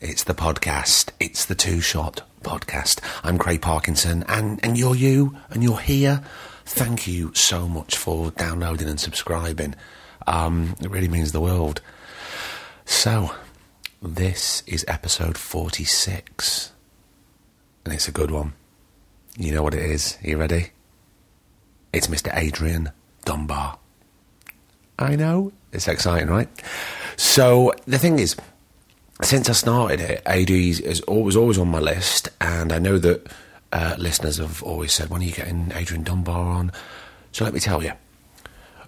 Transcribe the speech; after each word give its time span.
It's 0.00 0.22
the 0.22 0.34
podcast. 0.34 1.10
It's 1.18 1.44
the 1.44 1.56
Two 1.56 1.80
Shot 1.80 2.22
Podcast. 2.42 3.00
I'm 3.24 3.36
Craig 3.36 3.60
Parkinson, 3.60 4.24
and, 4.28 4.60
and 4.62 4.78
you're 4.78 4.94
you, 4.94 5.36
and 5.50 5.62
you're 5.62 5.80
here. 5.80 6.22
Thank 6.64 7.08
you 7.08 7.34
so 7.34 7.66
much 7.66 7.96
for 7.96 8.30
downloading 8.30 8.88
and 8.88 9.00
subscribing. 9.00 9.74
Um, 10.26 10.76
it 10.80 10.88
really 10.88 11.08
means 11.08 11.32
the 11.32 11.40
world. 11.40 11.80
So, 12.84 13.34
this 14.00 14.62
is 14.68 14.84
episode 14.86 15.36
46, 15.36 16.70
and 17.84 17.92
it's 17.92 18.06
a 18.06 18.12
good 18.12 18.30
one. 18.30 18.52
You 19.36 19.52
know 19.52 19.64
what 19.64 19.74
it 19.74 19.82
is. 19.82 20.16
Are 20.22 20.30
you 20.30 20.36
ready? 20.38 20.70
It's 21.92 22.06
Mr. 22.06 22.30
Adrian 22.36 22.92
Dunbar. 23.24 23.78
I 24.96 25.16
know. 25.16 25.52
It's 25.72 25.88
exciting, 25.88 26.28
right? 26.28 26.48
So 27.16 27.72
the 27.86 27.98
thing 27.98 28.18
is, 28.20 28.36
since 29.22 29.48
I 29.48 29.52
started 29.52 30.00
it, 30.00 30.22
AD 30.26 30.50
is 30.50 31.00
always 31.02 31.36
always 31.36 31.58
on 31.58 31.68
my 31.68 31.80
list, 31.80 32.28
and 32.40 32.72
I 32.72 32.78
know 32.78 32.98
that 32.98 33.26
uh, 33.72 33.94
listeners 33.98 34.38
have 34.38 34.62
always 34.62 34.92
said, 34.92 35.10
"When 35.10 35.22
are 35.22 35.24
you 35.24 35.32
getting 35.32 35.72
Adrian 35.74 36.04
Dunbar 36.04 36.40
on?" 36.40 36.72
So 37.32 37.44
let 37.44 37.52
me 37.52 37.60
tell 37.60 37.82
you, 37.82 37.92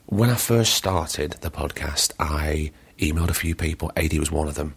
when 0.07 0.31
I 0.31 0.35
first 0.35 0.75
started 0.75 1.33
the 1.41 1.51
podcast, 1.51 2.13
I 2.19 2.73
emailed 2.99 3.31
a 3.31 3.35
few 3.35 3.55
people. 3.55 3.93
AD 3.97 4.19
was 4.19 4.31
one 4.31 4.49
of 4.49 4.55
them. 4.55 4.75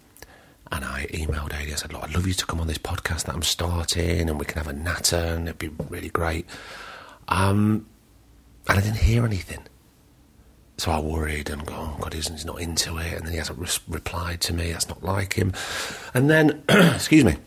And 0.72 0.84
I 0.86 1.06
emailed 1.08 1.54
AD. 1.54 1.72
I 1.72 1.76
said, 1.76 1.94
Look, 1.94 2.04
I'd 2.04 2.16
love 2.16 2.26
you 2.26 2.34
to 2.34 2.46
come 2.46 2.60
on 2.60 2.68
this 2.68 2.78
podcast 2.78 3.26
that 3.26 3.36
I'm 3.36 3.44
starting 3.44 4.30
and 4.30 4.40
we 4.40 4.46
can 4.46 4.58
have 4.58 4.68
a 4.68 4.74
natter 4.74 5.18
and 5.18 5.48
it'd 5.48 5.60
be 5.60 5.70
really 5.90 6.10
great. 6.10 6.48
Um, 7.28 7.86
and 8.68 8.80
I 8.80 8.82
didn't 8.82 8.98
hear 8.98 9.26
anything. 9.26 9.60
So 10.78 10.92
I 10.92 11.00
worried 11.00 11.50
and 11.50 11.66
go, 11.66 11.76
oh 11.76 11.98
God, 12.02 12.14
he's 12.14 12.46
not 12.46 12.60
into 12.60 12.98
it. 12.98 13.14
And 13.14 13.26
then 13.26 13.32
he 13.32 13.38
hasn't 13.38 13.60
re- 13.60 13.68
replied 13.88 14.42
to 14.42 14.54
me. 14.54 14.72
That's 14.72 14.90
not 14.90 15.04
like 15.04 15.34
him. 15.34 15.54
And 16.14 16.30
then, 16.30 16.64
excuse 16.70 17.24
me, 17.24 17.38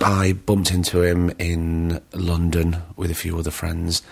I 0.00 0.32
bumped 0.32 0.70
into 0.70 1.02
him 1.02 1.30
in 1.38 2.00
London 2.12 2.82
with 2.96 3.10
a 3.10 3.14
few 3.14 3.36
other 3.38 3.50
friends. 3.50 4.02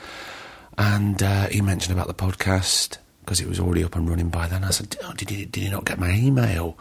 And 0.76 1.22
uh, 1.22 1.46
he 1.46 1.60
mentioned 1.60 1.96
about 1.96 2.08
the 2.08 2.14
podcast 2.14 2.98
because 3.20 3.40
it 3.40 3.48
was 3.48 3.60
already 3.60 3.84
up 3.84 3.94
and 3.94 4.08
running 4.08 4.30
by 4.30 4.48
then. 4.48 4.64
I 4.64 4.70
said, 4.70 4.96
oh, 5.04 5.12
did, 5.12 5.30
he, 5.30 5.44
did 5.44 5.70
not 5.70 5.84
get 5.84 5.98
my 5.98 6.10
email? 6.10 6.76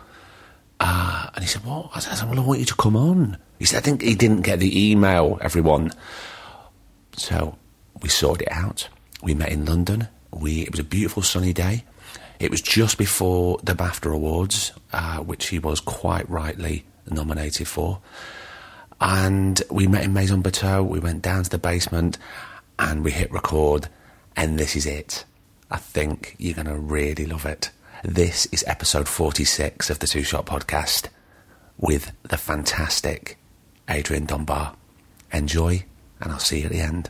Uh, 0.80 1.28
and 1.36 1.44
he 1.44 1.50
said, 1.50 1.64
What? 1.66 1.90
I 1.94 2.00
said, 2.00 2.30
Well, 2.30 2.40
I 2.40 2.44
want 2.44 2.60
you 2.60 2.66
to 2.66 2.76
come 2.76 2.96
on. 2.96 3.38
He 3.58 3.66
said, 3.66 3.78
I 3.78 3.82
think 3.82 4.02
he 4.02 4.16
didn't 4.16 4.42
get 4.42 4.60
the 4.60 4.92
email, 4.92 5.38
everyone. 5.42 5.92
So 7.18 7.58
we 8.02 8.08
sorted 8.10 8.48
it 8.48 8.54
out. 8.54 8.88
We 9.22 9.34
met 9.34 9.50
in 9.50 9.66
London. 9.66 10.08
We 10.32 10.62
It 10.62 10.72
was 10.72 10.80
a 10.80 10.84
beautiful 10.84 11.24
sunny 11.24 11.54
day. 11.54 11.84
It 12.40 12.52
was 12.52 12.62
just 12.62 12.98
before 12.98 13.60
the 13.64 13.74
BAFTA 13.74 14.14
Awards, 14.14 14.72
uh, 14.94 15.18
which 15.18 15.48
he 15.48 15.60
was 15.60 15.80
quite 15.80 16.30
rightly 16.30 16.86
nominated 17.10 17.68
for. 17.68 18.00
And 19.02 19.62
we 19.70 19.88
met 19.88 20.04
in 20.04 20.14
Maison 20.14 20.42
Bertaux. 20.42 20.84
We 20.84 21.00
went 21.00 21.22
down 21.22 21.44
to 21.44 21.50
the 21.50 21.58
basement 21.58 22.18
and 22.78 23.04
we 23.04 23.12
hit 23.12 23.32
record. 23.32 23.90
And 24.36 24.58
this 24.58 24.76
is 24.76 24.86
it. 24.86 25.26
I 25.72 25.78
think 25.78 26.36
you're 26.38 26.56
going 26.56 26.68
to 26.68 26.76
really 26.76 27.26
love 27.26 27.46
it. 27.46 27.72
This 28.04 28.46
is 28.48 28.64
episode 28.66 29.08
46 29.10 29.90
of 29.90 30.00
the 30.00 30.08
Two 30.08 30.24
Shot 30.24 30.46
Podcast 30.46 31.10
with 31.78 32.12
the 32.24 32.38
fantastic 32.38 33.38
Adrian 33.90 34.26
Dunbar. 34.26 34.76
Enjoy, 35.34 35.84
and 36.22 36.32
I'll 36.32 36.40
see 36.40 36.60
you 36.60 36.66
at 36.66 36.72
the 36.72 36.80
end. 36.80 37.10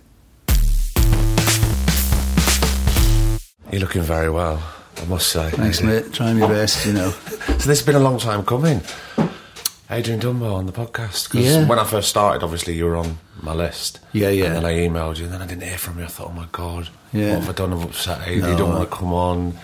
You're 3.71 3.81
looking 3.81 4.01
very 4.01 4.29
well, 4.29 4.61
I 4.97 5.05
must 5.05 5.27
say. 5.29 5.49
Thanks, 5.51 5.81
mate. 5.81 6.11
Trying 6.13 6.39
my 6.39 6.45
oh. 6.45 6.49
best, 6.49 6.85
you 6.85 6.93
know. 6.93 7.11
So 7.59 7.67
this 7.67 7.79
has 7.79 7.85
been 7.85 7.95
a 7.95 7.99
long 7.99 8.17
time 8.19 8.45
coming. 8.45 8.81
Adrian 9.91 10.19
Dunbar 10.19 10.51
on 10.53 10.65
the 10.65 10.71
podcast. 10.71 11.29
'cause 11.29 11.41
Yeah. 11.41 11.67
when 11.67 11.77
I 11.79 11.83
first 11.83 12.07
started, 12.09 12.41
obviously 12.43 12.75
you 12.75 12.85
were 12.85 12.95
on 12.95 13.17
my 13.41 13.53
list. 13.53 13.99
Yeah, 14.13 14.29
yeah. 14.29 14.45
And 14.45 14.55
then 14.57 14.65
I 14.65 14.73
emailed 14.75 15.17
you, 15.17 15.25
and 15.25 15.33
then 15.33 15.41
I 15.41 15.45
didn't 15.45 15.63
hear 15.63 15.77
from 15.77 15.97
you. 15.99 16.05
I 16.05 16.07
thought, 16.07 16.27
oh 16.29 16.33
my 16.33 16.45
god, 16.51 16.89
Yeah. 17.11 17.33
what 17.35 17.39
have 17.43 17.49
I 17.49 17.51
done? 17.53 17.73
I've 17.73 17.83
upset 17.83 18.21
Adrian. 18.21 18.41
No, 18.41 18.49
you 18.51 18.57
don't 18.57 18.69
want 18.69 18.89
to 18.89 18.95
come 18.95 19.13
on. 19.13 19.57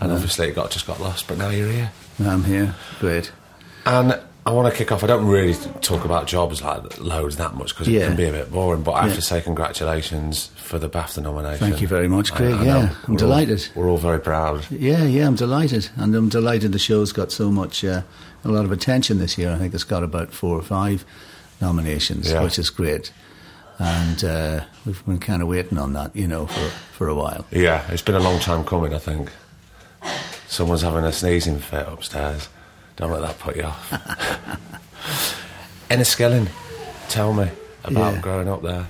And 0.00 0.12
obviously 0.12 0.48
it 0.48 0.54
got 0.54 0.70
just 0.70 0.86
got 0.86 1.00
lost, 1.00 1.26
but 1.26 1.38
now 1.38 1.50
you're 1.50 1.70
here. 1.70 1.90
I'm 2.24 2.44
here. 2.44 2.74
Great. 3.00 3.32
And 3.84 4.18
I 4.48 4.50
want 4.50 4.72
to 4.72 4.76
kick 4.78 4.90
off. 4.92 5.04
I 5.04 5.06
don't 5.06 5.26
really 5.26 5.52
talk 5.82 6.06
about 6.06 6.26
jobs 6.26 6.62
like 6.62 6.98
loads 6.98 7.36
that 7.36 7.54
much 7.54 7.74
because 7.74 7.86
it 7.86 7.92
Yeah. 7.92 8.06
can 8.06 8.16
be 8.16 8.24
a 8.24 8.32
bit 8.32 8.50
boring. 8.50 8.82
But 8.82 8.92
I 8.92 9.00
have 9.02 9.10
Yeah. 9.10 9.16
to 9.16 9.20
say 9.22 9.40
congratulations 9.42 10.48
for 10.56 10.78
the 10.78 10.88
BAFTA 10.88 11.22
nomination. 11.22 11.68
Thank 11.68 11.82
you 11.82 11.86
very 11.88 12.08
much, 12.08 12.32
Craig. 12.32 12.54
I, 12.54 12.60
I 12.60 12.64
yeah, 12.64 12.76
I'm 12.76 12.88
We're 13.06 13.12
all- 13.12 13.16
delighted. 13.18 13.68
we're 13.74 13.88
all 13.90 13.98
very 13.98 14.18
proud. 14.20 14.64
Yeah, 14.70 15.04
yeah, 15.04 15.26
I'm 15.26 15.34
delighted. 15.34 15.90
And 15.96 16.14
I'm 16.14 16.30
delighted 16.30 16.72
the 16.72 16.78
show's 16.78 17.12
got 17.12 17.30
so 17.30 17.50
much, 17.50 17.84
uh, 17.84 18.00
a 18.42 18.48
lot 18.48 18.64
of 18.64 18.72
attention 18.72 19.18
this 19.18 19.36
year. 19.36 19.52
I 19.52 19.58
think 19.58 19.74
it's 19.74 19.84
got 19.84 20.02
about 20.02 20.32
four 20.32 20.56
or 20.56 20.62
five 20.62 21.04
nominations, 21.60 22.30
Yeah. 22.30 22.42
which 22.42 22.58
is 22.58 22.70
great. 22.70 23.12
And 23.78 24.24
uh, 24.24 24.60
we've 24.86 25.04
been 25.04 25.18
kind 25.18 25.42
of 25.42 25.48
waiting 25.48 25.76
on 25.76 25.92
that, 25.92 26.16
you 26.16 26.26
know, 26.26 26.46
for, 26.46 26.70
for 26.96 27.08
a 27.08 27.14
while. 27.14 27.44
Yeah, 27.50 27.82
it's 27.90 28.00
been 28.02 28.14
a 28.14 28.20
long 28.20 28.38
time 28.40 28.64
coming. 28.64 28.94
I 28.94 28.98
think 28.98 29.30
someone's 30.48 30.80
having 30.82 31.04
a 31.04 31.12
sneezing 31.12 31.58
fit 31.58 31.86
upstairs. 31.86 32.48
Don't 32.98 33.10
let 33.12 33.22
that 33.22 33.38
put 33.38 33.56
you 33.56 33.62
off. 33.62 33.90
Enniskillen, 35.90 36.48
tell 37.08 37.32
me 37.32 37.48
about 37.84 38.14
Yeah. 38.14 38.20
growing 38.20 38.48
up 38.48 38.62
there. 38.62 38.86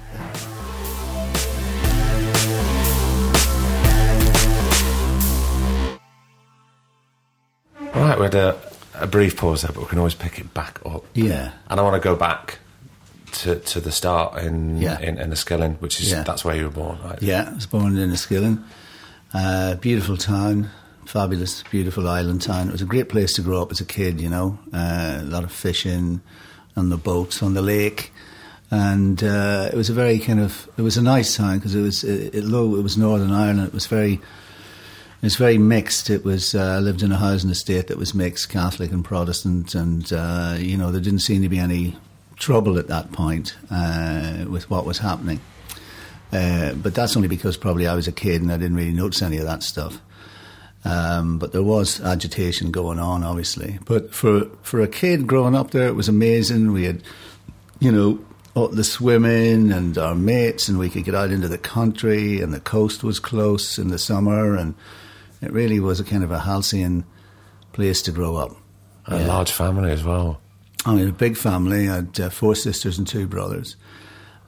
Right, 7.94 8.18
we 8.18 8.24
had 8.24 8.34
a, 8.34 8.58
a 8.94 9.06
brief 9.06 9.36
pause 9.36 9.62
there, 9.62 9.72
but 9.72 9.80
we 9.82 9.86
can 9.86 9.98
always 9.98 10.14
pick 10.14 10.38
it 10.38 10.52
back 10.54 10.80
up. 10.84 11.04
Yeah. 11.14 11.52
And 11.68 11.78
I 11.78 11.82
want 11.82 12.00
to 12.00 12.06
go 12.06 12.16
back 12.16 12.58
to, 13.32 13.56
to 13.56 13.80
the 13.80 13.92
start 13.92 14.38
in 14.42 14.78
Yeah. 14.80 14.98
in 15.00 15.16
Enniskillen, 15.16 15.80
which 15.80 16.00
is 16.00 16.10
Yeah. 16.10 16.22
that's 16.22 16.44
where 16.44 16.56
you 16.56 16.64
were 16.64 16.70
born, 16.70 16.98
right? 17.04 17.20
Yeah, 17.22 17.48
I 17.50 17.54
was 17.54 17.66
born 17.66 17.96
in 17.96 18.10
Enniskillen. 18.10 18.62
Uh, 19.32 19.74
beautiful 19.76 20.16
town, 20.16 20.70
fabulous, 21.08 21.62
beautiful 21.70 22.06
island 22.06 22.42
town. 22.42 22.68
It 22.68 22.72
was 22.72 22.82
a 22.82 22.86
great 22.86 23.08
place 23.08 23.32
to 23.34 23.42
grow 23.42 23.62
up 23.62 23.70
as 23.70 23.80
a 23.80 23.84
kid, 23.84 24.20
you 24.20 24.28
know. 24.28 24.58
Uh, 24.74 25.20
a 25.22 25.24
lot 25.24 25.42
of 25.42 25.50
fishing 25.50 26.20
on 26.76 26.90
the 26.90 26.98
boats 26.98 27.42
on 27.42 27.54
the 27.54 27.62
lake. 27.62 28.12
And 28.70 29.24
uh, 29.24 29.70
it 29.72 29.76
was 29.76 29.88
a 29.88 29.94
very 29.94 30.18
kind 30.18 30.38
of, 30.38 30.68
it 30.76 30.82
was 30.82 30.98
a 30.98 31.02
nice 31.02 31.34
town 31.34 31.56
because 31.56 31.74
it 31.74 31.80
was, 31.80 32.04
it, 32.04 32.34
it, 32.34 32.44
low, 32.44 32.76
it 32.76 32.82
was 32.82 32.98
Northern 32.98 33.32
Ireland. 33.32 33.66
It 33.66 33.72
was 33.72 33.86
very, 33.86 34.14
it 34.14 35.22
was 35.22 35.36
very 35.36 35.56
mixed. 35.56 36.10
It 36.10 36.24
was, 36.24 36.54
uh, 36.54 36.78
lived 36.80 37.02
in 37.02 37.10
a 37.10 37.16
housing 37.16 37.48
estate 37.48 37.86
that 37.86 37.96
was 37.96 38.14
mixed, 38.14 38.50
Catholic 38.50 38.92
and 38.92 39.02
Protestant. 39.02 39.74
And, 39.74 40.12
uh, 40.12 40.56
you 40.58 40.76
know, 40.76 40.92
there 40.92 41.00
didn't 41.00 41.20
seem 41.20 41.40
to 41.40 41.48
be 41.48 41.58
any 41.58 41.96
trouble 42.36 42.78
at 42.78 42.88
that 42.88 43.12
point 43.12 43.56
uh, 43.70 44.44
with 44.46 44.68
what 44.68 44.84
was 44.84 44.98
happening. 44.98 45.40
Uh, 46.30 46.74
but 46.74 46.94
that's 46.94 47.16
only 47.16 47.28
because 47.28 47.56
probably 47.56 47.86
I 47.86 47.94
was 47.94 48.06
a 48.06 48.12
kid 48.12 48.42
and 48.42 48.52
I 48.52 48.58
didn't 48.58 48.76
really 48.76 48.92
notice 48.92 49.22
any 49.22 49.38
of 49.38 49.46
that 49.46 49.62
stuff. 49.62 50.02
Um, 50.88 51.38
but 51.38 51.52
there 51.52 51.62
was 51.62 52.00
agitation 52.00 52.70
going 52.70 52.98
on, 52.98 53.22
obviously. 53.22 53.78
But 53.84 54.14
for 54.14 54.46
for 54.62 54.80
a 54.80 54.88
kid 54.88 55.26
growing 55.26 55.54
up 55.54 55.70
there, 55.70 55.86
it 55.86 55.94
was 55.94 56.08
amazing. 56.08 56.72
We 56.72 56.84
had, 56.84 57.02
you 57.78 57.92
know, 57.92 58.24
all 58.54 58.68
the 58.68 58.84
swimming 58.84 59.70
and 59.70 59.98
our 59.98 60.14
mates, 60.14 60.66
and 60.66 60.78
we 60.78 60.88
could 60.88 61.04
get 61.04 61.14
out 61.14 61.30
into 61.30 61.46
the 61.46 61.58
country, 61.58 62.40
and 62.40 62.54
the 62.54 62.60
coast 62.60 63.04
was 63.04 63.20
close 63.20 63.78
in 63.78 63.88
the 63.88 63.98
summer, 63.98 64.56
and 64.56 64.74
it 65.42 65.52
really 65.52 65.78
was 65.78 66.00
a 66.00 66.04
kind 66.04 66.24
of 66.24 66.30
a 66.30 66.38
halcyon 66.38 67.04
place 67.72 68.00
to 68.02 68.10
grow 68.10 68.36
up. 68.36 68.56
A 69.06 69.26
large 69.26 69.52
family 69.52 69.90
as 69.90 70.02
well. 70.02 70.40
I 70.86 70.94
mean, 70.94 71.08
a 71.08 71.12
big 71.12 71.36
family. 71.36 71.90
I 71.90 71.96
had 71.96 72.20
uh, 72.20 72.30
four 72.30 72.54
sisters 72.54 72.96
and 72.96 73.06
two 73.06 73.26
brothers, 73.26 73.76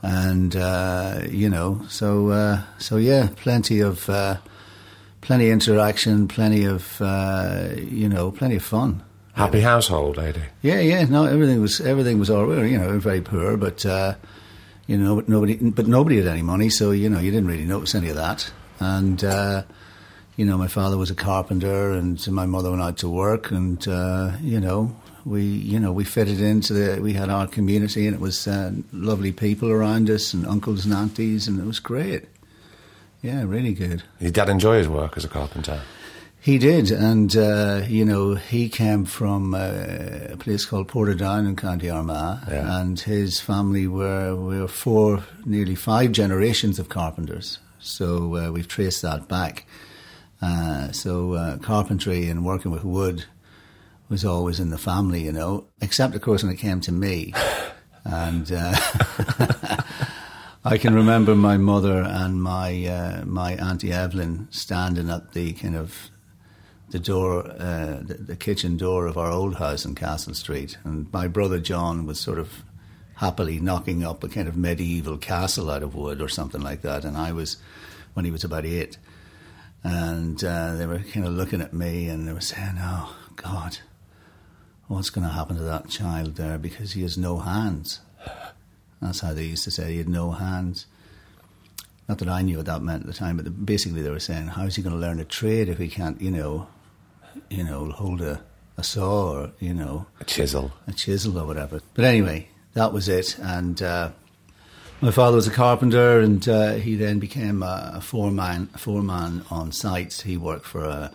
and 0.00 0.56
uh, 0.56 1.20
you 1.28 1.50
know, 1.50 1.82
so 1.90 2.30
uh, 2.30 2.62
so 2.78 2.96
yeah, 2.96 3.28
plenty 3.36 3.80
of 3.80 4.08
uh, 4.08 4.38
plenty 5.20 5.48
of 5.48 5.52
interaction, 5.52 6.28
plenty 6.28 6.64
of 6.64 7.00
uh, 7.00 7.68
you 7.76 8.08
know, 8.08 8.30
plenty 8.30 8.56
of 8.56 8.64
fun. 8.64 9.02
Happy 9.34 9.60
household, 9.60 10.16
lady. 10.16 10.42
Yeah, 10.62 10.80
yeah. 10.80 11.04
No, 11.04 11.24
everything 11.24 11.60
was 11.60 11.80
everything 11.80 12.18
was 12.18 12.30
all 12.30 12.46
right. 12.46 12.70
You 12.70 12.78
know, 12.78 12.98
very 12.98 13.20
poor, 13.20 13.56
but 13.56 13.86
uh, 13.86 14.14
you 14.86 14.98
know, 14.98 15.16
but 15.16 15.28
nobody, 15.28 15.56
but 15.56 15.86
nobody 15.86 16.16
had 16.16 16.26
any 16.26 16.42
money, 16.42 16.68
so 16.68 16.90
you 16.90 17.08
know, 17.08 17.20
you 17.20 17.30
didn't 17.30 17.48
really 17.48 17.64
notice 17.64 17.94
any 17.94 18.08
of 18.08 18.16
that. 18.16 18.50
And 18.80 19.22
uh, 19.22 19.62
you 20.36 20.44
know, 20.44 20.58
my 20.58 20.68
father 20.68 20.96
was 20.96 21.10
a 21.10 21.14
carpenter, 21.14 21.92
and 21.92 22.26
my 22.28 22.46
mother 22.46 22.70
went 22.70 22.82
out 22.82 22.98
to 22.98 23.08
work, 23.08 23.50
and 23.50 23.86
uh, 23.86 24.32
you 24.40 24.58
know, 24.58 24.96
we, 25.24 25.42
you 25.42 25.78
know, 25.78 25.92
we 25.92 26.04
fitted 26.04 26.40
into 26.40 26.72
the. 26.72 27.00
We 27.00 27.12
had 27.12 27.30
our 27.30 27.46
community, 27.46 28.06
and 28.06 28.14
it 28.14 28.20
was 28.20 28.48
uh, 28.48 28.72
lovely 28.92 29.32
people 29.32 29.70
around 29.70 30.10
us, 30.10 30.34
and 30.34 30.46
uncles 30.46 30.84
and 30.84 30.94
aunties, 30.94 31.46
and 31.46 31.60
it 31.60 31.66
was 31.66 31.78
great. 31.78 32.24
Yeah, 33.22 33.42
really 33.44 33.74
good. 33.74 34.02
Did 34.18 34.34
dad 34.34 34.48
enjoy 34.48 34.78
his 34.78 34.88
work 34.88 35.16
as 35.16 35.24
a 35.24 35.28
carpenter? 35.28 35.80
He 36.42 36.56
did, 36.56 36.90
and 36.90 37.36
uh, 37.36 37.82
you 37.86 38.04
know, 38.06 38.34
he 38.34 38.70
came 38.70 39.04
from 39.04 39.52
uh, 39.54 39.58
a 40.30 40.36
place 40.38 40.64
called 40.64 40.88
Portadown 40.88 41.46
in 41.46 41.54
County 41.54 41.90
Armagh, 41.90 42.38
Yeah. 42.50 42.80
and 42.80 42.98
his 42.98 43.40
family 43.40 43.86
were 43.86 44.34
were 44.34 44.66
four, 44.66 45.22
nearly 45.44 45.74
five 45.74 46.12
generations 46.12 46.78
of 46.78 46.88
carpenters. 46.88 47.58
So 47.78 48.36
uh, 48.36 48.50
we've 48.52 48.68
traced 48.68 49.02
that 49.02 49.28
back. 49.28 49.66
Uh, 50.40 50.90
so 50.92 51.34
uh, 51.34 51.58
carpentry 51.58 52.30
and 52.30 52.42
working 52.46 52.70
with 52.70 52.84
wood 52.84 53.26
was 54.08 54.24
always 54.24 54.58
in 54.58 54.70
the 54.70 54.78
family, 54.78 55.22
you 55.22 55.32
know. 55.32 55.66
Except, 55.82 56.14
of 56.14 56.22
course, 56.22 56.42
when 56.42 56.52
it 56.52 56.56
came 56.58 56.80
to 56.80 56.92
me, 56.92 57.34
and 58.04 58.50
uh, 58.50 58.74
I 60.62 60.76
can 60.76 60.94
remember 60.94 61.34
my 61.34 61.56
mother 61.56 62.02
and 62.02 62.42
my 62.42 62.84
uh, 62.84 63.24
my 63.24 63.52
auntie 63.54 63.94
Evelyn 63.94 64.46
standing 64.50 65.08
at 65.08 65.32
the 65.32 65.54
kind 65.54 65.74
of 65.74 66.10
the 66.90 66.98
door, 66.98 67.46
uh, 67.46 68.00
the, 68.02 68.18
the 68.20 68.36
kitchen 68.36 68.76
door 68.76 69.06
of 69.06 69.16
our 69.16 69.30
old 69.30 69.54
house 69.56 69.86
in 69.86 69.94
Castle 69.94 70.34
Street, 70.34 70.76
and 70.84 71.10
my 71.14 71.28
brother 71.28 71.60
John 71.60 72.04
was 72.04 72.20
sort 72.20 72.38
of 72.38 72.62
happily 73.14 73.58
knocking 73.58 74.04
up 74.04 74.22
a 74.22 74.28
kind 74.28 74.48
of 74.48 74.56
medieval 74.56 75.16
castle 75.16 75.70
out 75.70 75.82
of 75.82 75.94
wood 75.94 76.20
or 76.20 76.28
something 76.28 76.60
like 76.60 76.82
that, 76.82 77.06
and 77.06 77.16
I 77.16 77.32
was 77.32 77.56
when 78.12 78.26
he 78.26 78.30
was 78.30 78.44
about 78.44 78.66
eight, 78.66 78.98
and 79.82 80.44
uh, 80.44 80.76
they 80.76 80.84
were 80.84 80.98
kind 80.98 81.24
of 81.24 81.32
looking 81.32 81.62
at 81.62 81.72
me 81.72 82.06
and 82.06 82.28
they 82.28 82.34
were 82.34 82.40
saying, 82.42 82.76
"Oh 82.78 83.16
God, 83.34 83.78
what's 84.88 85.08
going 85.08 85.26
to 85.26 85.32
happen 85.32 85.56
to 85.56 85.62
that 85.62 85.88
child 85.88 86.36
there? 86.36 86.58
Because 86.58 86.92
he 86.92 87.00
has 87.00 87.16
no 87.16 87.38
hands." 87.38 88.00
That's 89.00 89.20
how 89.20 89.32
they 89.34 89.44
used 89.44 89.64
to 89.64 89.70
say 89.70 89.92
he 89.92 89.98
had 89.98 90.08
no 90.08 90.32
hands. 90.32 90.86
Not 92.08 92.18
that 92.18 92.28
I 92.28 92.42
knew 92.42 92.56
what 92.58 92.66
that 92.66 92.82
meant 92.82 93.02
at 93.02 93.06
the 93.06 93.12
time, 93.12 93.36
but 93.36 93.64
basically 93.64 94.02
they 94.02 94.10
were 94.10 94.20
saying, 94.20 94.48
"How's 94.48 94.76
he 94.76 94.82
going 94.82 94.94
to 94.94 95.00
learn 95.00 95.20
a 95.20 95.24
trade 95.24 95.68
if 95.68 95.78
he 95.78 95.88
can't, 95.88 96.20
you 96.20 96.30
know, 96.30 96.66
you 97.48 97.64
know, 97.64 97.86
hold 97.90 98.20
a, 98.20 98.42
a 98.76 98.82
saw 98.82 99.32
or 99.32 99.52
you 99.60 99.72
know, 99.72 100.06
A 100.20 100.24
chisel. 100.24 100.72
a 100.86 100.92
chisel 100.92 101.38
or 101.38 101.46
whatever?" 101.46 101.80
But 101.94 102.04
anyway, 102.04 102.48
that 102.74 102.92
was 102.92 103.08
it. 103.08 103.38
And 103.38 103.80
uh, 103.80 104.10
my 105.00 105.12
father 105.12 105.36
was 105.36 105.46
a 105.46 105.52
carpenter, 105.52 106.20
and 106.20 106.46
uh, 106.48 106.72
he 106.74 106.96
then 106.96 107.20
became 107.20 107.62
a, 107.62 108.00
foreman, 108.02 108.68
a 108.74 108.78
foreman 108.78 109.44
on 109.50 109.72
sites. 109.72 110.22
He 110.22 110.36
worked 110.36 110.66
for 110.66 110.84
a 110.84 111.12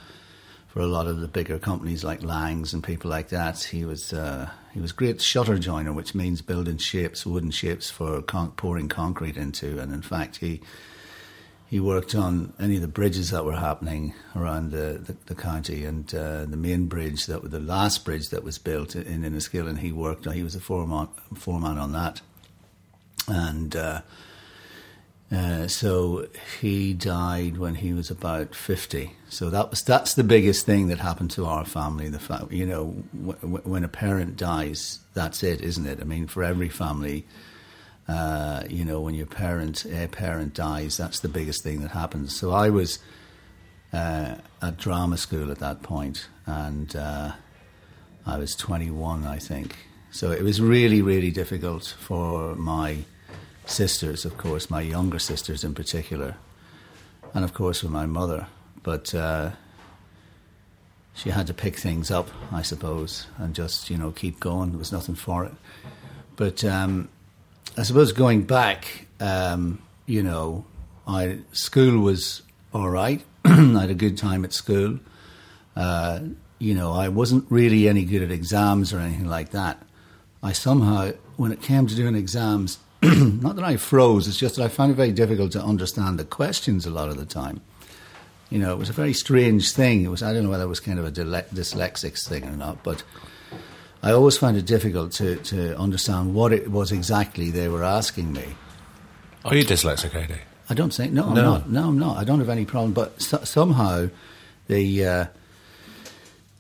for 0.76 0.82
a 0.82 0.88
lot 0.88 1.08
of 1.08 1.22
the 1.22 1.28
bigger 1.30 1.58
companies 1.58 2.04
like 2.04 2.22
Langs 2.22 2.74
and 2.74 2.84
people 2.84 3.10
like 3.10 3.30
that. 3.30 3.64
He 3.64 3.86
was 3.86 4.12
uh, 4.12 4.50
he 4.74 4.82
was 4.82 4.92
great 4.92 5.22
shutter 5.22 5.58
joiner, 5.58 5.94
which 5.94 6.14
means 6.14 6.42
building 6.42 6.76
shapes, 6.76 7.26
wooden 7.26 7.52
shapes 7.52 7.90
for 7.90 8.22
con- 8.22 8.52
pouring 8.52 8.90
concrete 8.90 9.38
into. 9.38 9.80
And 9.80 9.94
in 9.94 10.02
fact, 10.02 10.36
he 10.36 10.60
he 11.66 11.80
worked 11.80 12.14
on 12.14 12.52
any 12.60 12.76
of 12.76 12.82
the 12.82 12.90
bridges 12.90 13.32
that 13.32 13.46
were 13.46 13.56
happening 13.56 14.16
around 14.36 14.72
the, 14.72 15.02
the, 15.02 15.16
the 15.28 15.36
county 15.36 15.86
and 15.86 16.14
uh, 16.14 16.44
the 16.44 16.58
main 16.58 16.88
bridge 16.88 17.26
that 17.28 17.42
was 17.42 17.52
the 17.52 17.60
last 17.62 18.04
bridge 18.04 18.28
that 18.32 18.44
was 18.44 18.58
built 18.58 18.98
in 18.98 19.24
Enniskillen. 19.24 19.80
He 19.80 19.94
worked. 19.94 20.30
He 20.30 20.44
was 20.44 20.56
a 20.56 20.60
foreman 20.60 21.08
foreman 21.36 21.78
on 21.78 21.94
that, 21.94 22.20
and. 23.30 23.74
Uh, 23.78 24.02
uh, 25.36 25.68
so 25.68 26.28
he 26.62 26.94
died 26.94 27.58
when 27.58 27.76
he 27.76 27.94
was 27.94 28.10
about 28.10 28.56
fifty. 28.56 29.14
So 29.30 29.50
that 29.50 29.70
was 29.70 29.82
that's 29.82 30.14
the 30.14 30.24
biggest 30.24 30.66
thing 30.66 30.88
that 30.88 31.00
happened 31.00 31.32
to 31.32 31.46
our 31.46 31.66
family. 31.66 32.10
The 32.10 32.20
fact, 32.20 32.52
you 32.52 32.66
know, 32.66 33.04
w- 33.14 33.62
when 33.64 33.84
a 33.84 33.88
parent 33.90 34.38
dies, 34.38 35.00
that's 35.14 35.44
it, 35.44 35.62
isn't 35.62 35.86
it? 35.86 36.00
I 36.00 36.04
mean, 36.04 36.28
for 36.28 36.44
every 36.44 36.70
family, 36.70 37.26
uh, 38.08 38.64
you 38.70 38.86
know, 38.86 39.02
when 39.02 39.16
your 39.16 39.26
parent 39.26 39.86
a 39.86 40.08
parent 40.08 40.54
dies, 40.54 40.98
that's 40.98 41.20
the 41.20 41.30
biggest 41.30 41.64
thing 41.64 41.82
that 41.82 41.92
happens. 41.92 42.36
So 42.36 42.52
I 42.52 42.70
was 42.70 43.00
uh, 43.92 44.36
at 44.62 44.78
drama 44.78 45.18
school 45.18 45.52
at 45.52 45.60
that 45.60 45.82
point, 45.82 46.28
and 46.46 46.96
uh, 46.96 47.32
I 48.26 48.38
was 48.38 48.56
twenty 48.56 48.92
one, 48.92 49.26
I 49.26 49.40
think. 49.40 49.76
So 50.12 50.32
it 50.32 50.44
was 50.44 50.62
really, 50.62 51.02
really 51.02 51.32
difficult 51.32 51.94
for 52.00 52.56
my 52.56 53.00
sisters, 53.66 54.26
of 54.26 54.38
course, 54.38 54.70
my 54.70 54.82
younger 54.82 55.20
sisters 55.20 55.64
in 55.64 55.74
particular, 55.74 56.36
and 57.34 57.44
of 57.44 57.54
course 57.54 57.84
with 57.84 57.92
my 57.92 58.06
mother. 58.06 58.48
But 58.84 59.14
uh, 59.14 59.52
she 61.14 61.30
had 61.30 61.48
to 61.48 61.54
pick 61.54 61.78
things 61.78 62.12
up, 62.12 62.30
I 62.52 62.62
suppose, 62.62 63.28
and 63.38 63.56
just 63.56 63.90
you 63.90 63.98
know 63.98 64.12
keep 64.12 64.40
going. 64.40 64.72
There 64.72 64.80
was 64.80 64.92
nothing 64.92 65.16
for 65.16 65.46
it. 65.46 65.54
But 66.36 66.64
um, 66.64 67.10
I 67.78 67.84
suppose 67.84 68.12
going 68.12 68.44
back, 68.44 69.08
um, 69.20 69.82
you 70.06 70.22
know, 70.24 70.66
I 71.08 71.40
school 71.52 72.00
was 72.00 72.42
all 72.74 72.90
right. 72.90 73.24
I 73.46 73.82
had 73.82 73.90
a 73.90 73.96
good 73.96 74.18
time 74.18 74.44
at 74.44 74.54
school. 74.54 75.00
Uh, 75.76 76.20
you 76.60 76.74
know, 76.74 76.94
I 76.94 77.10
wasn't 77.10 77.46
really 77.50 77.88
any 77.88 78.06
good 78.06 78.22
at 78.22 78.32
exams 78.32 78.94
or 78.94 79.00
anything 79.00 79.28
like 79.28 79.52
that. 79.52 79.82
I 80.42 80.52
somehow, 80.52 81.12
when 81.38 81.52
it 81.52 81.62
came 81.62 81.88
to 81.88 81.96
doing 81.96 82.16
exams, 82.16 82.78
not 83.42 83.56
that 83.56 83.66
I 83.66 83.78
froze, 83.78 84.28
it's 84.28 84.38
just 84.38 84.56
that 84.56 84.64
I 84.64 84.68
found 84.68 84.92
it 84.92 84.96
very 84.96 85.12
difficult 85.12 85.52
to 85.54 85.62
understand 85.62 86.20
the 86.20 86.26
questions 86.26 86.86
a 86.86 86.92
lot 86.92 87.10
of 87.10 87.18
the 87.18 87.26
time. 87.26 87.62
You 88.50 88.60
know, 88.60 88.72
it 88.74 88.78
was 88.78 88.90
a 88.90 88.94
very 88.94 89.14
strange 89.14 89.72
thing. 89.72 90.04
It 90.04 90.10
was, 90.10 90.22
I 90.22 90.34
don't 90.34 90.44
know 90.44 90.50
whether 90.50 90.64
it 90.64 90.68
was 90.68 90.80
kind 90.80 91.00
of 91.00 91.06
a 91.06 91.12
dyslexic 91.12 92.24
thing 92.28 92.44
or 92.46 92.56
not, 92.56 92.84
but 92.84 93.04
I 94.04 94.12
always 94.12 94.38
found 94.38 94.56
it 94.58 94.66
difficult 94.66 95.12
to, 95.14 95.38
to 95.38 95.78
understand 95.78 96.36
what 96.36 96.54
it 96.54 96.70
was 96.70 96.92
exactly 96.92 97.50
they 97.50 97.68
were 97.68 97.84
asking 97.84 98.34
me. 98.34 98.56
Are 99.44 99.56
you 99.56 99.64
dyslexic, 99.64 100.14
AD? 100.16 100.40
I 100.70 100.74
don't 100.74 100.94
think 100.94 101.14
no, 101.14 101.26
I'm 101.28 101.36
not. 101.36 101.70
No, 101.70 101.88
I'm 101.88 102.00
not. 102.00 102.18
I 102.18 102.24
don't 102.24 102.40
have 102.40 102.50
any 102.50 102.66
problem. 102.66 102.94
But 102.94 103.22
so, 103.22 103.44
somehow, 103.44 104.10
the 104.68 105.06
uh, 105.06 105.26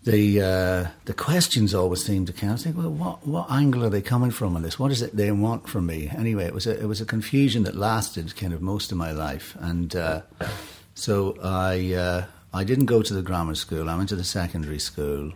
the 0.05 0.39
uh, 0.41 0.87
the 1.05 1.13
questions 1.13 1.73
always 1.73 2.05
seem 2.05 2.27
to 2.27 2.33
kind 2.33 2.53
I 2.53 2.57
think, 2.57 2.77
well, 2.77 2.91
what 2.91 3.27
what 3.27 3.51
angle 3.51 3.83
are 3.83 3.89
they 3.89 4.03
coming 4.03 4.31
from 4.31 4.55
on 4.55 4.61
this? 4.61 4.79
What 4.79 4.91
is 4.91 5.01
it 5.01 5.15
they 5.15 5.31
want 5.31 5.67
from 5.67 5.87
me? 5.87 6.11
Anyway, 6.15 6.45
it 6.45 6.53
was 6.53 6.67
a 6.67 6.79
it 6.79 6.85
was 6.85 7.01
a 7.01 7.05
confusion 7.05 7.63
that 7.63 7.75
lasted 7.75 8.35
kind 8.35 8.53
of 8.53 8.61
most 8.61 8.91
of 8.91 8.97
my 8.97 9.11
life, 9.11 9.57
and 9.59 9.95
uh, 9.95 10.21
so 10.93 11.35
I 11.43 11.93
uh, 11.93 12.25
I 12.53 12.63
didn't 12.63 12.85
go 12.85 13.01
to 13.01 13.13
the 13.13 13.23
grammar 13.23 13.55
school. 13.55 13.89
I 13.89 13.97
went 13.97 14.09
to 14.09 14.15
the 14.15 14.23
secondary 14.23 14.79
school. 14.79 15.33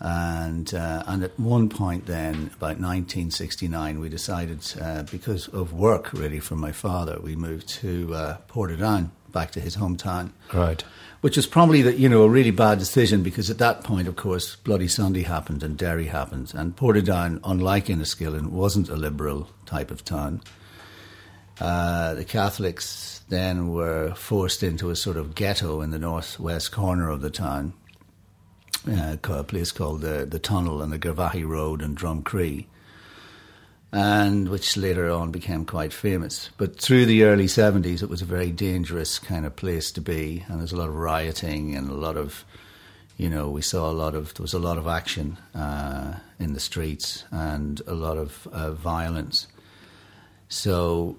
And 0.00 0.72
uh, 0.74 1.02
and 1.08 1.24
at 1.24 1.40
one 1.40 1.68
point 1.68 2.06
then, 2.06 2.52
about 2.56 2.78
1969, 2.78 3.98
we 3.98 4.08
decided 4.08 4.60
uh, 4.80 5.02
because 5.10 5.48
of 5.48 5.72
work 5.72 6.12
really 6.12 6.38
from 6.38 6.60
my 6.60 6.70
father, 6.70 7.18
we 7.20 7.34
moved 7.34 7.68
to 7.80 8.14
uh, 8.14 8.36
Portadown, 8.48 9.10
back 9.32 9.50
to 9.52 9.60
his 9.60 9.76
hometown, 9.76 10.30
Right. 10.52 10.82
which 11.20 11.36
was 11.36 11.46
probably 11.46 11.82
the, 11.82 11.94
you 11.98 12.08
know 12.08 12.22
a 12.22 12.28
really 12.28 12.50
bad 12.50 12.78
decision 12.78 13.22
because 13.22 13.50
at 13.50 13.58
that 13.58 13.84
point, 13.84 14.08
of 14.08 14.16
course, 14.16 14.56
Bloody 14.56 14.88
Sunday 14.88 15.22
happened 15.22 15.62
and 15.62 15.76
Derry 15.76 16.06
happened, 16.06 16.52
and 16.54 16.76
Portadown, 16.76 17.40
unlike 17.44 17.86
Enniskillen, 17.86 18.48
wasn't 18.50 18.88
a 18.88 18.96
liberal 18.96 19.48
type 19.66 19.90
of 19.90 20.04
town. 20.04 20.42
Uh, 21.60 22.14
the 22.14 22.24
Catholics 22.24 23.22
then 23.28 23.68
were 23.72 24.14
forced 24.14 24.62
into 24.62 24.90
a 24.90 24.96
sort 24.96 25.16
of 25.16 25.34
ghetto 25.34 25.80
in 25.80 25.90
the 25.90 25.98
northwest 25.98 26.70
corner 26.70 27.10
of 27.10 27.20
the 27.20 27.30
town, 27.30 27.72
uh, 28.88 29.16
a 29.28 29.44
place 29.44 29.72
called 29.72 30.00
the, 30.00 30.24
the 30.24 30.38
Tunnel 30.38 30.80
and 30.80 30.92
the 30.92 30.98
Garvaghy 30.98 31.46
Road 31.46 31.82
and 31.82 31.96
Drumcree, 31.98 32.66
and 33.92 34.48
which 34.48 34.76
later 34.76 35.10
on 35.10 35.30
became 35.30 35.64
quite 35.64 35.92
famous. 35.92 36.50
But 36.58 36.78
through 36.78 37.06
the 37.06 37.24
early 37.24 37.46
70s, 37.46 38.02
it 38.02 38.10
was 38.10 38.20
a 38.20 38.26
very 38.26 38.50
dangerous 38.50 39.18
kind 39.18 39.46
of 39.46 39.56
place 39.56 39.90
to 39.92 40.00
be, 40.00 40.44
and 40.48 40.60
there's 40.60 40.72
a 40.72 40.76
lot 40.76 40.88
of 40.88 40.94
rioting 40.94 41.74
and 41.74 41.88
a 41.88 41.94
lot 41.94 42.16
of, 42.16 42.44
you 43.16 43.30
know, 43.30 43.48
we 43.48 43.62
saw 43.62 43.90
a 43.90 43.92
lot 43.92 44.14
of, 44.14 44.34
there 44.34 44.42
was 44.42 44.52
a 44.52 44.58
lot 44.58 44.76
of 44.76 44.86
action 44.86 45.38
uh, 45.54 46.18
in 46.38 46.52
the 46.52 46.60
streets 46.60 47.24
and 47.30 47.80
a 47.86 47.94
lot 47.94 48.18
of 48.18 48.46
uh, 48.52 48.72
violence. 48.72 49.46
So 50.50 51.16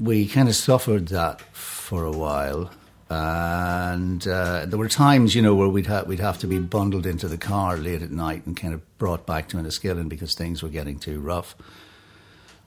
we 0.00 0.26
kind 0.26 0.48
of 0.48 0.56
suffered 0.56 1.08
that 1.08 1.40
for 1.40 2.02
a 2.02 2.12
while. 2.12 2.70
And 3.08 4.26
uh, 4.26 4.66
there 4.66 4.78
were 4.78 4.88
times, 4.88 5.36
you 5.36 5.42
know, 5.42 5.54
where 5.54 5.68
we'd, 5.68 5.86
ha- 5.86 6.04
we'd 6.04 6.18
have 6.18 6.38
to 6.38 6.48
be 6.48 6.58
bundled 6.58 7.06
into 7.06 7.28
the 7.28 7.38
car 7.38 7.76
late 7.76 8.02
at 8.02 8.10
night 8.10 8.46
and 8.46 8.56
kind 8.56 8.74
of 8.74 8.98
brought 8.98 9.26
back 9.26 9.48
to 9.50 9.58
Enniskillen 9.58 10.08
because 10.08 10.34
things 10.34 10.60
were 10.60 10.68
getting 10.68 10.98
too 10.98 11.20
rough. 11.20 11.54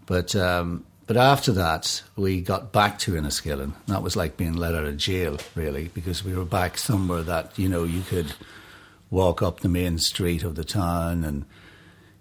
But 0.08 0.36
um, 0.36 0.84
but 1.06 1.16
after 1.18 1.52
that, 1.54 2.02
we 2.16 2.42
got 2.42 2.72
back 2.74 2.98
to 3.00 3.12
Enniskillen. 3.14 3.74
That 3.86 4.02
was 4.02 4.16
like 4.16 4.36
being 4.38 4.54
let 4.54 4.74
out 4.76 4.84
of 4.86 4.98
jail, 4.98 5.38
really, 5.56 5.90
because 5.94 6.24
we 6.24 6.34
were 6.36 6.44
back 6.46 6.78
somewhere 6.80 7.22
that 7.24 7.58
you 7.60 7.70
know 7.70 7.84
you 7.84 8.02
could 8.02 8.34
walk 9.12 9.42
up 9.42 9.60
the 9.62 9.70
main 9.70 10.00
street 10.00 10.44
of 10.44 10.56
the 10.56 10.64
town, 10.66 11.24
and 11.24 11.46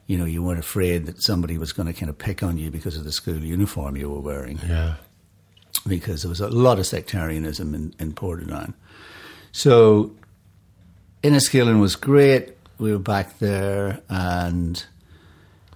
you 0.06 0.18
know 0.18 0.24
you 0.26 0.42
weren't 0.42 0.58
afraid 0.60 1.06
that 1.06 1.22
somebody 1.22 1.56
was 1.58 1.72
going 1.72 1.86
to 1.86 1.92
kind 1.92 2.10
of 2.10 2.18
pick 2.18 2.42
on 2.42 2.58
you 2.58 2.70
because 2.70 2.96
of 2.96 3.04
the 3.04 3.12
school 3.12 3.38
uniform 3.38 3.96
you 3.96 4.10
were 4.10 4.20
wearing 4.20 4.58
Yeah. 4.68 4.94
because 5.86 6.22
there 6.22 6.28
was 6.28 6.40
a 6.40 6.48
lot 6.48 6.78
of 6.78 6.86
sectarianism 6.86 7.74
in, 7.74 7.92
in 7.98 8.12
Portadown. 8.12 8.74
So 9.52 10.12
Enniskillen 11.22 11.80
was 11.80 11.96
great. 11.96 12.56
we 12.78 12.92
were 12.92 12.98
back 12.98 13.38
there, 13.38 14.00
and 14.08 14.84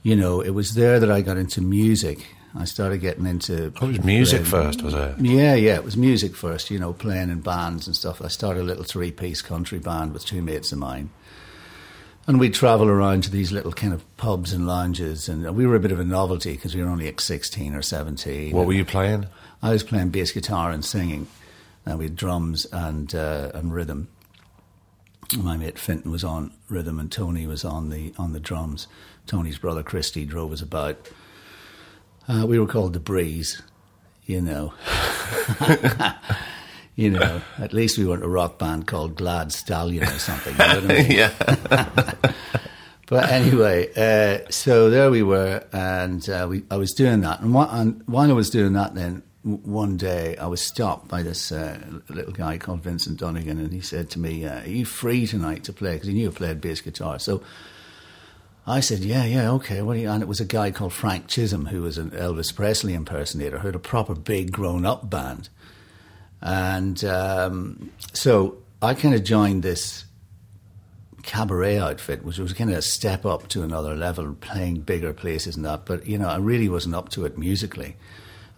you 0.03 0.17
know, 0.17 0.41
it 0.41 0.51
was 0.51 0.75
there 0.75 0.99
that 1.01 1.11
I 1.11 1.21
got 1.21 1.37
into 1.37 1.61
music. 1.61 2.27
I 2.55 2.65
started 2.65 2.99
getting 2.99 3.27
into. 3.27 3.73
Oh, 3.81 3.85
it 3.87 3.89
was 3.99 4.05
music 4.05 4.45
playing- 4.45 4.65
first, 4.67 4.83
was 4.83 4.95
it? 4.95 5.19
Yeah, 5.21 5.55
yeah, 5.55 5.75
it 5.77 5.85
was 5.85 5.97
music 5.97 6.35
first. 6.35 6.71
You 6.71 6.79
know, 6.81 6.93
playing 6.93 7.31
in 7.31 7.41
bands 7.43 7.87
and 7.87 7.95
stuff. 7.95 8.21
I 8.21 8.29
started 8.29 8.63
a 8.63 8.65
little 8.65 8.83
three-piece 8.85 9.41
country 9.43 9.79
band 9.79 10.13
with 10.13 10.25
two 10.27 10.43
mates 10.43 10.73
of 10.73 10.79
mine, 10.79 11.11
and 12.27 12.41
we'd 12.41 12.55
travel 12.55 12.89
around 12.89 13.23
to 13.25 13.31
these 13.31 13.53
little 13.53 13.73
kind 13.73 13.93
of 13.93 14.03
pubs 14.17 14.53
and 14.53 14.67
lounges, 14.67 15.29
and 15.29 15.49
we 15.55 15.65
were 15.65 15.77
a 15.77 15.81
bit 15.81 15.93
of 15.93 16.01
a 16.01 16.05
novelty 16.05 16.53
because 16.55 16.75
we 16.75 16.83
were 16.83 16.89
only 16.91 17.07
like 17.07 17.21
sixteen 17.21 17.75
or 17.75 17.83
seventeen. 17.83 18.55
What 18.55 18.67
were 18.67 18.73
you 18.73 18.85
playing? 18.85 19.27
I 19.63 19.71
was 19.71 19.85
playing 19.85 20.09
bass 20.09 20.33
guitar 20.33 20.73
and 20.73 20.85
singing, 20.85 21.29
and 21.87 21.99
we 22.01 22.07
had 22.07 22.17
drums 22.17 22.67
and 22.73 23.15
uh, 23.15 23.53
and 23.55 23.73
rhythm. 23.73 24.09
My 25.37 25.57
mate 25.57 25.77
Finton 25.77 26.11
was 26.11 26.25
on 26.25 26.53
rhythm, 26.69 26.99
and 26.99 27.11
Tony 27.11 27.47
was 27.47 27.65
on 27.65 27.91
the 27.91 28.13
on 28.19 28.33
the 28.33 28.41
drums. 28.41 28.89
Tony's 29.27 29.59
brother 29.59 29.83
Christy 29.83 30.25
drove 30.25 30.53
us 30.53 30.61
about. 30.61 31.09
Uh, 32.29 32.47
we 32.47 32.59
were 32.59 32.67
called 32.67 32.93
the 32.93 33.01
Breeze, 33.01 33.63
you 34.25 34.41
know. 34.41 34.73
you 36.97 37.11
know, 37.11 37.43
at 37.59 37.73
least 37.73 37.97
we 37.99 38.07
weren't 38.07 38.25
a 38.25 38.29
rock 38.29 38.59
band 38.59 38.87
called 38.87 39.17
Glad 39.17 39.53
Stallion 39.53 40.05
or 40.05 40.19
something. 40.19 40.53
You 40.53 40.59
know 40.59 40.81
what 40.81 40.91
I 40.91 41.03
mean? 41.03 41.11
yeah. 41.11 42.15
But 43.07 43.29
anyway, 43.29 43.89
uh, 43.97 44.49
so 44.51 44.89
there 44.89 45.11
we 45.11 45.25
were, 45.25 45.65
and 45.73 46.31
uh, 46.31 46.47
we, 46.49 46.63
I 46.71 46.77
was 46.77 46.93
doing 46.93 47.23
that. 47.23 47.41
And, 47.41 47.53
wh- 47.53 47.67
and 47.69 48.05
while 48.07 48.31
I 48.31 48.35
was 48.35 48.51
doing 48.51 48.73
that, 48.75 48.95
then 48.95 49.25
one 49.43 49.97
day 49.97 50.37
I 50.37 50.47
was 50.47 50.61
stopped 50.61 51.09
by 51.09 51.23
this 51.23 51.51
uh, 51.51 51.79
little 52.09 52.33
guy 52.33 52.59
called 52.59 52.83
Vincent 52.83 53.19
Dunnigan, 53.19 53.59
and 53.59 53.73
he 53.73 53.81
said 53.81 54.11
to 54.11 54.19
me, 54.19 54.45
uh, 54.45 54.61
"Are 54.61 54.69
you 54.69 54.85
free 54.85 55.27
tonight 55.27 55.65
to 55.65 55.73
play?" 55.73 55.95
Because 55.95 56.09
he 56.09 56.15
knew 56.15 56.29
I 56.29 56.33
played 56.33 56.61
bass 56.61 56.81
guitar. 56.81 57.19
So 57.19 57.43
I 58.67 58.81
said, 58.81 59.01
"Yeah, 59.01 59.25
yeah, 59.25 59.51
okay." 59.53 59.79
And 59.79 60.23
it 60.23 60.29
was 60.29 60.41
a 60.41 60.45
guy 60.45 60.71
called 60.71 60.93
Frank 60.93 61.27
Chisholm, 61.27 61.67
who 61.67 61.83
was 61.83 61.97
an 61.97 62.11
Elvis 62.11 62.55
Presley 62.55 62.93
impersonator, 62.93 63.59
who 63.59 63.69
had 63.69 63.75
a 63.75 63.81
proper 63.81 64.15
big 64.15 64.53
grown-up 64.53 65.09
band, 65.09 65.49
and 66.43 67.03
um, 67.05 67.91
so 68.13 68.59
I 68.83 68.95
kind 68.95 69.15
of 69.15 69.25
joined 69.25 69.63
this 69.63 70.05
cabaret 71.23 71.79
outfit, 71.79 72.25
which 72.25 72.39
was 72.39 72.53
kind 72.53 72.71
of 72.71 72.77
a 72.77 72.83
step 72.83 73.27
up 73.27 73.49
to 73.49 73.63
another 73.63 73.95
level, 73.95 74.35
playing 74.35 74.81
bigger 74.81 75.13
places 75.13 75.57
and 75.57 75.65
that. 75.65 75.87
But 75.87 76.07
you 76.07 76.19
know, 76.19 76.29
I 76.29 76.37
really 76.37 76.69
wasn't 76.69 76.95
up 76.95 77.09
to 77.11 77.25
it 77.25 77.39
musically, 77.39 77.97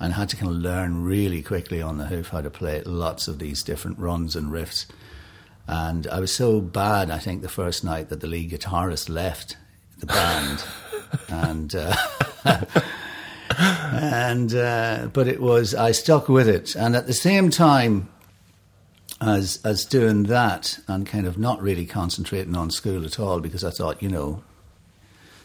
and 0.02 0.14
had 0.14 0.28
to 0.28 0.36
kind 0.36 0.50
of 0.50 0.58
learn 0.58 1.04
really 1.04 1.40
quickly 1.42 1.80
on 1.80 1.96
the 1.96 2.06
hoof 2.06 2.30
how 2.30 2.40
to 2.40 2.50
play 2.50 2.82
lots 2.82 3.28
of 3.28 3.38
these 3.38 3.62
different 3.62 4.00
runs 4.00 4.34
and 4.34 4.50
riffs. 4.50 4.86
And 5.68 6.08
I 6.08 6.18
was 6.18 6.34
so 6.34 6.60
bad, 6.60 7.08
I 7.08 7.18
think, 7.18 7.40
the 7.40 7.48
first 7.48 7.84
night 7.84 8.08
that 8.08 8.20
the 8.20 8.26
lead 8.26 8.50
guitarist 8.50 9.08
left 9.08 9.56
the 9.98 10.06
band, 10.06 10.64
and. 11.28 11.74
Uh, 11.74 11.94
and 13.58 14.52
uh, 14.54 15.08
but 15.12 15.28
it 15.28 15.40
was 15.40 15.72
I 15.74 15.92
stuck 15.92 16.28
with 16.28 16.48
it, 16.48 16.74
and 16.74 16.96
at 16.96 17.06
the 17.06 17.12
same 17.12 17.50
time, 17.50 18.08
as 19.20 19.60
as 19.64 19.84
doing 19.84 20.24
that 20.24 20.80
and 20.88 21.06
kind 21.06 21.26
of 21.26 21.38
not 21.38 21.62
really 21.62 21.86
concentrating 21.86 22.56
on 22.56 22.70
school 22.70 23.04
at 23.04 23.20
all 23.20 23.38
because 23.38 23.62
I 23.62 23.70
thought, 23.70 24.02
you 24.02 24.08
know, 24.08 24.42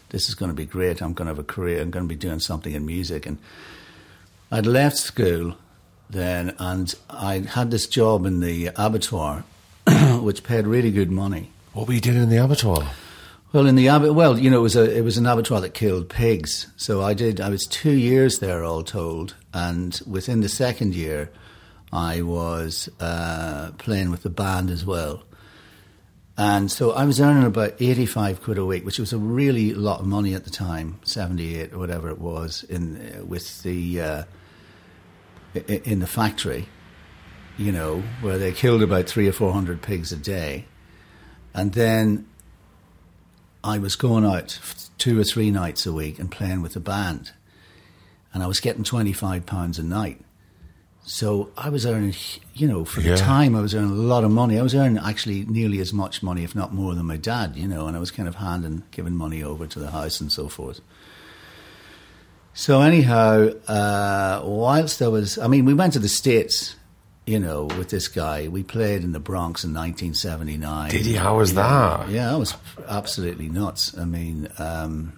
this 0.10 0.30
is 0.30 0.36
going 0.36 0.50
to 0.50 0.56
be 0.56 0.66
great. 0.66 1.02
I'm 1.02 1.14
going 1.14 1.28
to 1.28 1.32
have 1.32 1.40
a 1.40 1.44
career. 1.44 1.82
I'm 1.82 1.92
going 1.92 2.06
to 2.06 2.10
be 2.10 2.16
doing 2.16 2.40
something 2.40 2.74
in 2.74 2.86
music. 2.86 3.28
And 3.28 3.38
I'd 4.52 4.66
left 4.66 4.98
school 4.98 5.58
then, 6.10 6.56
and 6.58 6.94
I 7.10 7.40
had 7.40 7.70
this 7.72 7.88
job 7.88 8.26
in 8.26 8.40
the 8.40 8.68
abattoir, 8.76 9.44
which 10.22 10.44
paid 10.44 10.66
really 10.66 10.92
good 10.92 11.12
money. 11.12 11.52
What 11.74 11.88
were 11.88 11.94
you 11.94 12.02
doing 12.02 12.24
in 12.24 12.30
the 12.30 12.44
abattoir? 12.44 12.88
Well, 13.52 13.66
in 13.66 13.76
the 13.76 13.88
abattoir, 13.88 14.14
well, 14.14 14.40
you 14.40 14.50
know, 14.50 14.60
it 14.60 14.64
was 14.64 14.76
a 14.76 14.98
it 14.98 15.02
was 15.02 15.18
an 15.18 15.26
abattoir 15.26 15.62
that 15.62 15.74
killed 15.74 16.10
pigs. 16.10 16.68
So 16.78 17.02
I 17.02 17.14
did. 17.14 17.42
I 17.42 17.50
was 17.50 17.66
two 17.66 17.92
years 17.92 18.40
there, 18.40 18.64
all 18.64 18.84
told, 18.84 19.36
and 19.54 20.00
within 20.08 20.42
the 20.42 20.50
second 20.50 20.96
year, 20.96 21.30
I 21.92 22.22
was 22.22 22.90
uh, 23.00 23.72
playing 23.78 24.12
with 24.12 24.24
the 24.24 24.30
band 24.30 24.70
as 24.70 24.86
well. 24.86 25.24
And 26.40 26.72
so 26.72 26.92
I 26.92 27.06
was 27.06 27.20
earning 27.20 27.46
about 27.46 27.74
eighty 27.80 28.06
five 28.06 28.44
quid 28.44 28.60
a 28.60 28.66
week, 28.66 28.86
which 28.86 29.00
was 29.00 29.12
a 29.12 29.18
really 29.18 29.74
lot 29.74 30.02
of 30.02 30.06
money 30.06 30.36
at 30.36 30.44
the 30.44 30.52
time, 30.52 31.00
seventy 31.04 31.58
eight 31.58 31.74
or 31.74 31.80
whatever 31.80 32.10
it 32.10 32.20
was, 32.20 32.64
in 32.64 32.98
uh, 32.98 33.26
with 33.26 33.64
the 33.64 34.02
uh, 34.02 34.24
in 35.66 36.00
the 36.00 36.06
factory, 36.06 36.68
you 37.58 37.72
know, 37.72 38.04
where 38.22 38.38
they 38.38 38.52
killed 38.52 38.84
about 38.84 39.08
three 39.08 39.28
or 39.28 39.32
four 39.32 39.52
hundred 39.52 39.82
pigs 39.82 40.12
a 40.12 40.16
day, 40.16 40.66
and 41.56 41.74
then 41.74 42.28
I 43.64 43.80
was 43.80 43.96
going 43.96 44.24
out 44.24 44.60
two 45.00 45.20
or 45.20 45.24
three 45.24 45.50
nights 45.50 45.88
a 45.88 45.92
week 45.92 46.20
and 46.20 46.30
playing 46.30 46.62
with 46.62 46.74
the 46.74 46.80
band, 46.80 47.32
and 48.32 48.44
I 48.44 48.48
was 48.48 48.60
getting 48.60 48.84
twenty 48.84 49.12
five 49.12 49.48
pounds 49.48 49.80
a 49.80 49.84
night. 49.84 50.22
So 51.10 51.50
I 51.58 51.70
was 51.70 51.86
earning, 51.86 52.14
you 52.54 52.68
know, 52.68 52.84
for 52.84 53.00
the 53.00 53.12
Yeah. 53.12 53.16
time 53.16 53.56
I 53.56 53.62
was 53.62 53.74
earning 53.74 53.92
a 53.92 53.94
lot 53.94 54.26
of 54.26 54.32
money. 54.32 54.60
I 54.60 54.62
was 54.62 54.76
earning 54.76 54.98
actually 54.98 55.46
nearly 55.46 55.80
as 55.80 55.94
much 55.94 56.22
money, 56.22 56.44
if 56.44 56.54
not 56.54 56.74
more, 56.74 56.94
than 56.96 57.06
my 57.06 57.16
dad, 57.16 57.56
you 57.56 57.66
know, 57.66 57.88
and 57.88 57.96
I 57.96 58.00
was 58.02 58.12
kind 58.12 58.28
of 58.28 58.36
handing, 58.36 58.84
giving 58.92 59.16
money 59.16 59.42
over 59.42 59.66
to 59.68 59.80
the 59.80 59.92
house 59.92 60.20
and 60.20 60.30
so 60.30 60.50
forth. 60.50 60.82
So 62.54 62.82
anyhow, 62.82 63.52
uh, 63.70 64.42
whilst 64.44 65.02
I 65.02 65.08
was, 65.08 65.38
I 65.38 65.48
mean, 65.48 65.64
we 65.64 65.74
went 65.74 65.94
to 65.94 66.00
the 66.00 66.10
States, 66.10 66.76
you 67.26 67.40
know, 67.40 67.66
with 67.78 67.88
this 67.90 68.10
guy. 68.10 68.50
We 68.50 68.64
played 68.64 69.04
in 69.04 69.14
the 69.14 69.20
Bronx 69.20 69.64
in 69.64 69.74
1979. 69.74 70.92
Did 70.92 71.06
you? 71.06 71.20
How 71.20 71.38
was 71.38 71.54
that? 71.54 72.10
Yeah, 72.10 72.34
I 72.34 72.36
was 72.36 72.54
absolutely 72.88 73.48
nuts. 73.48 73.98
I 73.98 74.04
mean, 74.06 74.50
um, 74.58 75.14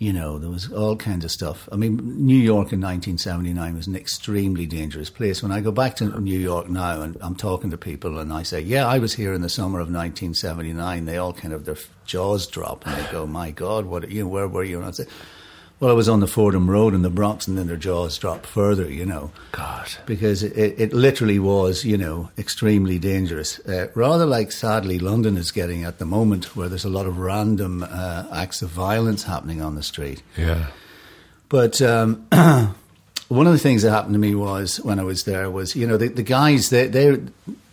you 0.00 0.14
know, 0.14 0.38
there 0.38 0.48
was 0.48 0.72
all 0.72 0.96
kinds 0.96 1.26
of 1.26 1.30
stuff. 1.30 1.68
I 1.70 1.76
mean, 1.76 2.00
New 2.24 2.34
York 2.34 2.72
in 2.72 2.80
1979 2.80 3.76
was 3.76 3.86
an 3.86 3.94
extremely 3.94 4.64
dangerous 4.64 5.10
place. 5.10 5.42
When 5.42 5.52
I 5.52 5.60
go 5.60 5.72
back 5.72 5.96
to 5.96 6.18
New 6.18 6.38
York 6.38 6.70
now 6.70 7.02
and 7.02 7.18
I'm 7.20 7.36
talking 7.36 7.70
to 7.70 7.76
people 7.76 8.18
and 8.18 8.32
I 8.32 8.42
say, 8.42 8.62
yeah, 8.62 8.86
I 8.86 8.98
was 8.98 9.12
here 9.12 9.34
in 9.34 9.42
the 9.42 9.50
summer 9.50 9.78
of 9.78 9.92
1979, 9.92 11.04
they 11.04 11.18
all 11.18 11.34
kind 11.34 11.52
of, 11.52 11.66
their 11.66 11.76
jaws 12.06 12.46
drop 12.46 12.86
and 12.86 12.96
they 12.96 13.12
go, 13.12 13.26
my 13.26 13.50
God, 13.50 13.84
what, 13.84 14.10
you 14.10 14.22
know, 14.22 14.28
where 14.28 14.48
were 14.48 14.64
you? 14.64 14.78
And 14.78 14.86
I 14.86 14.90
say, 14.92 15.04
well, 15.80 15.90
I 15.90 15.94
was 15.94 16.10
on 16.10 16.20
the 16.20 16.26
Fordham 16.26 16.70
Road 16.70 16.92
in 16.92 17.00
the 17.00 17.08
Bronx 17.08 17.48
and 17.48 17.56
then 17.56 17.66
their 17.66 17.76
jaws 17.78 18.18
dropped 18.18 18.44
further, 18.44 18.90
you 18.90 19.06
know 19.06 19.32
God. 19.52 19.90
because 20.04 20.42
it, 20.42 20.78
it 20.78 20.92
literally 20.92 21.38
was, 21.38 21.86
you 21.86 21.96
know, 21.96 22.30
extremely 22.36 22.98
dangerous. 22.98 23.58
Uh, 23.60 23.88
rather 23.94 24.26
like, 24.26 24.52
sadly, 24.52 24.98
London 24.98 25.38
is 25.38 25.50
getting 25.50 25.84
at 25.84 25.98
the 25.98 26.04
moment, 26.04 26.54
where 26.54 26.68
there's 26.68 26.84
a 26.84 26.90
lot 26.90 27.06
of 27.06 27.18
random 27.18 27.82
uh, 27.82 28.26
acts 28.30 28.60
of 28.60 28.68
violence 28.68 29.22
happening 29.22 29.62
on 29.62 29.74
the 29.74 29.82
street. 29.82 30.22
Yeah. 30.36 30.66
But 31.48 31.80
um, 31.80 32.26
one 33.28 33.46
of 33.46 33.52
the 33.54 33.58
things 33.58 33.82
that 33.82 33.90
happened 33.90 34.14
to 34.14 34.20
me 34.20 34.34
was 34.34 34.80
when 34.82 35.00
I 35.00 35.04
was 35.04 35.24
there 35.24 35.50
was, 35.50 35.74
you 35.74 35.86
know, 35.86 35.96
the, 35.96 36.08
the 36.08 36.22
guys 36.22 36.68
they 36.68 36.88
they 36.88 37.18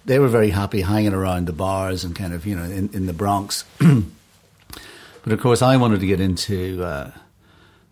they 0.05 0.19
were 0.19 0.29
very 0.29 0.51
happy 0.51 0.79
hanging 0.79 1.13
around 1.13 1.45
the 1.45 1.53
bars 1.53 2.05
and 2.05 2.15
kind 2.15 2.33
of, 2.33 2.45
you 2.45 2.55
know, 2.55 2.63
in, 2.63 2.89
in 2.93 3.05
the 3.05 3.13
Bronx. 3.13 3.65
but 3.79 5.33
of 5.33 5.41
course, 5.41 5.61
I 5.61 5.75
wanted 5.75 5.99
to 5.99 6.07
get 6.07 6.21
into. 6.21 6.81
Uh, 6.81 7.11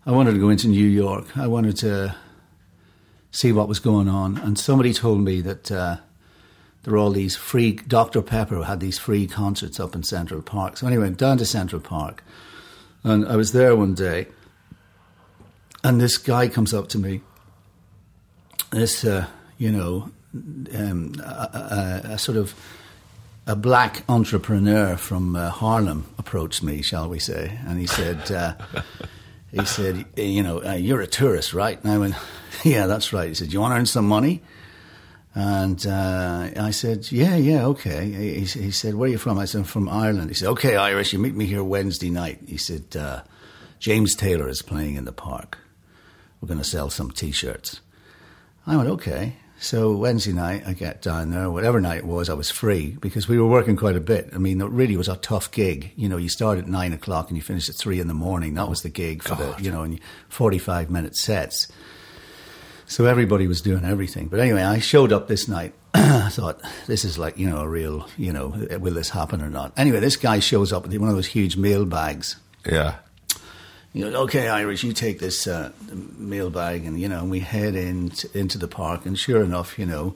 I 0.06 0.12
wanted 0.12 0.34
to 0.34 0.38
go 0.38 0.50
into 0.50 0.68
New 0.68 0.86
York. 0.86 1.36
I 1.36 1.48
wanted 1.48 1.76
to 1.78 2.14
see 3.32 3.50
what 3.50 3.66
was 3.66 3.80
going 3.80 4.08
on. 4.08 4.38
And 4.38 4.56
somebody 4.56 4.94
told 4.94 5.20
me 5.20 5.40
that 5.40 5.72
uh, 5.72 5.96
there 6.84 6.92
were 6.92 6.98
all 6.98 7.10
these 7.10 7.34
free, 7.34 7.72
Dr. 7.72 8.22
Pepper 8.22 8.62
had 8.62 8.78
these 8.78 9.00
free 9.00 9.26
concerts 9.26 9.80
up 9.80 9.96
in 9.96 10.04
Central 10.04 10.42
Park. 10.42 10.76
So 10.76 10.86
anyway, 10.86 11.10
down 11.10 11.38
to 11.38 11.44
Central 11.44 11.80
Park. 11.80 12.22
And 13.02 13.26
I 13.26 13.34
was 13.34 13.50
there 13.50 13.74
one 13.74 13.94
day. 13.94 14.28
And 15.82 16.00
this 16.00 16.18
guy 16.18 16.46
comes 16.46 16.72
up 16.72 16.88
to 16.90 16.98
me. 16.98 17.22
This, 18.70 19.04
uh, 19.04 19.26
you 19.58 19.72
know, 19.72 20.12
um, 20.72 21.14
a, 21.18 22.02
a, 22.04 22.12
a 22.12 22.18
sort 22.18 22.38
of 22.38 22.54
a 23.48 23.56
black 23.56 24.04
entrepreneur 24.08 24.96
from 24.96 25.34
uh, 25.34 25.50
Harlem 25.50 26.06
approached 26.16 26.62
me, 26.62 26.80
shall 26.82 27.08
we 27.08 27.18
say, 27.18 27.58
and 27.66 27.78
he 27.80 27.86
said, 27.86 28.30
uh, 28.30 28.54
he 29.60 29.64
said, 29.66 30.04
you 30.16 30.42
know, 30.42 30.62
uh, 30.62 30.74
you're 30.74 31.00
a 31.00 31.06
tourist, 31.06 31.54
right? 31.54 31.82
And 31.82 31.90
I 31.90 31.98
went, 31.98 32.14
yeah, 32.64 32.86
that's 32.86 33.12
right. 33.12 33.28
He 33.28 33.34
said, 33.34 33.52
you 33.52 33.60
want 33.60 33.72
to 33.72 33.76
earn 33.76 33.86
some 33.86 34.06
money? 34.06 34.42
And 35.34 35.86
uh, 35.86 36.50
I 36.56 36.70
said, 36.70 37.10
yeah, 37.12 37.36
yeah, 37.36 37.66
okay. 37.66 38.10
He, 38.10 38.44
he 38.44 38.70
said, 38.70 38.94
where 38.94 39.08
are 39.08 39.12
you 39.12 39.18
from? 39.18 39.38
I 39.38 39.44
said, 39.44 39.58
I'm 39.58 39.64
from 39.64 39.88
Ireland. 39.88 40.30
He 40.30 40.34
said, 40.34 40.48
okay, 40.50 40.76
Irish, 40.76 41.12
you 41.12 41.18
meet 41.18 41.34
me 41.34 41.46
here 41.46 41.62
Wednesday 41.62 42.10
night. 42.10 42.40
He 42.46 42.56
said, 42.56 42.96
uh, 42.96 43.22
James 43.78 44.14
Taylor 44.14 44.48
is 44.48 44.62
playing 44.62 44.94
in 44.94 45.04
the 45.04 45.12
park. 45.12 45.58
We're 46.40 46.48
going 46.48 46.58
to 46.58 46.64
sell 46.64 46.90
some 46.90 47.10
T-shirts. 47.10 47.80
I 48.66 48.76
went, 48.76 48.88
okay. 48.88 49.36
So 49.58 49.96
Wednesday 49.96 50.32
night, 50.32 50.64
I 50.66 50.74
get 50.74 51.00
down 51.00 51.30
there. 51.30 51.50
Whatever 51.50 51.80
night 51.80 51.98
it 51.98 52.06
was, 52.06 52.28
I 52.28 52.34
was 52.34 52.50
free 52.50 52.96
because 53.00 53.26
we 53.26 53.38
were 53.38 53.46
working 53.46 53.76
quite 53.76 53.96
a 53.96 54.00
bit. 54.00 54.30
I 54.34 54.38
mean, 54.38 54.60
it 54.60 54.70
really 54.70 54.96
was 54.96 55.08
a 55.08 55.16
tough 55.16 55.50
gig. 55.50 55.92
You 55.96 56.08
know, 56.08 56.18
you 56.18 56.28
start 56.28 56.58
at 56.58 56.66
nine 56.68 56.92
o'clock 56.92 57.28
and 57.28 57.36
you 57.36 57.42
finish 57.42 57.68
at 57.68 57.76
three 57.76 57.98
in 57.98 58.06
the 58.06 58.14
morning. 58.14 58.54
That 58.54 58.68
was 58.68 58.82
the 58.82 58.90
gig 58.90 59.22
for 59.22 59.34
the, 59.34 59.56
you 59.58 59.70
know, 59.70 59.82
and 59.82 59.98
forty-five 60.28 60.90
minute 60.90 61.16
sets. 61.16 61.68
So 62.88 63.06
everybody 63.06 63.48
was 63.48 63.62
doing 63.62 63.84
everything. 63.84 64.28
But 64.28 64.40
anyway, 64.40 64.62
I 64.62 64.78
showed 64.78 65.12
up 65.12 65.26
this 65.26 65.48
night 65.48 65.74
I 65.94 66.28
thought, 66.28 66.60
this 66.86 67.04
is 67.04 67.18
like, 67.18 67.38
you 67.38 67.48
know, 67.48 67.58
a 67.58 67.68
real, 67.68 68.06
you 68.18 68.32
know, 68.32 68.48
will 68.78 68.94
this 68.94 69.10
happen 69.10 69.40
or 69.40 69.48
not? 69.48 69.72
Anyway, 69.76 69.98
this 70.00 70.16
guy 70.16 70.40
shows 70.40 70.72
up 70.72 70.82
with 70.86 70.96
one 70.98 71.08
of 71.08 71.16
those 71.16 71.26
huge 71.26 71.56
mail 71.56 71.86
bags. 71.86 72.36
Yeah. 72.70 72.96
He 73.96 74.02
goes, 74.02 74.14
okay, 74.14 74.48
Irish, 74.48 74.84
you 74.84 74.92
take 74.92 75.20
this 75.20 75.46
uh, 75.46 75.72
mail 76.18 76.50
bag, 76.50 76.84
and, 76.84 77.00
you 77.00 77.08
know, 77.08 77.20
and 77.20 77.30
we 77.30 77.40
head 77.40 77.74
in 77.74 78.10
t- 78.10 78.28
into 78.34 78.58
the 78.58 78.68
park, 78.68 79.06
and 79.06 79.18
sure 79.18 79.42
enough, 79.42 79.78
you 79.78 79.86
know, 79.86 80.14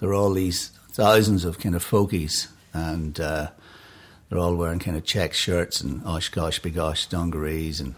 there 0.00 0.10
are 0.10 0.14
all 0.14 0.34
these 0.34 0.68
thousands 0.90 1.46
of 1.46 1.58
kind 1.58 1.74
of 1.74 1.82
folkies, 1.82 2.48
and 2.74 3.18
uh, 3.18 3.48
they're 4.28 4.38
all 4.38 4.54
wearing 4.54 4.80
kind 4.80 4.98
of 4.98 5.04
check 5.04 5.32
shirts 5.32 5.80
and 5.80 6.02
OshKosh 6.02 6.60
B'gosh 6.60 7.08
dungarees, 7.08 7.80
and 7.80 7.94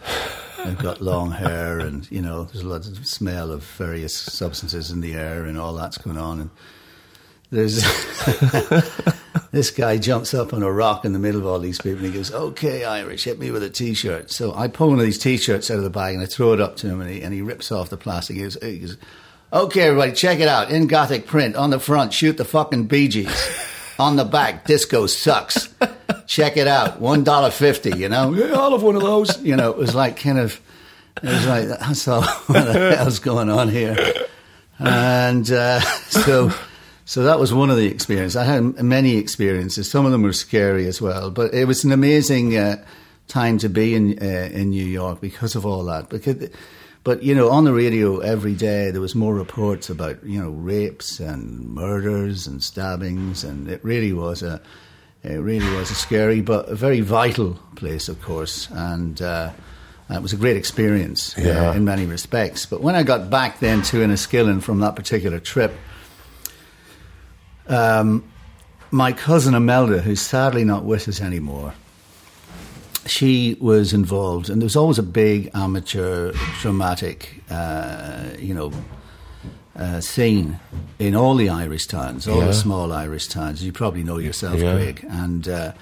they've 0.65 0.79
got 0.79 1.01
long 1.01 1.33
hair, 1.33 1.81
and, 1.81 2.09
you 2.13 2.23
know, 2.23 2.45
there's 2.45 2.65
a 2.65 2.69
lot 2.69 2.87
of 2.87 3.05
smell 3.05 3.51
of 3.51 3.65
various 3.65 4.17
substances 4.17 4.93
in 4.93 5.01
the 5.01 5.15
air, 5.15 5.47
and 5.47 5.59
all 5.59 5.75
that's 5.75 5.99
going 5.99 6.17
on, 6.17 6.43
and 6.43 6.51
there's 7.51 7.83
this 9.55 9.71
guy 9.71 9.99
jumps 9.99 10.35
up 10.35 10.53
on 10.53 10.63
a 10.65 10.71
rock 10.71 11.05
in 11.05 11.13
the 11.13 11.19
middle 11.19 11.41
of 11.41 11.47
all 11.47 11.61
these 11.61 11.81
people 11.81 11.99
and 11.99 12.07
he 12.07 12.13
goes, 12.13 12.33
"Okay, 12.33 12.85
Irish, 12.85 13.25
hit 13.25 13.39
me 13.39 13.51
with 13.53 13.63
a 13.63 13.71
t-shirt." 13.71 14.31
So 14.31 14.53
I 14.55 14.67
pull 14.67 14.89
one 14.89 14.99
of 14.99 15.05
these 15.05 15.19
t-shirts 15.19 15.71
out 15.71 15.79
of 15.79 15.85
the 15.85 15.91
bag 15.91 16.15
and 16.15 16.23
I 16.23 16.27
throw 16.27 16.53
it 16.53 16.61
up 16.61 16.77
to 16.79 16.89
him 16.89 17.01
and 17.01 17.09
he, 17.09 17.23
and 17.23 17.33
he 17.33 17.41
rips 17.41 17.71
off 17.71 17.89
the 17.89 17.97
plastic. 17.97 18.37
He 18.37 18.43
goes, 18.43 18.59
he 18.61 18.79
goes, 18.79 18.97
"Okay, 19.53 19.83
everybody, 19.83 20.13
check 20.13 20.41
it 20.41 20.49
out 20.49 20.71
in 20.71 20.89
Gothic 20.89 21.27
print 21.27 21.55
on 21.55 21.71
the 21.71 21.79
front. 21.79 22.13
Shoot 22.13 22.37
the 22.37 22.45
fucking 22.45 22.87
Bee 22.87 23.09
Gees." 23.09 23.71
On 23.97 24.17
the 24.17 24.25
back, 24.25 24.67
disco 24.67 25.07
sucks. 25.07 25.69
Check 26.27 26.57
it 26.57 26.67
out, 26.67 27.01
one 27.01 27.23
dollar 27.23 27.53
fifty. 27.53 27.97
You 27.97 28.09
know, 28.09 28.35
yeah, 28.35 28.59
I'll 28.59 28.73
have 28.73 28.83
one 28.83 28.97
of 28.97 29.03
those. 29.03 29.41
You 29.41 29.55
know, 29.55 29.71
it 29.71 29.77
was 29.77 29.95
like 29.95 30.19
kind 30.19 30.41
of, 30.41 30.61
it 31.23 31.29
was 31.29 31.47
like 31.47 31.69
that's 31.69 32.09
all. 32.09 32.23
What 32.47 32.65
the 32.73 32.97
hell's 32.97 33.21
going 33.21 33.49
on 33.51 33.69
here? 33.69 33.97
And 34.81 35.49
uh, 35.49 35.79
so 36.09 36.53
so 37.05 37.23
that 37.25 37.39
was 37.39 37.53
one 37.53 37.71
of 37.71 37.77
the 37.77 37.87
experiences. 37.87 38.37
I 38.37 38.45
had 38.45 38.83
many 38.83 39.17
experiences. 39.17 39.91
Some 39.91 40.07
of 40.07 40.13
them 40.13 40.23
were 40.23 40.33
scary 40.33 40.87
as 40.87 41.01
well, 41.03 41.31
but 41.31 41.53
it 41.55 41.67
was 41.67 41.85
an 41.85 41.93
amazing 41.93 42.57
uh, 42.57 42.85
time 43.29 43.59
to 43.59 43.69
be 43.69 43.95
in 43.95 44.19
uh, 44.21 44.49
in 44.53 44.71
New 44.71 44.85
York 44.85 45.21
because 45.21 45.55
of 45.55 45.65
all 45.67 45.85
that. 45.85 46.09
Because, 46.09 46.49
but 47.03 47.23
you 47.23 47.35
know, 47.35 47.51
on 47.51 47.65
the 47.65 47.73
radio 47.73 48.21
every 48.21 48.55
day 48.55 48.91
there 48.91 49.01
was 49.01 49.15
more 49.15 49.35
reports 49.35 49.91
about 49.91 50.25
you 50.25 50.41
know 50.41 50.51
rapes 50.51 51.21
and 51.21 51.69
murders 51.69 52.47
and 52.47 52.63
stabbings, 52.63 53.45
and 53.45 53.69
it 53.69 53.85
really 53.85 54.13
was 54.13 54.43
a 54.43 54.61
it 55.23 55.37
really 55.41 55.71
was 55.77 55.91
a 55.91 55.95
scary 55.95 56.41
but 56.43 56.69
a 56.69 56.75
very 56.75 57.01
vital 57.01 57.59
place, 57.77 58.09
of 58.09 58.21
course, 58.23 58.69
and. 58.73 59.21
Uh, 59.21 59.51
it 60.11 60.21
was 60.21 60.35
a 60.35 60.37
great 60.37 60.57
experience 60.59 61.35
uh, 61.39 61.41
Yeah. 61.43 61.75
in 61.75 61.87
many 61.87 62.05
respects. 62.05 62.67
But 62.67 62.83
when 62.83 62.95
I 62.95 63.03
got 63.05 63.31
back 63.31 63.61
then 63.61 63.81
to 63.85 63.97
Enniskillen 64.03 64.63
from 64.63 64.81
that 64.81 64.97
particular 64.97 65.41
trip, 65.41 65.73
um, 67.69 68.25
my 68.91 69.13
cousin 69.13 69.55
Imelda, 69.55 70.01
who's 70.01 70.21
sadly 70.21 70.65
not 70.65 70.85
with 70.85 71.09
us 71.09 71.21
anymore, 71.21 71.75
she 73.07 73.57
was 73.61 73.93
involved, 73.93 74.49
and 74.49 74.63
there 74.63 74.67
was 74.67 74.77
always 74.77 74.99
a 74.99 75.03
big 75.03 75.51
amateur 75.55 76.33
dramatic, 76.61 77.43
uh, 77.51 78.25
you 78.39 78.55
know, 78.55 78.73
uh, 79.77 80.01
scene 80.01 80.59
in 80.99 81.15
all 81.15 81.35
the 81.35 81.49
Irish 81.51 81.87
towns, 81.87 82.27
all 82.29 82.39
Yeah. 82.39 82.47
the 82.47 82.55
small 82.55 82.93
Irish 82.93 83.27
towns. 83.27 83.63
You 83.63 83.73
probably 83.73 84.05
know 84.05 84.19
yourself, 84.19 84.59
Yeah. 84.61 84.75
Craig. 84.75 85.05
And 85.11 85.49
uh, 85.49 85.73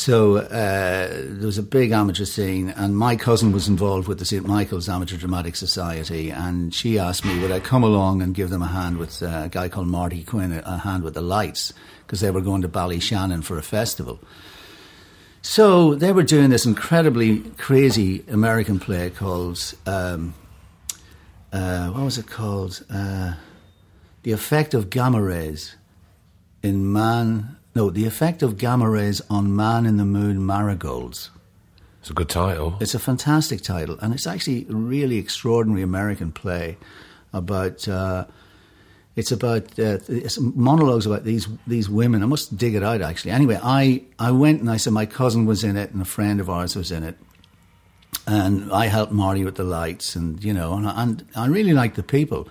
so 0.00 0.38
uh, 0.38 1.08
there 1.12 1.46
was 1.46 1.58
a 1.58 1.62
big 1.62 1.90
amateur 1.90 2.24
scene, 2.24 2.70
and 2.70 2.96
my 2.96 3.16
cousin 3.16 3.52
was 3.52 3.68
involved 3.68 4.08
with 4.08 4.18
the 4.18 4.24
St. 4.24 4.46
Michael's 4.46 4.88
Amateur 4.88 5.18
Dramatic 5.18 5.56
Society, 5.56 6.30
and 6.30 6.74
she 6.74 6.98
asked 6.98 7.22
me 7.22 7.38
would 7.40 7.52
I 7.52 7.60
come 7.60 7.84
along 7.84 8.22
and 8.22 8.34
give 8.34 8.48
them 8.48 8.62
a 8.62 8.66
hand 8.66 8.96
with 8.96 9.22
uh, 9.22 9.42
a 9.44 9.48
guy 9.50 9.68
called 9.68 9.88
Marty 9.88 10.24
Quinn, 10.24 10.52
a, 10.52 10.78
hand 10.78 11.02
with 11.02 11.12
the 11.12 11.20
lights, 11.20 11.74
because 12.06 12.20
they 12.20 12.30
were 12.30 12.40
going 12.40 12.62
to 12.62 12.68
Ballyshannon 12.68 13.44
for 13.44 13.58
a 13.58 13.62
festival. 13.62 14.18
So 15.42 15.94
they 15.94 16.12
were 16.12 16.22
doing 16.22 16.48
this 16.48 16.64
incredibly 16.64 17.40
crazy 17.58 18.24
American 18.26 18.80
play 18.80 19.10
called, 19.10 19.74
um, 19.84 20.32
uh, 21.52 21.88
what 21.88 22.04
was 22.04 22.16
it 22.16 22.26
called? 22.26 22.82
Uh, 22.90 23.34
the 24.22 24.32
Effect 24.32 24.72
of 24.72 24.88
Gamma 24.88 25.20
Rays 25.20 25.76
in 26.62 26.90
Man. 26.90 27.58
No, 27.74 27.88
The 27.88 28.04
Effect 28.04 28.42
of 28.42 28.58
Gamma 28.58 28.88
Rays 28.90 29.22
on 29.30 29.54
Man 29.54 29.86
in 29.86 29.96
the 29.96 30.04
Moon 30.04 30.44
Marigolds. 30.44 31.30
It's 32.00 32.10
a 32.10 32.14
good 32.14 32.28
title. 32.28 32.76
It's 32.80 32.94
a 32.94 32.98
fantastic 32.98 33.62
title, 33.62 33.96
and 34.00 34.12
it's 34.12 34.26
actually 34.26 34.66
a 34.68 34.74
really 34.74 35.18
extraordinary 35.18 35.82
American 35.82 36.32
play 36.32 36.78
about. 37.32 37.86
Uh, 37.86 38.26
it's 39.16 39.32
about 39.32 39.78
uh, 39.78 39.98
it's 40.08 40.40
monologues 40.40 41.04
about 41.04 41.24
these 41.24 41.46
these 41.66 41.90
women. 41.90 42.22
I 42.22 42.26
must 42.26 42.56
dig 42.56 42.74
it 42.74 42.82
out 42.82 43.02
actually. 43.02 43.32
Anyway, 43.32 43.58
I 43.62 44.02
I 44.18 44.30
went 44.30 44.60
and 44.60 44.70
I 44.70 44.78
said 44.78 44.92
my 44.92 45.04
cousin 45.04 45.46
was 45.46 45.62
in 45.62 45.76
it 45.76 45.92
and 45.92 46.00
a 46.00 46.06
friend 46.06 46.40
of 46.40 46.48
ours 46.48 46.74
was 46.74 46.90
in 46.90 47.02
it, 47.02 47.18
and 48.26 48.72
I 48.72 48.86
helped 48.86 49.12
Marty 49.12 49.44
with 49.44 49.56
the 49.56 49.64
lights 49.64 50.16
and 50.16 50.42
you 50.42 50.54
know 50.54 50.74
and 50.74 50.88
I, 50.88 51.02
and 51.02 51.26
I 51.36 51.46
really 51.46 51.74
liked 51.74 51.96
the 51.96 52.02
people. 52.02 52.48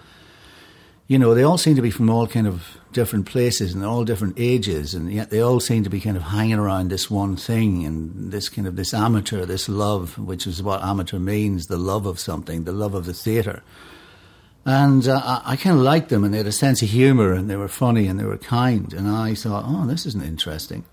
You 1.10 1.18
know, 1.18 1.34
they 1.34 1.42
all 1.42 1.58
seem 1.58 1.76
to 1.76 1.82
be 1.82 1.90
from 1.90 2.08
all 2.08 2.28
kind 2.28 2.46
of 2.46 2.78
different 2.94 3.26
places 3.26 3.74
and 3.74 3.84
all 3.84 4.06
different 4.06 4.36
ages, 4.38 4.94
and 4.94 5.12
yet 5.12 5.32
they 5.32 5.40
all 5.40 5.60
seem 5.60 5.84
to 5.84 5.90
be 5.90 6.00
kind 6.00 6.16
of 6.16 6.22
hanging 6.22 6.60
around 6.60 6.90
this 6.90 7.10
one 7.10 7.36
thing 7.36 7.84
and 7.84 8.32
this 8.32 8.48
kind 8.48 8.68
of 8.68 8.76
this 8.76 8.94
amateur, 8.94 9.44
this 9.44 9.68
love, 9.68 10.20
which 10.20 10.46
is 10.46 10.62
what 10.62 10.84
amateur 10.84 11.18
means: 11.18 11.66
the 11.66 11.78
love 11.78 12.06
of 12.06 12.20
something, 12.20 12.66
the 12.66 12.72
love 12.72 12.94
of 12.94 13.08
the 13.08 13.14
theatre. 13.16 13.64
And 14.66 15.08
uh, 15.08 15.20
I, 15.24 15.54
I 15.54 15.56
kind 15.56 15.76
of 15.76 15.82
liked 15.82 16.10
them, 16.10 16.24
and 16.24 16.32
they 16.32 16.38
had 16.38 16.46
a 16.46 16.52
sense 16.52 16.84
of 16.84 16.90
humour, 16.90 17.34
and 17.34 17.50
they 17.50 17.56
were 17.56 17.68
funny, 17.68 18.06
and 18.06 18.20
they 18.20 18.26
were 18.26 18.38
kind. 18.38 18.94
And 18.94 19.08
I 19.08 19.34
thought, 19.34 19.66
oh, 19.68 19.88
this 19.88 20.06
isn't 20.06 20.24
interesting. 20.24 20.86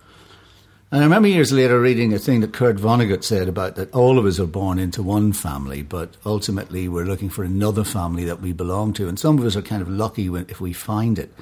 And 0.92 1.00
I 1.00 1.04
remember 1.04 1.26
years 1.26 1.50
later 1.50 1.80
reading 1.80 2.12
a 2.12 2.18
thing 2.18 2.40
that 2.40 2.52
Kurt 2.52 2.76
Vonnegut 2.76 3.24
said 3.24 3.48
about 3.48 3.74
that 3.74 3.92
all 3.92 4.20
of 4.20 4.24
us 4.24 4.38
are 4.38 4.46
born 4.46 4.78
into 4.78 5.02
one 5.02 5.32
family, 5.32 5.82
but 5.82 6.16
ultimately 6.24 6.86
we're 6.86 7.04
looking 7.04 7.28
for 7.28 7.42
another 7.42 7.82
family 7.82 8.22
that 8.24 8.40
we 8.40 8.52
belong 8.52 8.92
to. 8.92 9.08
And 9.08 9.18
some 9.18 9.36
of 9.36 9.44
us 9.44 9.56
are 9.56 9.62
kind 9.62 9.82
of 9.82 9.88
lucky 9.88 10.28
when, 10.28 10.46
if 10.48 10.60
we 10.60 10.72
find 10.72 11.18
it. 11.18 11.34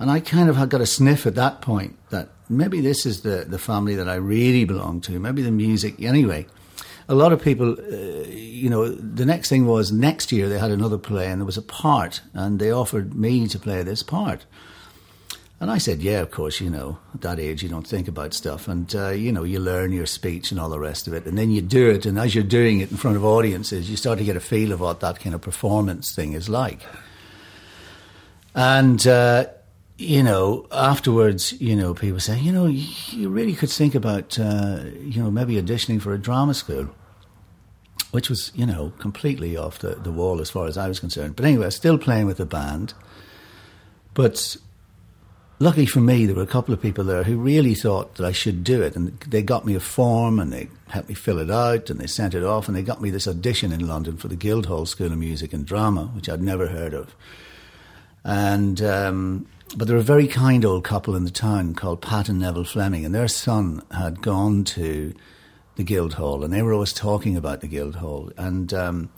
And 0.00 0.10
I 0.10 0.18
kind 0.18 0.48
of 0.48 0.68
got 0.68 0.80
a 0.80 0.86
sniff 0.86 1.26
at 1.26 1.36
that 1.36 1.60
point 1.60 1.96
that 2.10 2.30
maybe 2.48 2.80
this 2.80 3.06
is 3.06 3.20
the, 3.20 3.44
the 3.46 3.58
family 3.58 3.94
that 3.94 4.08
I 4.08 4.16
really 4.16 4.64
belong 4.64 5.00
to, 5.02 5.20
maybe 5.20 5.42
the 5.42 5.52
music. 5.52 6.02
Anyway, 6.02 6.46
a 7.08 7.14
lot 7.14 7.32
of 7.32 7.40
people, 7.40 7.76
uh, 7.78 8.26
you 8.28 8.68
know, 8.68 8.88
the 8.88 9.26
next 9.26 9.48
thing 9.48 9.64
was 9.64 9.92
next 9.92 10.32
year 10.32 10.48
they 10.48 10.58
had 10.58 10.72
another 10.72 10.98
play 10.98 11.28
and 11.28 11.40
there 11.40 11.46
was 11.46 11.56
a 11.56 11.62
part, 11.62 12.20
and 12.34 12.58
they 12.58 12.72
offered 12.72 13.14
me 13.14 13.46
to 13.46 13.60
play 13.60 13.84
this 13.84 14.02
part. 14.02 14.44
And 15.60 15.70
I 15.70 15.76
said, 15.76 16.00
yeah, 16.00 16.20
of 16.20 16.30
course, 16.30 16.58
you 16.58 16.70
know, 16.70 16.98
at 17.12 17.20
that 17.20 17.38
age 17.38 17.62
you 17.62 17.68
don't 17.68 17.86
think 17.86 18.08
about 18.08 18.32
stuff. 18.32 18.66
And, 18.66 18.92
uh, 18.94 19.10
you 19.10 19.30
know, 19.30 19.44
you 19.44 19.60
learn 19.60 19.92
your 19.92 20.06
speech 20.06 20.50
and 20.50 20.58
all 20.58 20.70
the 20.70 20.78
rest 20.78 21.06
of 21.06 21.12
it. 21.12 21.26
And 21.26 21.36
then 21.36 21.50
you 21.50 21.60
do 21.60 21.90
it. 21.90 22.06
And 22.06 22.18
as 22.18 22.34
you're 22.34 22.42
doing 22.42 22.80
it 22.80 22.90
in 22.90 22.96
front 22.96 23.18
of 23.18 23.26
audiences, 23.26 23.90
you 23.90 23.96
start 23.98 24.18
to 24.18 24.24
get 24.24 24.36
a 24.36 24.40
feel 24.40 24.72
of 24.72 24.80
what 24.80 25.00
that 25.00 25.20
kind 25.20 25.34
of 25.34 25.42
performance 25.42 26.14
thing 26.14 26.32
is 26.32 26.48
like. 26.48 26.80
And, 28.54 29.06
uh, 29.06 29.48
you 29.98 30.22
know, 30.22 30.66
afterwards, 30.72 31.52
you 31.60 31.76
know, 31.76 31.92
people 31.92 32.20
say, 32.20 32.38
you 32.38 32.52
know, 32.52 32.64
you, 32.64 33.28
really 33.28 33.52
could 33.52 33.68
think 33.68 33.94
about, 33.94 34.38
uh, 34.38 34.80
you 34.98 35.22
know, 35.22 35.30
maybe 35.30 35.56
auditioning 35.56 36.00
for 36.00 36.14
a 36.14 36.18
drama 36.18 36.54
school, 36.54 36.88
which 38.12 38.30
was, 38.30 38.50
you 38.54 38.64
know, 38.64 38.94
completely 38.98 39.58
off 39.58 39.80
the, 39.80 39.96
the 39.96 40.10
wall 40.10 40.40
as 40.40 40.48
far 40.48 40.66
as 40.66 40.78
I 40.78 40.88
was 40.88 40.98
concerned. 40.98 41.36
But 41.36 41.44
anyway, 41.44 41.64
I 41.64 41.66
was 41.66 41.76
still 41.76 41.98
playing 41.98 42.24
with 42.24 42.38
the 42.38 42.46
band. 42.46 42.94
But 44.14 44.56
lucky 45.60 45.86
for 45.86 46.00
me, 46.00 46.26
there 46.26 46.34
were 46.34 46.42
a 46.42 46.46
couple 46.46 46.74
of 46.74 46.82
people 46.82 47.04
there 47.04 47.22
who 47.22 47.36
really 47.36 47.74
thought 47.74 48.16
that 48.16 48.26
I 48.26 48.32
should 48.32 48.64
do 48.64 48.82
it. 48.82 48.96
And 48.96 49.18
they 49.20 49.42
got 49.42 49.64
me 49.64 49.76
a 49.76 49.80
form 49.80 50.40
and 50.40 50.52
they 50.52 50.68
helped 50.88 51.08
me 51.08 51.14
fill 51.14 51.38
it 51.38 51.50
out 51.50 51.90
and 51.90 52.00
they 52.00 52.08
sent 52.08 52.34
it 52.34 52.42
off 52.42 52.66
and 52.66 52.76
they 52.76 52.82
got 52.82 53.00
me 53.00 53.10
this 53.10 53.28
audition 53.28 53.70
in 53.70 53.86
London 53.86 54.16
for 54.16 54.26
the 54.26 54.36
Guildhall 54.36 54.86
School 54.86 55.12
of 55.12 55.18
Music 55.18 55.52
and 55.52 55.64
Drama, 55.64 56.06
which 56.06 56.28
I'd 56.28 56.42
never 56.42 56.66
heard 56.66 56.94
of. 56.94 57.14
And, 58.24 58.82
um, 58.82 59.46
but 59.76 59.86
there 59.86 59.96
were 59.96 60.02
a 60.02 60.04
very 60.04 60.26
kind 60.26 60.64
old 60.64 60.82
couple 60.82 61.14
in 61.14 61.24
the 61.24 61.30
town 61.30 61.74
called 61.74 62.02
Pat 62.02 62.28
and 62.28 62.40
Neville 62.40 62.64
Fleming, 62.64 63.04
and 63.04 63.14
their 63.14 63.28
son 63.28 63.82
had 63.92 64.20
gone 64.20 64.64
to 64.64 65.14
the 65.76 65.84
Guildhall 65.84 66.42
and 66.42 66.52
they 66.52 66.62
were 66.62 66.72
always 66.72 66.92
talking 66.92 67.36
about 67.36 67.60
the 67.60 67.68
Guildhall. 67.68 68.32
And 68.36 68.74
um, 68.74 69.10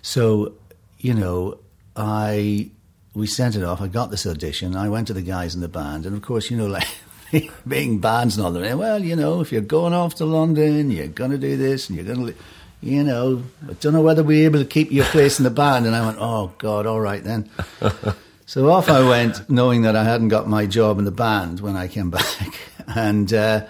so, 0.00 0.54
you 0.98 1.12
know, 1.12 1.58
I 1.94 2.70
we 3.14 3.26
sent 3.26 3.56
it 3.56 3.62
off. 3.62 3.80
I 3.80 3.88
got 3.88 4.10
this 4.10 4.26
audition. 4.26 4.76
I 4.76 4.88
went 4.88 5.06
to 5.08 5.12
the 5.12 5.22
guys 5.22 5.54
in 5.54 5.60
the 5.60 5.68
band, 5.68 6.06
and 6.06 6.16
of 6.16 6.22
course, 6.22 6.50
you 6.50 6.56
know, 6.56 6.66
like 6.66 6.88
being 7.68 7.98
bands 7.98 8.36
and 8.36 8.46
all 8.46 8.52
that. 8.52 8.78
Well, 8.78 9.02
you 9.02 9.16
know, 9.16 9.40
if 9.40 9.52
you're 9.52 9.60
going 9.60 9.92
off 9.92 10.16
to 10.16 10.24
London, 10.24 10.90
you're 10.90 11.08
going 11.08 11.30
to 11.30 11.38
do 11.38 11.56
this, 11.56 11.88
and 11.88 11.96
you're 11.96 12.14
going 12.14 12.28
to, 12.28 12.34
you 12.80 13.04
know, 13.04 13.42
I 13.68 13.74
don't 13.74 13.92
know 13.92 14.02
whether 14.02 14.22
we're 14.22 14.46
able 14.46 14.60
to 14.60 14.64
keep 14.64 14.90
your 14.90 15.04
place 15.06 15.38
in 15.38 15.44
the 15.44 15.50
band. 15.50 15.86
And 15.86 15.94
I 15.94 16.04
went, 16.04 16.18
oh 16.20 16.52
God, 16.58 16.86
all 16.86 17.00
right 17.00 17.22
then. 17.22 17.50
so 18.46 18.70
off 18.70 18.88
I 18.88 19.06
went, 19.06 19.48
knowing 19.50 19.82
that 19.82 19.94
I 19.94 20.04
hadn't 20.04 20.28
got 20.28 20.48
my 20.48 20.66
job 20.66 20.98
in 20.98 21.04
the 21.04 21.10
band 21.10 21.60
when 21.60 21.76
I 21.76 21.88
came 21.88 22.10
back, 22.10 22.58
and 22.86 23.32
uh, 23.32 23.66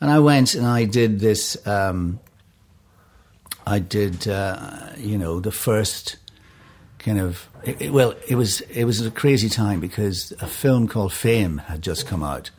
and 0.00 0.10
I 0.10 0.20
went 0.20 0.54
and 0.54 0.66
I 0.66 0.84
did 0.84 1.18
this. 1.20 1.64
Um, 1.66 2.20
I 3.64 3.78
did, 3.78 4.26
uh, 4.26 4.88
you 4.98 5.18
know, 5.18 5.38
the 5.38 5.52
first 5.52 6.16
kind 6.98 7.20
of 7.20 7.48
it, 7.64 7.82
it- 7.82 7.92
well, 7.92 8.14
it 8.28 8.34
was 8.34 8.60
it 8.62 8.84
was 8.84 9.04
a 9.04 9.10
crazy 9.10 9.48
time 9.48 9.80
because 9.80 10.32
a 10.40 10.46
film 10.46 10.88
called 10.88 11.12
Fame 11.12 11.58
had 11.58 11.82
just 11.82 12.06
come 12.06 12.22
out, 12.22 12.50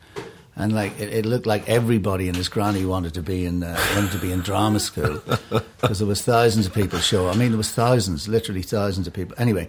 and 0.55 0.73
like 0.73 0.99
it, 0.99 1.13
it 1.13 1.25
looked 1.25 1.45
like 1.45 1.67
everybody 1.69 2.27
and 2.27 2.35
his 2.37 2.49
granny 2.49 2.85
wanted 2.85 3.13
to 3.15 3.21
be 3.21 3.45
in 3.45 3.63
uh, 3.63 3.77
wanted 3.95 4.11
to 4.11 4.19
be 4.19 4.31
in 4.31 4.39
drama 4.41 4.79
school 4.79 5.21
because 5.81 5.99
there 5.99 6.07
was 6.07 6.21
thousands 6.21 6.65
of 6.65 6.73
people 6.73 6.99
show. 6.99 7.27
I 7.29 7.35
mean, 7.35 7.49
there 7.49 7.57
was 7.57 7.71
thousands, 7.71 8.27
literally 8.27 8.61
thousands 8.61 9.07
of 9.07 9.13
people. 9.13 9.35
Anyway. 9.37 9.67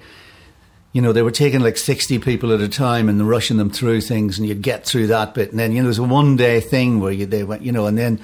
You 0.97 1.03
know, 1.03 1.13
they 1.13 1.23
were 1.23 1.33
taking 1.33 1.59
like 1.59 1.77
60 1.77 2.21
people 2.21 2.53
at 2.53 2.61
a 2.61 2.69
time 2.69 3.09
and 3.09 3.29
rushing 3.29 3.57
them 3.57 3.69
through 3.69 4.01
things, 4.03 4.39
and 4.39 4.47
you'd 4.47 4.63
get 4.63 4.87
through 4.87 5.09
that 5.09 5.35
bit. 5.35 5.51
And 5.51 5.59
then, 5.59 5.73
you 5.73 5.79
know, 5.83 5.87
it 5.87 5.89
was 5.89 5.99
a 5.99 6.05
one 6.05 6.37
day 6.37 6.61
thing 6.61 7.01
where 7.01 7.11
you, 7.11 7.27
they 7.27 7.43
went, 7.43 7.63
you 7.63 7.73
know, 7.73 7.87
and 7.87 7.99
then 7.99 8.21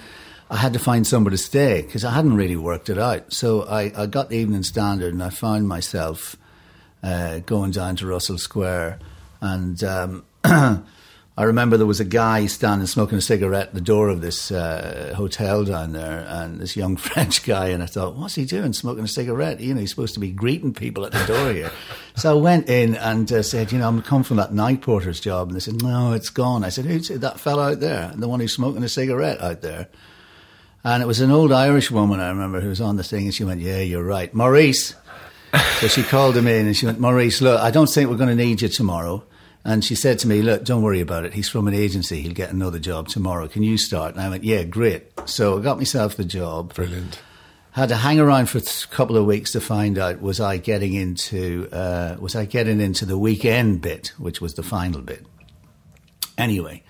I 0.48 0.56
had 0.56 0.72
to 0.74 0.78
find 0.78 1.04
somewhere 1.04 1.32
to 1.32 1.36
stay 1.36 1.82
because 1.82 2.04
I 2.04 2.12
hadn't 2.12 2.36
really 2.36 2.54
worked 2.54 2.88
it 2.88 2.96
out. 2.96 3.32
So 3.32 3.62
I, 3.62 3.90
I 4.00 4.06
got 4.06 4.28
the 4.28 4.36
Evening 4.36 4.62
Standard 4.62 5.12
and 5.12 5.20
I 5.20 5.30
found 5.30 5.66
myself 5.66 6.36
uh, 7.02 7.40
going 7.40 7.70
down 7.70 7.96
to 7.96 8.06
Russell 8.06 8.38
Square. 8.38 8.98
And 9.40 9.82
um, 9.84 10.24
I 10.44 11.44
remember 11.44 11.78
there 11.78 11.86
was 11.86 12.00
a 12.00 12.04
guy 12.04 12.44
standing 12.46 12.86
smoking 12.86 13.16
a 13.16 13.22
cigarette 13.22 13.68
at 13.68 13.74
the 13.74 13.80
door 13.80 14.10
of 14.10 14.20
this 14.20 14.52
uh, 14.52 15.14
hotel 15.16 15.64
down 15.64 15.92
there, 15.92 16.26
and 16.28 16.60
this 16.60 16.76
young 16.76 16.96
French 16.98 17.44
guy. 17.44 17.68
And 17.68 17.82
I 17.82 17.86
thought, 17.86 18.16
what's 18.16 18.34
he 18.34 18.44
doing 18.44 18.72
smoking 18.72 19.04
a 19.04 19.08
cigarette? 19.08 19.60
You 19.60 19.72
know, 19.72 19.80
he's 19.80 19.90
supposed 19.90 20.14
to 20.14 20.20
be 20.20 20.32
greeting 20.32 20.74
people 20.74 21.06
at 21.06 21.12
the 21.12 21.24
door 21.24 21.52
here. 21.52 21.72
so 22.14 22.36
I 22.36 22.40
went 22.40 22.68
in 22.68 22.94
and 22.96 23.32
uh, 23.32 23.42
said, 23.42 23.72
you 23.72 23.78
know, 23.78 23.88
I'm 23.88 24.02
come 24.02 24.22
from 24.22 24.36
that 24.36 24.52
night 24.52 24.82
porter's 24.82 25.20
job. 25.20 25.48
And 25.48 25.56
they 25.56 25.60
said, 25.60 25.82
no, 25.82 26.12
it's 26.12 26.30
gone. 26.30 26.62
I 26.64 26.68
said, 26.68 26.84
who's 26.84 27.08
that 27.08 27.40
fellow 27.40 27.62
out 27.62 27.80
there? 27.80 28.12
The 28.14 28.28
one 28.28 28.40
who's 28.40 28.52
smoking 28.52 28.82
a 28.82 28.88
cigarette 28.88 29.40
out 29.40 29.62
there. 29.62 29.88
And 30.82 31.02
it 31.02 31.06
was 31.06 31.20
an 31.20 31.30
old 31.30 31.52
Irish 31.52 31.90
woman, 31.90 32.20
I 32.20 32.28
remember, 32.30 32.60
who 32.60 32.70
was 32.70 32.80
on 32.80 32.96
the 32.96 33.04
thing, 33.04 33.24
and 33.24 33.34
she 33.34 33.44
went, 33.44 33.60
Yeah, 33.60 33.80
you're 33.80 34.02
right. 34.02 34.32
Maurice. 34.32 34.94
So 35.80 35.88
she 35.88 36.02
called 36.02 36.36
him 36.36 36.46
in, 36.46 36.66
and 36.66 36.76
she 36.76 36.86
went, 36.86 37.00
Maurice, 37.00 37.40
look, 37.40 37.60
I 37.60 37.70
don't 37.70 37.88
think 37.88 38.10
we're 38.10 38.16
going 38.16 38.36
to 38.36 38.44
need 38.44 38.62
you 38.62 38.68
tomorrow. 38.68 39.24
And 39.64 39.84
she 39.84 39.94
said 39.94 40.18
to 40.20 40.28
me, 40.28 40.42
Look, 40.42 40.64
don't 40.64 40.82
worry 40.82 41.00
about 41.00 41.24
it. 41.24 41.34
He's 41.34 41.48
from 41.48 41.68
an 41.68 41.74
agency. 41.74 42.22
He'll 42.22 42.32
get 42.32 42.50
another 42.50 42.78
job 42.78 43.08
tomorrow. 43.08 43.46
Can 43.46 43.62
you 43.62 43.76
start? 43.76 44.14
And 44.14 44.22
I 44.22 44.28
went, 44.30 44.44
Yeah, 44.44 44.62
great. 44.64 45.12
So 45.26 45.58
I 45.58 45.62
got 45.62 45.76
myself 45.76 46.16
the 46.16 46.24
job. 46.24 46.74
Brilliant. 46.74 47.20
Had 47.72 47.90
to 47.90 47.96
hang 47.96 48.18
around 48.18 48.46
for 48.46 48.58
a 48.58 48.62
couple 48.90 49.16
of 49.16 49.26
weeks 49.26 49.52
to 49.52 49.60
find 49.60 49.96
out 49.98 50.20
was 50.20 50.40
I 50.40 50.56
getting 50.56 50.94
into 50.94 51.68
uh, 51.70 52.16
was 52.18 52.34
I 52.34 52.46
getting 52.46 52.80
into 52.80 53.04
the 53.04 53.18
weekend 53.18 53.82
bit, 53.82 54.08
which 54.18 54.40
was 54.40 54.54
the 54.54 54.62
final 54.62 55.02
bit. 55.02 55.24
Anyway, 56.36 56.82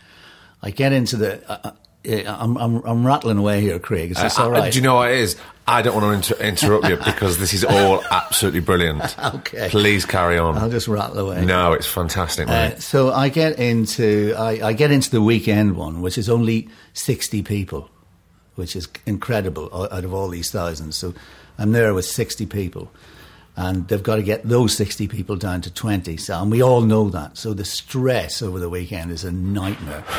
I 0.62 0.70
get 0.70 0.92
into 0.92 1.16
the. 1.16 1.50
Uh, 1.50 1.58
uh, 1.64 1.70
I'm, 2.04 2.56
I'm, 2.56 2.76
I'm 2.84 3.06
rattling 3.06 3.36
away 3.38 3.60
here, 3.60 3.78
Craig. 3.78 4.10
Is 4.12 4.16
this 4.20 4.38
Uh, 4.38 4.44
all 4.44 4.50
right? 4.50 4.72
Do 4.72 4.78
you 4.78 4.82
know 4.82 4.94
what 4.96 5.10
it 5.10 5.18
is? 5.18 5.36
I 5.68 5.82
don't 5.82 5.94
want 5.94 6.24
to 6.24 6.34
inter- 6.34 6.44
interrupt 6.44 6.88
you 6.88 6.96
because 6.96 7.38
this 7.38 7.52
is 7.52 7.64
all 7.64 8.02
absolutely 8.10 8.60
brilliant. 8.60 9.14
Okay. 9.34 9.68
Please 9.70 10.04
carry 10.04 10.38
on. 10.38 10.56
I'll 10.58 10.70
just 10.70 10.88
rattle 10.88 11.18
away. 11.18 11.44
No, 11.44 11.72
it's 11.72 11.86
fantastic, 11.86 12.48
mate. 12.48 12.72
Uh, 12.74 12.78
so 12.80 13.12
I 13.12 13.28
get 13.28 13.58
into 13.58 14.34
I, 14.36 14.68
I 14.68 14.72
get 14.72 14.90
into 14.90 15.10
the 15.10 15.20
weekend 15.22 15.76
one, 15.76 16.00
which 16.00 16.18
is 16.18 16.28
only 16.28 16.68
sixty 16.94 17.42
people, 17.42 17.88
which 18.56 18.74
is 18.74 18.88
incredible 19.06 19.68
out 19.92 20.04
of 20.04 20.12
all 20.12 20.28
these 20.28 20.50
thousands. 20.50 20.96
So 20.96 21.14
I'm 21.58 21.72
there 21.72 21.94
with 21.94 22.06
sixty 22.06 22.46
people, 22.46 22.90
and 23.56 23.86
they've 23.88 24.02
got 24.02 24.16
to 24.16 24.22
get 24.22 24.42
those 24.48 24.74
sixty 24.76 25.06
people 25.06 25.36
down 25.36 25.60
to 25.62 25.72
twenty. 25.72 26.16
So 26.16 26.40
and 26.42 26.50
we 26.50 26.62
all 26.62 26.80
know 26.80 27.08
that. 27.10 27.36
So 27.36 27.54
the 27.54 27.64
stress 27.64 28.42
over 28.42 28.58
the 28.58 28.70
weekend 28.70 29.10
is 29.12 29.22
a 29.24 29.30
nightmare. 29.30 30.04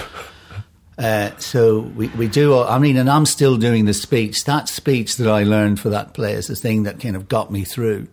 Uh, 0.97 1.35
so 1.37 1.79
we, 1.79 2.09
we 2.09 2.27
do, 2.27 2.59
I 2.59 2.77
mean, 2.77 2.97
and 2.97 3.09
I'm 3.09 3.25
still 3.25 3.57
doing 3.57 3.85
the 3.85 3.93
speech. 3.93 4.43
That 4.43 4.67
speech 4.67 5.17
that 5.17 5.27
I 5.27 5.43
learned 5.43 5.79
for 5.79 5.89
that 5.89 6.13
play 6.13 6.33
is 6.33 6.47
the 6.47 6.55
thing 6.55 6.83
that 6.83 6.99
kind 6.99 7.15
of 7.15 7.27
got 7.27 7.51
me 7.51 7.63
through. 7.63 8.07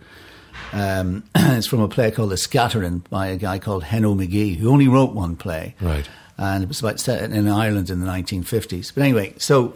Um, 0.73 1.25
it's 1.35 1.67
from 1.67 1.81
a 1.81 1.89
play 1.89 2.11
called 2.11 2.31
The 2.31 2.37
Scattering 2.37 2.99
by 3.11 3.29
a 3.29 3.37
guy 3.37 3.59
called 3.59 3.85
Heno 3.85 4.15
McGee, 4.15 4.57
who 4.57 4.71
only 4.71 4.89
wrote 4.89 5.13
one 5.13 5.37
play. 5.37 5.75
Right. 5.81 6.09
And 6.37 6.63
it 6.63 6.69
was 6.69 6.81
about 6.81 7.01
set 7.01 7.31
in 7.31 7.49
Ireland 7.49 7.91
in 7.91 8.01
the 8.01 8.07
1950s. 8.07 8.95
But 8.95 9.03
anyway, 9.03 9.35
so 9.39 9.75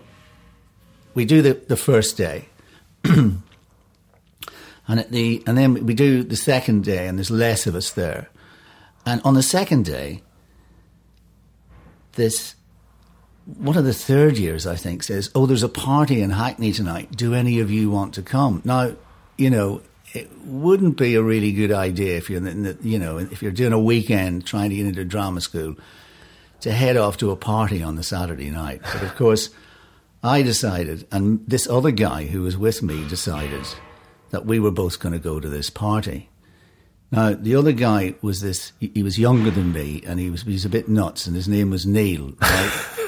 we 1.14 1.24
do 1.24 1.42
the, 1.42 1.54
the 1.54 1.76
first 1.76 2.16
day. 2.16 2.46
and, 3.04 3.42
at 4.88 5.10
the, 5.10 5.42
and 5.46 5.58
then 5.58 5.86
we 5.86 5.94
do 5.94 6.22
the 6.22 6.36
second 6.36 6.84
day, 6.84 7.08
and 7.08 7.18
there's 7.18 7.30
less 7.30 7.66
of 7.66 7.74
us 7.74 7.90
there. 7.90 8.28
And 9.04 9.20
on 9.24 9.34
the 9.34 9.42
second 9.42 9.84
day, 9.84 10.22
this 12.12 12.54
one 13.44 13.76
of 13.76 13.84
the 13.84 13.94
third 13.94 14.38
years, 14.38 14.66
I 14.66 14.76
think, 14.76 15.02
says, 15.02 15.30
"Oh, 15.34 15.46
there's 15.46 15.62
a 15.62 15.68
party 15.68 16.22
in 16.22 16.30
Hackney 16.30 16.72
tonight. 16.72 17.16
Do 17.16 17.34
any 17.34 17.60
of 17.60 17.70
you 17.70 17.90
want 17.90 18.14
to 18.14 18.22
come?" 18.22 18.62
Now, 18.64 18.94
you 19.36 19.50
know, 19.50 19.82
it 20.14 20.30
wouldn't 20.44 20.96
be 20.96 21.14
a 21.14 21.22
really 21.22 21.52
good 21.52 21.72
idea 21.72 22.16
if 22.16 22.28
you're, 22.28 22.40
the, 22.40 22.76
you 22.82 22.98
know, 22.98 23.18
if 23.18 23.42
you're 23.42 23.52
doing 23.52 23.72
a 23.72 23.78
weekend 23.78 24.46
trying 24.46 24.70
to 24.70 24.76
get 24.76 24.86
into 24.86 25.04
drama 25.04 25.40
school, 25.40 25.76
to 26.60 26.72
head 26.72 26.96
off 26.96 27.16
to 27.18 27.30
a 27.30 27.36
party 27.36 27.82
on 27.82 27.96
the 27.96 28.02
Saturday 28.02 28.50
night. 28.50 28.80
But 28.82 29.02
of 29.02 29.16
course, 29.16 29.50
I 30.22 30.42
decided, 30.42 31.06
and 31.10 31.44
this 31.48 31.68
other 31.68 31.90
guy 31.90 32.26
who 32.26 32.42
was 32.42 32.56
with 32.56 32.82
me 32.82 33.06
decided 33.08 33.66
that 34.30 34.46
we 34.46 34.60
were 34.60 34.70
both 34.70 35.00
going 35.00 35.12
to 35.12 35.18
go 35.18 35.40
to 35.40 35.48
this 35.48 35.70
party. 35.70 36.28
Now, 37.10 37.34
the 37.34 37.56
other 37.56 37.72
guy 37.72 38.14
was 38.22 38.40
this, 38.40 38.72
he, 38.78 38.90
he 38.94 39.02
was 39.02 39.18
younger 39.18 39.50
than 39.50 39.72
me, 39.72 40.02
and 40.06 40.20
he 40.20 40.30
was, 40.30 40.42
he 40.42 40.52
was 40.52 40.64
a 40.64 40.70
bit 40.70 40.88
nuts, 40.88 41.26
and 41.26 41.34
his 41.34 41.48
name 41.48 41.70
was 41.70 41.84
Neil, 41.84 42.32
right? 42.40 42.88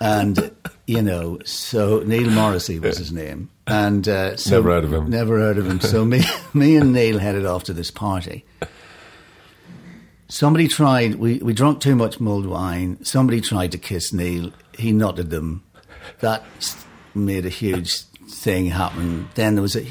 and, 0.00 0.50
you 0.86 1.02
know, 1.02 1.38
so 1.44 2.00
Neil 2.00 2.30
Morrissey 2.30 2.78
was 2.78 2.98
his 2.98 3.12
name. 3.12 3.50
And 3.66 4.06
uh, 4.06 4.36
so 4.36 4.56
Never 4.56 4.70
heard 4.70 4.84
of 4.84 4.92
him. 4.92 5.10
Never 5.10 5.38
heard 5.38 5.58
of 5.58 5.66
him. 5.66 5.80
So 5.80 6.04
me, 6.04 6.22
me 6.54 6.76
and 6.76 6.92
Neil 6.92 7.18
headed 7.18 7.46
off 7.46 7.64
to 7.64 7.72
this 7.72 7.90
party. 7.90 8.44
Somebody 10.28 10.68
tried, 10.68 11.16
we, 11.16 11.38
we 11.38 11.52
drank 11.52 11.80
too 11.80 11.96
much 11.96 12.20
mulled 12.20 12.46
wine. 12.46 13.02
Somebody 13.04 13.40
tried 13.40 13.72
to 13.72 13.78
kiss 13.78 14.12
Neil. 14.12 14.52
He 14.76 14.92
nutted 14.92 15.30
them. 15.30 15.64
That 16.20 16.44
made 17.14 17.46
a 17.46 17.50
huge 17.50 18.02
thing 18.28 18.66
happen. 18.66 19.28
Then 19.34 19.54
there 19.54 19.62
was 19.62 19.76
a 19.76 19.86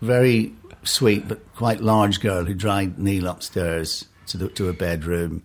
very 0.00 0.54
sweet 0.84 1.28
but 1.28 1.54
quite 1.54 1.80
large 1.80 2.20
girl 2.20 2.44
who 2.44 2.54
dragged 2.54 2.98
Neil 2.98 3.26
upstairs 3.26 4.06
to, 4.26 4.36
the, 4.36 4.48
to 4.50 4.68
a 4.68 4.72
bedroom. 4.72 5.42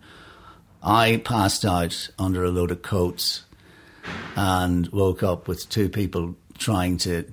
I 0.82 1.18
passed 1.18 1.66
out 1.66 2.10
under 2.20 2.44
a 2.44 2.50
load 2.50 2.72
of 2.72 2.82
coats 2.82 3.44
and 4.36 4.88
woke 4.90 5.24
up 5.24 5.48
with 5.48 5.70
two 5.70 5.90
people 5.90 6.36
trying 6.58 6.98
to, 6.98 7.26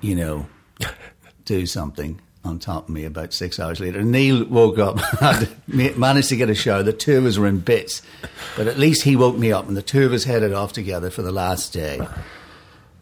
you 0.00 0.14
know, 0.14 0.46
do 1.44 1.66
something 1.66 2.20
on 2.46 2.58
top 2.58 2.84
of 2.84 2.88
me 2.90 3.04
about 3.04 3.32
six 3.32 3.58
hours 3.58 3.80
later. 3.80 4.02
Neil 4.02 4.44
woke 4.44 4.78
up, 4.78 5.00
had 5.20 5.48
managed 5.68 6.28
to 6.28 6.36
get 6.36 6.48
a 6.48 6.54
shower. 6.54 6.82
The 6.82 6.92
two 6.92 7.18
of 7.18 7.26
us 7.26 7.38
were 7.38 7.46
in 7.46 7.58
bits, 7.58 8.02
but 8.56 8.66
at 8.66 8.78
least 8.78 9.02
he 9.02 9.16
woke 9.16 9.36
me 9.36 9.52
up, 9.52 9.68
and 9.68 9.76
the 9.76 9.82
two 9.82 10.06
of 10.06 10.12
us 10.12 10.24
headed 10.24 10.52
off 10.52 10.72
together 10.72 11.10
for 11.10 11.22
the 11.22 11.32
last 11.32 11.72
day. 11.72 12.00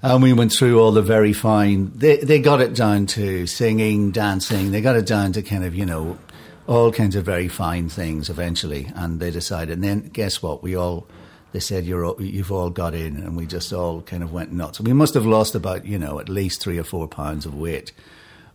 And 0.03 0.23
we 0.23 0.35
went 0.35 0.53
through 0.53 0.81
all 0.81 0.93
the 0.93 1.03
very 1.03 1.33
fine. 1.33 1.91
They 1.95 2.19
they 2.19 2.39
got 2.39 2.61
it 2.61 2.75
down 2.75 3.07
to 3.07 3.47
singing, 3.47 4.11
dancing. 4.11 4.71
They 4.71 4.83
got 4.83 4.97
it 4.97 5.07
down 5.07 5.33
to 5.33 5.43
kind 5.43 5.65
of 5.65 5.75
you 5.75 5.87
know 5.87 6.19
all 6.67 6.93
kinds 6.93 7.17
of 7.17 7.25
very 7.25 7.49
fine 7.49 7.89
things 7.89 8.29
eventually. 8.29 8.91
And 8.95 9.19
they 9.19 9.31
decided. 9.31 9.75
And 9.75 9.85
then 9.85 10.01
guess 10.09 10.43
what? 10.43 10.63
We 10.63 10.77
all 10.77 11.07
they 11.55 11.61
said 11.61 11.85
you're 11.85 12.21
you've 12.21 12.51
all 12.51 12.69
got 12.69 12.95
in, 12.95 13.17
and 13.17 13.37
we 13.37 13.47
just 13.47 13.73
all 13.73 14.03
kind 14.03 14.25
of 14.25 14.33
went 14.33 14.51
nuts. 14.51 14.81
We 14.81 14.93
must 14.93 15.15
have 15.15 15.25
lost 15.25 15.55
about 15.55 15.87
you 15.87 16.01
know 16.01 16.19
at 16.19 16.29
least 16.29 16.61
three 16.61 16.79
or 16.79 16.83
four 16.83 17.07
pounds 17.07 17.47
of 17.47 17.55
weight 17.55 17.93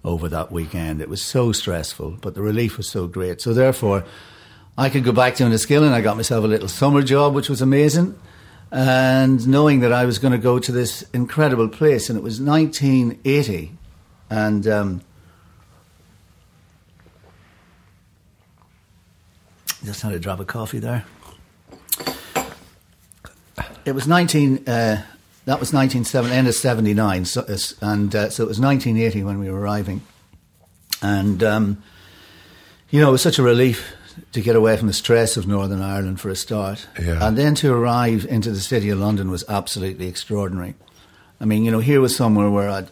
over 0.03 0.27
that 0.27 0.51
weekend. 0.51 0.99
It 0.99 1.07
was 1.07 1.21
so 1.21 1.53
stressful, 1.53 2.17
but 2.19 2.35
the 2.35 2.41
relief 2.41 2.75
was 2.75 2.89
so 2.89 3.07
great. 3.07 3.39
So 3.39 3.53
therefore, 3.53 4.03
I 4.77 4.89
could 4.89 5.05
go 5.05 5.13
back 5.13 5.35
to 5.35 5.45
and 5.45 5.95
I 5.95 6.01
got 6.01 6.17
myself 6.17 6.43
a 6.43 6.47
little 6.47 6.67
summer 6.67 7.01
job, 7.01 7.35
which 7.35 7.47
was 7.47 7.61
amazing. 7.61 8.19
And 8.69 9.47
knowing 9.47 9.79
that 9.79 9.93
I 9.93 10.03
was 10.03 10.19
going 10.19 10.33
to 10.33 10.37
go 10.37 10.59
to 10.59 10.71
this 10.73 11.05
incredible 11.13 11.69
place, 11.69 12.09
and 12.09 12.19
it 12.19 12.21
was 12.21 12.41
1980, 12.41 13.71
and 14.29 14.67
um, 14.67 15.01
just 19.85 20.01
had 20.01 20.11
a 20.11 20.19
drop 20.19 20.41
of 20.41 20.47
coffee 20.47 20.79
there. 20.79 21.05
It 23.85 23.93
was 23.93 24.07
19. 24.07 24.67
Uh, 24.67 25.03
that 25.45 25.59
was 25.59 25.73
1970, 25.73 26.35
end 26.35 26.47
of 26.47 26.53
79, 26.53 27.25
so, 27.25 27.43
and 27.81 28.15
uh, 28.15 28.29
so 28.29 28.43
it 28.43 28.47
was 28.47 28.59
1980 28.59 29.23
when 29.23 29.39
we 29.39 29.49
were 29.49 29.59
arriving. 29.59 30.01
And, 31.01 31.41
um, 31.41 31.83
you 32.91 32.99
know, 32.99 33.09
it 33.09 33.13
was 33.13 33.23
such 33.23 33.39
a 33.39 33.43
relief 33.43 33.95
to 34.33 34.41
get 34.41 34.55
away 34.55 34.77
from 34.77 34.87
the 34.87 34.93
stress 34.93 35.37
of 35.37 35.47
Northern 35.47 35.81
Ireland 35.81 36.19
for 36.19 36.29
a 36.29 36.35
start. 36.35 36.87
Yeah. 37.01 37.25
And 37.25 37.37
then 37.37 37.55
to 37.55 37.73
arrive 37.73 38.25
into 38.29 38.51
the 38.51 38.59
city 38.59 38.89
of 38.89 38.99
London 38.99 39.31
was 39.31 39.43
absolutely 39.49 40.07
extraordinary. 40.07 40.75
I 41.41 41.45
mean, 41.45 41.63
you 41.63 41.71
know, 41.71 41.79
here 41.79 42.01
was 42.01 42.15
somewhere 42.15 42.51
where 42.51 42.69
I'd, 42.69 42.89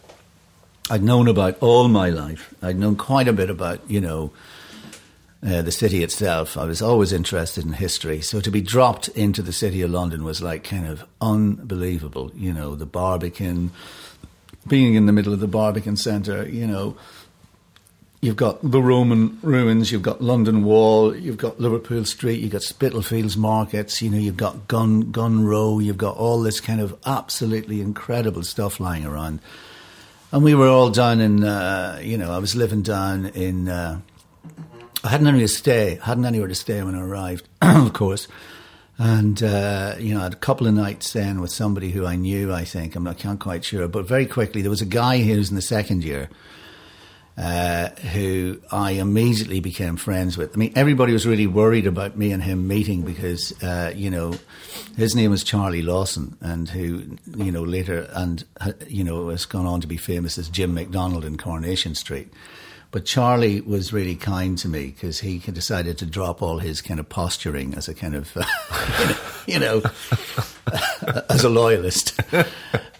I'd 0.90 1.02
known 1.02 1.28
about 1.28 1.58
all 1.60 1.86
my 1.86 2.08
life. 2.08 2.54
I'd 2.62 2.78
known 2.78 2.96
quite 2.96 3.28
a 3.28 3.32
bit 3.32 3.50
about, 3.50 3.88
you 3.88 4.00
know, 4.00 4.32
uh, 5.46 5.62
the 5.62 5.72
city 5.72 6.02
itself. 6.02 6.56
I 6.56 6.64
was 6.64 6.82
always 6.82 7.12
interested 7.12 7.64
in 7.64 7.74
history. 7.74 8.20
So 8.20 8.40
to 8.40 8.50
be 8.50 8.60
dropped 8.60 9.08
into 9.08 9.42
the 9.42 9.52
city 9.52 9.82
of 9.82 9.90
London 9.90 10.24
was 10.24 10.42
like 10.42 10.64
kind 10.64 10.86
of 10.86 11.04
unbelievable. 11.20 12.32
You 12.34 12.52
know, 12.52 12.74
the 12.74 12.86
Barbican, 12.86 13.70
being 14.66 14.94
in 14.94 15.06
the 15.06 15.12
middle 15.12 15.32
of 15.32 15.40
the 15.40 15.46
Barbican 15.46 15.96
Centre, 15.96 16.48
you 16.48 16.66
know, 16.66 16.96
you've 18.20 18.36
got 18.36 18.58
the 18.68 18.82
Roman 18.82 19.38
ruins, 19.42 19.92
you've 19.92 20.02
got 20.02 20.20
London 20.20 20.64
Wall, 20.64 21.14
you've 21.14 21.36
got 21.36 21.60
Liverpool 21.60 22.04
Street, 22.04 22.40
you've 22.40 22.50
got 22.50 22.62
Spitalfields 22.62 23.36
markets, 23.36 24.02
you 24.02 24.10
know, 24.10 24.18
you've 24.18 24.36
got 24.36 24.66
Gun 24.66 25.12
Gun 25.12 25.44
Row, 25.44 25.78
you've 25.78 25.98
got 25.98 26.16
all 26.16 26.42
this 26.42 26.58
kind 26.60 26.80
of 26.80 26.98
absolutely 27.06 27.80
incredible 27.80 28.42
stuff 28.42 28.80
lying 28.80 29.06
around. 29.06 29.38
And 30.32 30.42
we 30.42 30.56
were 30.56 30.68
all 30.68 30.90
down 30.90 31.20
in, 31.20 31.44
uh, 31.44 32.00
you 32.02 32.18
know, 32.18 32.32
I 32.32 32.38
was 32.38 32.56
living 32.56 32.82
down 32.82 33.26
in. 33.26 33.68
Uh, 33.68 34.00
I 35.08 35.12
hadn't 35.12 35.26
anywhere 35.26 35.46
to 35.46 35.54
stay. 35.54 35.98
I 36.00 36.04
hadn't 36.04 36.26
anywhere 36.26 36.48
to 36.48 36.54
stay 36.54 36.82
when 36.82 36.94
I 36.94 37.00
arrived, 37.00 37.48
of 37.62 37.94
course. 37.94 38.28
And, 38.98 39.42
uh, 39.42 39.94
you 39.98 40.12
know, 40.12 40.20
I 40.20 40.24
had 40.24 40.34
a 40.34 40.36
couple 40.36 40.66
of 40.66 40.74
nights 40.74 41.14
then 41.14 41.40
with 41.40 41.50
somebody 41.50 41.90
who 41.90 42.04
I 42.04 42.16
knew, 42.16 42.52
I 42.52 42.64
think. 42.64 42.94
I'm 42.94 43.04
not, 43.04 43.24
I'm 43.24 43.38
quite 43.38 43.64
sure. 43.64 43.88
But 43.88 44.06
very 44.06 44.26
quickly, 44.26 44.60
there 44.60 44.68
was 44.68 44.82
a 44.82 44.86
guy 44.86 45.22
who 45.22 45.38
was 45.38 45.48
in 45.48 45.56
the 45.56 45.62
second 45.62 46.04
year 46.04 46.28
uh, 47.38 47.88
who 48.12 48.60
I 48.70 48.90
immediately 48.90 49.60
became 49.60 49.96
friends 49.96 50.36
with. 50.36 50.54
I 50.54 50.58
mean, 50.58 50.74
everybody 50.76 51.14
was 51.14 51.26
really 51.26 51.46
worried 51.46 51.86
about 51.86 52.18
me 52.18 52.30
and 52.30 52.42
him 52.42 52.68
meeting 52.68 53.00
because, 53.00 53.54
uh, 53.62 53.94
you 53.96 54.10
know, 54.10 54.34
his 54.98 55.16
name 55.16 55.30
was 55.30 55.42
Charlie 55.42 55.80
Lawson, 55.80 56.36
and 56.42 56.68
who, 56.68 57.16
you 57.34 57.50
know, 57.50 57.62
later 57.62 58.10
and 58.12 58.44
you 58.88 59.04
know 59.04 59.30
has 59.30 59.46
gone 59.46 59.64
on 59.64 59.80
to 59.80 59.86
be 59.86 59.96
famous 59.96 60.36
as 60.36 60.50
Jim 60.50 60.74
McDonald 60.74 61.24
in 61.24 61.38
Coronation 61.38 61.94
Street. 61.94 62.30
But 62.90 63.04
Charlie 63.04 63.60
was 63.60 63.92
really 63.92 64.16
kind 64.16 64.56
to 64.58 64.68
me 64.68 64.86
because 64.86 65.20
he 65.20 65.38
decided 65.38 65.98
to 65.98 66.06
drop 66.06 66.40
all 66.40 66.58
his 66.58 66.80
kind 66.80 66.98
of 66.98 67.08
posturing 67.08 67.74
as 67.74 67.86
a 67.86 67.94
kind 67.94 68.14
of, 68.14 68.34
uh, 68.34 69.14
you 69.46 69.58
know, 69.58 69.82
as 71.28 71.44
a 71.44 71.50
loyalist 71.50 72.18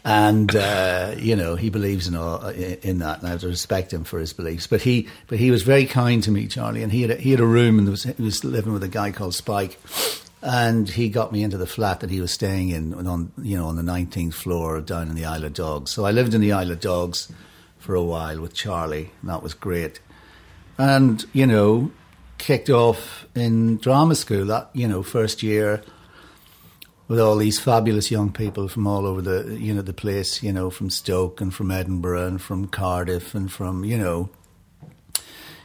and 0.09 0.57
uh, 0.57 1.15
you 1.19 1.37
know 1.37 1.55
he 1.55 1.69
believes 1.69 2.09
in 2.09 2.17
all 2.17 2.49
in 2.49 2.99
that, 3.01 3.19
and 3.19 3.29
I 3.29 3.31
have 3.33 3.41
to 3.41 3.49
respect 3.49 3.93
him 3.93 4.05
for 4.05 4.19
his 4.19 4.33
beliefs. 4.33 4.67
But 4.67 4.81
he 4.81 5.07
but 5.27 5.39
he 5.39 5.51
was 5.51 5.63
very 5.63 5.85
kind 5.85 6.23
to 6.23 6.31
me, 6.31 6.47
Charlie, 6.47 6.83
and 6.83 6.91
he 6.91 7.03
had 7.03 7.11
a, 7.11 7.17
he 7.17 7.31
had 7.31 7.41
a 7.41 7.47
room 7.47 7.79
and 7.79 7.89
was, 7.89 8.05
he 8.05 8.23
was 8.23 8.43
living 8.43 8.73
with 8.73 8.83
a 8.83 8.89
guy 8.89 9.11
called 9.11 9.35
Spike, 9.35 9.79
and 10.41 10.89
he 10.89 11.11
got 11.11 11.31
me 11.31 11.43
into 11.43 11.59
the 11.59 11.67
flat 11.67 12.01
that 12.01 12.09
he 12.09 12.23
was 12.23 12.33
staying 12.33 12.71
in 12.71 12.95
on 13.07 13.33
you 13.43 13.57
know 13.59 13.67
on 13.67 13.77
the 13.77 13.83
nineteenth 13.83 14.35
floor 14.35 14.81
down 14.81 15.09
in 15.09 15.15
the 15.15 15.27
Isle 15.27 15.45
of 15.45 15.53
Dogs. 15.53 15.91
So 15.91 16.07
I 16.07 16.11
lived 16.11 16.33
in 16.33 16.41
the 16.41 16.53
Isle 16.53 16.71
of 16.71 16.81
Dogs 16.81 17.31
for 17.89 17.95
a 17.95 18.03
while 18.03 18.39
with 18.39 18.53
Charlie, 18.53 19.13
and 19.23 19.31
that 19.31 19.43
was 19.43 19.55
great. 19.55 19.99
And 20.77 21.25
you 21.33 21.47
know, 21.47 21.91
kicked 22.37 22.69
off 22.69 23.27
in 23.35 23.79
drama 23.79 24.15
school 24.15 24.45
that 24.45 24.69
you 24.75 24.87
know 24.87 25.03
first 25.03 25.43
year 25.43 25.83
with 27.09 27.19
all 27.19 27.39
these 27.39 27.59
fabulous 27.59 28.11
young 28.11 28.31
people 28.31 28.69
from 28.69 28.87
all 28.87 29.07
over 29.07 29.23
the 29.23 29.57
you 29.59 29.73
know 29.73 29.81
the 29.81 29.95
place, 29.95 30.43
you 30.43 30.53
know, 30.53 30.69
from 30.69 30.91
Stoke 30.91 31.41
and 31.41 31.55
from 31.55 31.71
Edinburgh 31.71 32.27
and 32.27 32.43
from 32.43 32.69
Cardiff 32.69 33.35
and 33.35 33.51
from 33.51 33.87
you 33.87 33.97
know, 33.97 34.29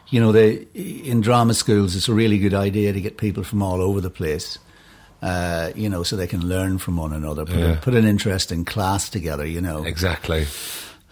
you 0.07 0.21
know, 0.21 0.31
they 0.31 0.65
in 0.73 1.19
drama 1.19 1.53
schools 1.53 1.93
it's 1.93 2.07
a 2.07 2.13
really 2.13 2.38
good 2.38 2.53
idea 2.53 2.93
to 2.93 3.01
get 3.01 3.17
people 3.17 3.43
from 3.43 3.62
all 3.62 3.81
over 3.81 3.99
the 3.99 4.09
place. 4.09 4.57
Uh, 5.21 5.73
you 5.75 5.89
know, 5.89 6.03
so 6.03 6.15
they 6.15 6.27
can 6.27 6.47
learn 6.47 6.77
from 6.77 6.95
one 6.95 7.12
another, 7.12 7.45
put, 7.45 7.55
yeah. 7.55 7.73
a, 7.73 7.77
put 7.77 7.95
an 7.95 8.05
interesting 8.05 8.63
class 8.65 9.09
together, 9.09 9.45
you 9.45 9.62
know. 9.62 9.83
Exactly. 9.83 10.45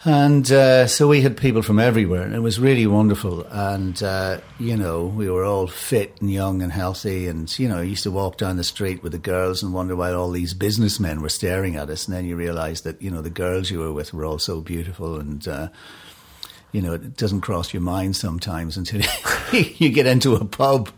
And 0.04 0.52
uh, 0.52 0.88
so 0.88 1.08
we 1.08 1.22
had 1.22 1.38
people 1.38 1.62
from 1.62 1.80
everywhere, 1.80 2.24
and 2.24 2.34
it 2.34 2.40
was 2.40 2.60
really 2.60 2.88
wonderful. 2.88 3.46
And, 3.52 4.02
uh, 4.02 4.40
you 4.60 4.76
know, 4.76 5.06
we 5.06 5.30
were 5.30 5.44
all 5.44 5.68
fit 5.68 6.20
and 6.20 6.32
young 6.32 6.64
and 6.64 6.72
healthy. 6.72 7.28
And, 7.28 7.60
you 7.60 7.70
know, 7.70 7.78
I 7.78 7.84
used 7.84 8.02
to 8.04 8.12
walk 8.12 8.38
down 8.38 8.58
the 8.58 8.64
street 8.64 9.04
with 9.04 9.12
the 9.12 9.20
girls 9.20 9.62
and 9.62 9.76
wonder 9.76 9.96
why 9.96 10.12
all 10.12 10.32
these 10.32 10.56
businessmen 10.56 11.22
were 11.22 11.30
staring 11.30 11.76
at 11.76 11.92
us. 11.92 12.08
And 12.08 12.18
then 12.18 12.26
you 12.26 12.36
realize 12.36 12.82
that, 12.82 13.00
you 13.00 13.12
know, 13.12 13.22
the 13.22 13.30
girls 13.30 13.70
you 13.70 13.78
were 13.78 13.94
with 13.94 14.12
were 14.12 14.26
all 14.26 14.40
so 14.40 14.60
beautiful. 14.60 15.20
And, 15.20 15.48
uh, 15.48 15.70
you 16.72 16.82
know, 16.82 16.94
it 16.94 17.16
doesn't 17.16 17.42
cross 17.42 17.72
your 17.72 17.82
mind 17.82 18.16
sometimes 18.16 18.78
until 18.78 19.02
you 19.54 19.90
get 19.90 20.08
into 20.08 20.34
a 20.34 20.46
pub 20.46 20.90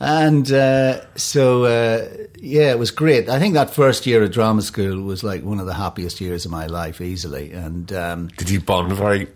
and 0.00 0.50
uh, 0.52 1.00
so, 1.16 1.64
uh, 1.64 2.08
yeah, 2.36 2.70
it 2.70 2.78
was 2.78 2.90
great. 2.90 3.28
I 3.28 3.38
think 3.38 3.54
that 3.54 3.74
first 3.74 4.06
year 4.06 4.22
at 4.22 4.32
drama 4.32 4.62
school 4.62 5.02
was 5.02 5.24
like 5.24 5.42
one 5.42 5.58
of 5.58 5.66
the 5.66 5.74
happiest 5.74 6.20
years 6.20 6.44
of 6.44 6.52
my 6.52 6.66
life, 6.66 7.00
easily. 7.00 7.52
And 7.52 7.92
um, 7.92 8.28
did 8.36 8.48
you 8.48 8.60
bond 8.60 8.92
very 8.92 9.28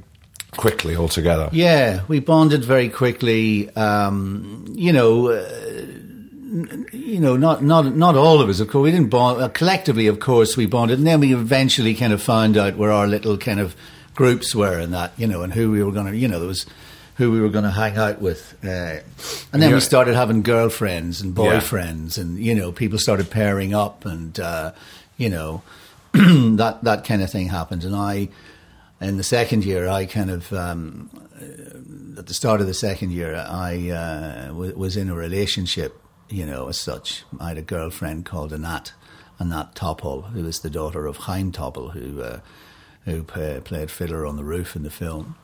quickly 0.56 0.94
all 0.94 1.08
together? 1.08 1.48
Yeah, 1.52 2.02
we 2.06 2.20
bonded 2.20 2.64
very 2.64 2.88
quickly. 2.88 3.74
Um, 3.76 4.66
you 4.74 4.92
know. 4.92 5.30
Uh, 5.30 5.48
you 6.92 7.18
know, 7.18 7.34
not 7.38 7.62
not 7.62 7.96
not 7.96 8.14
all 8.14 8.42
of 8.42 8.50
us, 8.50 8.60
of 8.60 8.68
course. 8.68 8.84
We 8.84 8.90
didn't 8.90 9.08
bond 9.08 9.40
uh, 9.40 9.48
collectively, 9.48 10.06
of 10.06 10.20
course. 10.20 10.54
We 10.54 10.66
bonded, 10.66 10.98
and 10.98 11.06
then 11.06 11.20
we 11.20 11.34
eventually 11.34 11.94
kind 11.94 12.12
of 12.12 12.22
found 12.22 12.58
out 12.58 12.76
where 12.76 12.92
our 12.92 13.06
little 13.06 13.38
kind 13.38 13.58
of 13.58 13.74
groups 14.14 14.54
were, 14.54 14.78
and 14.78 14.92
that 14.92 15.12
you 15.16 15.26
know, 15.26 15.40
and 15.40 15.50
who 15.54 15.70
we 15.70 15.82
were 15.82 15.92
going 15.92 16.12
to. 16.12 16.16
You 16.16 16.28
know, 16.28 16.38
there 16.38 16.48
was 16.48 16.66
who 17.16 17.30
we 17.30 17.40
were 17.40 17.48
going 17.48 17.64
to 17.64 17.70
hang 17.70 17.96
out 17.96 18.20
with. 18.20 18.56
Uh, 18.64 18.98
and 19.52 19.62
then 19.62 19.72
we 19.72 19.80
started 19.80 20.14
having 20.14 20.42
girlfriends 20.42 21.20
and 21.20 21.34
boyfriends, 21.34 22.16
yeah. 22.16 22.24
and 22.24 22.38
you 22.38 22.54
know, 22.54 22.72
people 22.72 22.98
started 22.98 23.30
pairing 23.30 23.74
up, 23.74 24.04
and 24.04 24.38
uh, 24.40 24.72
you 25.16 25.28
know, 25.28 25.62
that 26.12 26.78
that 26.82 27.04
kind 27.04 27.22
of 27.22 27.30
thing 27.30 27.48
happened. 27.48 27.84
And 27.84 27.94
I, 27.94 28.28
in 29.00 29.16
the 29.16 29.24
second 29.24 29.64
year, 29.64 29.88
I 29.88 30.06
kind 30.06 30.30
of. 30.30 30.52
Um, 30.52 31.10
at 32.16 32.26
the 32.26 32.34
start 32.34 32.60
of 32.60 32.68
the 32.68 32.74
second 32.74 33.10
year, 33.10 33.34
I 33.34 33.90
uh, 33.90 34.46
w- 34.48 34.76
was 34.76 34.96
in 34.96 35.08
a 35.08 35.14
relationship, 35.14 36.00
you 36.28 36.46
know, 36.46 36.68
as 36.68 36.78
such. 36.78 37.24
I 37.40 37.48
had 37.48 37.58
a 37.58 37.62
girlfriend 37.62 38.26
called 38.26 38.52
Annette, 38.52 38.92
Annette 39.40 39.74
Topol, 39.74 40.30
who 40.30 40.44
was 40.44 40.60
the 40.60 40.70
daughter 40.70 41.06
of 41.06 41.16
Chaim 41.16 41.50
Topol, 41.50 41.92
who 41.92 42.22
uh, 42.22 42.40
who 43.04 43.24
played 43.24 43.90
fiddler 43.90 44.24
on 44.24 44.36
the 44.36 44.44
roof 44.44 44.76
in 44.76 44.84
the 44.84 44.90
film 44.90 45.36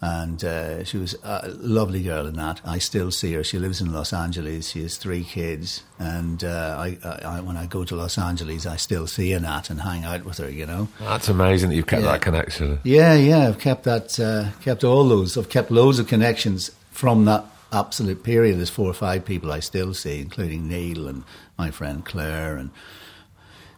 and 0.00 0.44
uh, 0.44 0.84
she 0.84 0.98
was 0.98 1.14
a 1.22 1.48
lovely 1.48 2.02
girl 2.02 2.26
in 2.26 2.34
that. 2.36 2.60
I 2.64 2.78
still 2.78 3.10
see 3.10 3.32
her. 3.34 3.44
She 3.44 3.58
lives 3.58 3.80
in 3.80 3.92
Los 3.92 4.12
Angeles. 4.12 4.68
She 4.70 4.82
has 4.82 4.96
three 4.96 5.24
kids, 5.24 5.82
and 5.98 6.44
uh, 6.44 6.76
I, 6.78 6.98
I, 7.24 7.40
when 7.40 7.56
I 7.56 7.66
go 7.66 7.84
to 7.84 7.96
Los 7.96 8.18
Angeles, 8.18 8.66
I 8.66 8.76
still 8.76 9.06
see 9.06 9.32
Annette 9.32 9.70
and 9.70 9.80
hang 9.80 10.04
out 10.04 10.24
with 10.24 10.38
her. 10.38 10.50
You 10.50 10.66
know, 10.66 10.88
that's 11.00 11.28
amazing 11.28 11.70
that 11.70 11.76
you've 11.76 11.86
kept 11.86 12.02
yeah. 12.02 12.12
that 12.12 12.20
connection. 12.20 12.80
Yeah, 12.84 13.14
yeah, 13.14 13.48
I've 13.48 13.58
kept 13.58 13.84
that, 13.84 14.20
uh, 14.20 14.50
kept 14.62 14.84
all 14.84 15.08
those. 15.08 15.38
I've 15.38 15.48
kept 15.48 15.70
loads 15.70 15.98
of 15.98 16.06
connections 16.06 16.70
from 16.90 17.24
that 17.24 17.46
absolute 17.72 18.22
period. 18.22 18.58
There's 18.58 18.70
four 18.70 18.90
or 18.90 18.94
five 18.94 19.24
people 19.24 19.52
I 19.52 19.60
still 19.60 19.94
see, 19.94 20.20
including 20.20 20.68
Neil 20.68 21.08
and 21.08 21.24
my 21.56 21.70
friend 21.70 22.04
Claire, 22.04 22.56
and 22.56 22.70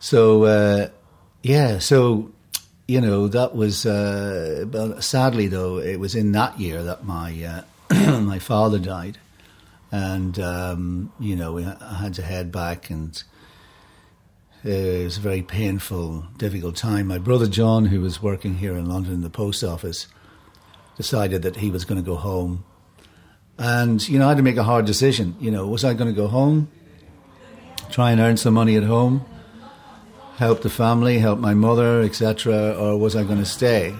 so 0.01 0.45
uh, 0.45 0.89
yeah, 1.43 1.79
so 1.79 2.33
you 2.87 3.01
know, 3.01 3.29
that 3.29 3.55
was, 3.55 3.85
uh, 3.85 4.64
but 4.68 5.03
sadly 5.03 5.49
though, 5.49 5.79
it 5.79 5.99
was 5.99 6.14
in 6.14 6.33
that 6.33 6.59
year 6.61 6.83
that 6.85 7.05
my, 7.05 7.64
uh, 7.90 8.20
my 8.20 8.38
father 8.38 8.79
died. 8.79 9.18
And, 9.90 10.38
um, 10.38 11.12
you 11.18 11.37
know, 11.37 11.59
I 11.59 11.94
had 11.94 12.14
to 12.14 12.22
head 12.22 12.53
back 12.53 12.90
and 12.90 13.22
it 14.64 15.05
was 15.05 15.16
a 15.16 15.20
very 15.20 15.42
painful, 15.42 16.27
difficult 16.37 16.77
time. 16.77 17.07
My 17.07 17.18
brother 17.18 17.46
John, 17.46 17.87
who 17.87 18.01
was 18.01 18.22
working 18.22 18.57
here 18.57 18.77
in 18.77 18.87
London 18.87 19.14
in 19.14 19.20
the 19.22 19.31
post 19.31 19.62
office, 19.62 20.09
decided 20.96 21.42
that 21.42 21.57
he 21.57 21.70
was 21.70 21.85
going 21.85 22.03
to 22.03 22.09
go 22.09 22.16
home. 22.16 22.64
And, 23.59 24.07
you 24.09 24.18
know, 24.18 24.27
I 24.27 24.29
had 24.29 24.38
to 24.38 24.42
make 24.42 24.57
a 24.57 24.64
hard 24.64 24.85
decision. 24.85 25.37
You 25.40 25.51
know, 25.51 25.66
was 25.66 25.85
I 25.85 25.94
going 25.94 26.12
to 26.12 26.16
go 26.16 26.27
home, 26.27 26.68
try 27.90 28.11
and 28.11 28.20
earn 28.20 28.37
some 28.37 28.55
money 28.55 28.77
at 28.77 28.83
home? 28.83 29.25
Help 30.37 30.62
the 30.62 30.70
family, 30.70 31.18
help 31.18 31.38
my 31.38 31.55
mother, 31.55 32.03
etc., 32.03 32.75
or 32.79 32.99
was 32.99 33.16
I 33.16 33.25
going 33.25 33.38
to 33.38 33.46
stay? 33.46 33.94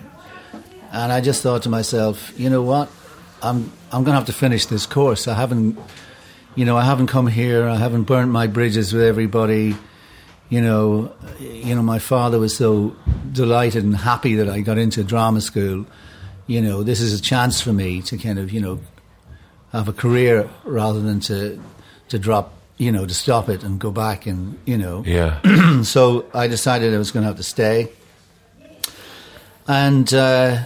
And 0.93 1.13
I 1.13 1.21
just 1.21 1.43
thought 1.43 1.63
to 1.63 1.69
myself, 1.69 2.33
you 2.39 2.49
know 2.49 2.63
what, 2.63 2.91
I'm 3.43 3.73
I'm 3.93 4.05
going 4.05 4.15
to 4.15 4.19
have 4.21 4.27
to 4.27 4.33
finish 4.33 4.67
this 4.67 4.87
course. 4.87 5.29
I 5.29 5.35
haven't, 5.35 5.79
you 6.55 6.65
know, 6.65 6.77
I 6.77 6.85
haven't 6.85 7.09
come 7.09 7.27
here. 7.27 7.69
I 7.69 7.77
haven't 7.77 8.05
burnt 8.05 8.31
my 8.31 8.47
bridges 8.47 8.93
with 8.93 9.03
everybody. 9.03 9.77
You 10.49 10.61
know, 10.61 11.13
you 11.41 11.75
know, 11.75 11.83
my 11.83 11.99
father 11.99 12.39
was 12.39 12.57
so 12.57 12.95
delighted 13.33 13.85
and 13.85 13.97
happy 13.97 14.37
that 14.37 14.49
I 14.49 14.61
got 14.61 14.79
into 14.79 15.03
drama 15.05 15.41
school. 15.41 15.87
You 16.47 16.61
know, 16.61 16.83
this 16.83 17.01
is 17.01 17.19
a 17.19 17.23
chance 17.23 17.61
for 17.61 17.73
me 17.73 18.03
to 18.03 18.17
kind 18.17 18.39
of, 18.39 18.53
you 18.53 18.61
know, 18.61 18.81
have 19.73 19.89
a 19.89 19.93
career 19.93 20.49
rather 20.65 21.01
than 21.01 21.21
to 21.21 21.61
to 22.09 22.19
drop 22.19 22.56
you 22.79 22.93
know, 22.93 23.07
to 23.07 23.15
stop 23.15 23.49
it 23.49 23.63
and 23.63 23.79
go 23.79 23.91
back 23.91 24.27
and, 24.27 24.59
you 24.67 24.77
know. 24.77 25.03
Yeah. 25.07 25.83
so 25.83 26.27
I 26.35 26.47
decided 26.47 26.95
I 26.95 26.99
was 26.99 27.11
going 27.11 27.23
to 27.23 27.29
have 27.29 27.37
to 27.37 27.43
stay. 27.43 27.89
And 29.67 30.13
uh, 30.13 30.59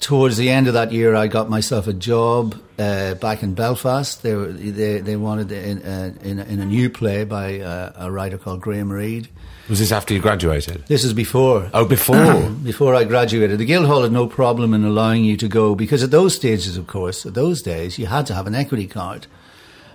towards 0.00 0.36
the 0.36 0.50
end 0.50 0.66
of 0.68 0.74
that 0.74 0.92
year, 0.92 1.14
I 1.14 1.28
got 1.28 1.48
myself 1.48 1.86
a 1.86 1.92
job 1.92 2.60
uh, 2.78 3.14
back 3.14 3.42
in 3.42 3.54
Belfast. 3.54 4.22
They, 4.22 4.34
were, 4.34 4.52
they, 4.52 5.00
they 5.00 5.16
wanted 5.16 5.52
in, 5.52 5.82
uh, 5.82 6.14
in, 6.22 6.38
in, 6.40 6.60
a 6.60 6.66
new 6.66 6.90
play 6.90 7.24
by 7.24 7.60
uh, 7.60 7.92
a 7.96 8.10
writer 8.10 8.36
called 8.36 8.60
Graham 8.60 8.92
Reid. 8.92 9.28
Was 9.68 9.78
this 9.78 9.92
after 9.92 10.12
you 10.12 10.20
graduated? 10.20 10.84
This 10.88 11.04
is 11.04 11.14
before. 11.14 11.70
Oh, 11.72 11.84
before? 11.96 12.50
before 12.50 12.94
I 12.94 13.04
graduated. 13.04 13.58
The 13.58 13.64
Guildhall 13.64 14.02
had 14.02 14.12
no 14.12 14.26
problem 14.26 14.74
in 14.74 14.84
allowing 14.84 15.24
you 15.24 15.36
to 15.38 15.48
go 15.48 15.74
because 15.74 16.02
at 16.02 16.10
those 16.10 16.34
stages, 16.34 16.76
of 16.76 16.88
course, 16.88 17.24
at 17.24 17.34
those 17.34 17.62
days, 17.62 17.98
you 17.98 18.06
had 18.06 18.26
to 18.26 18.34
have 18.34 18.46
an 18.46 18.54
equity 18.54 18.88
card. 18.88 19.28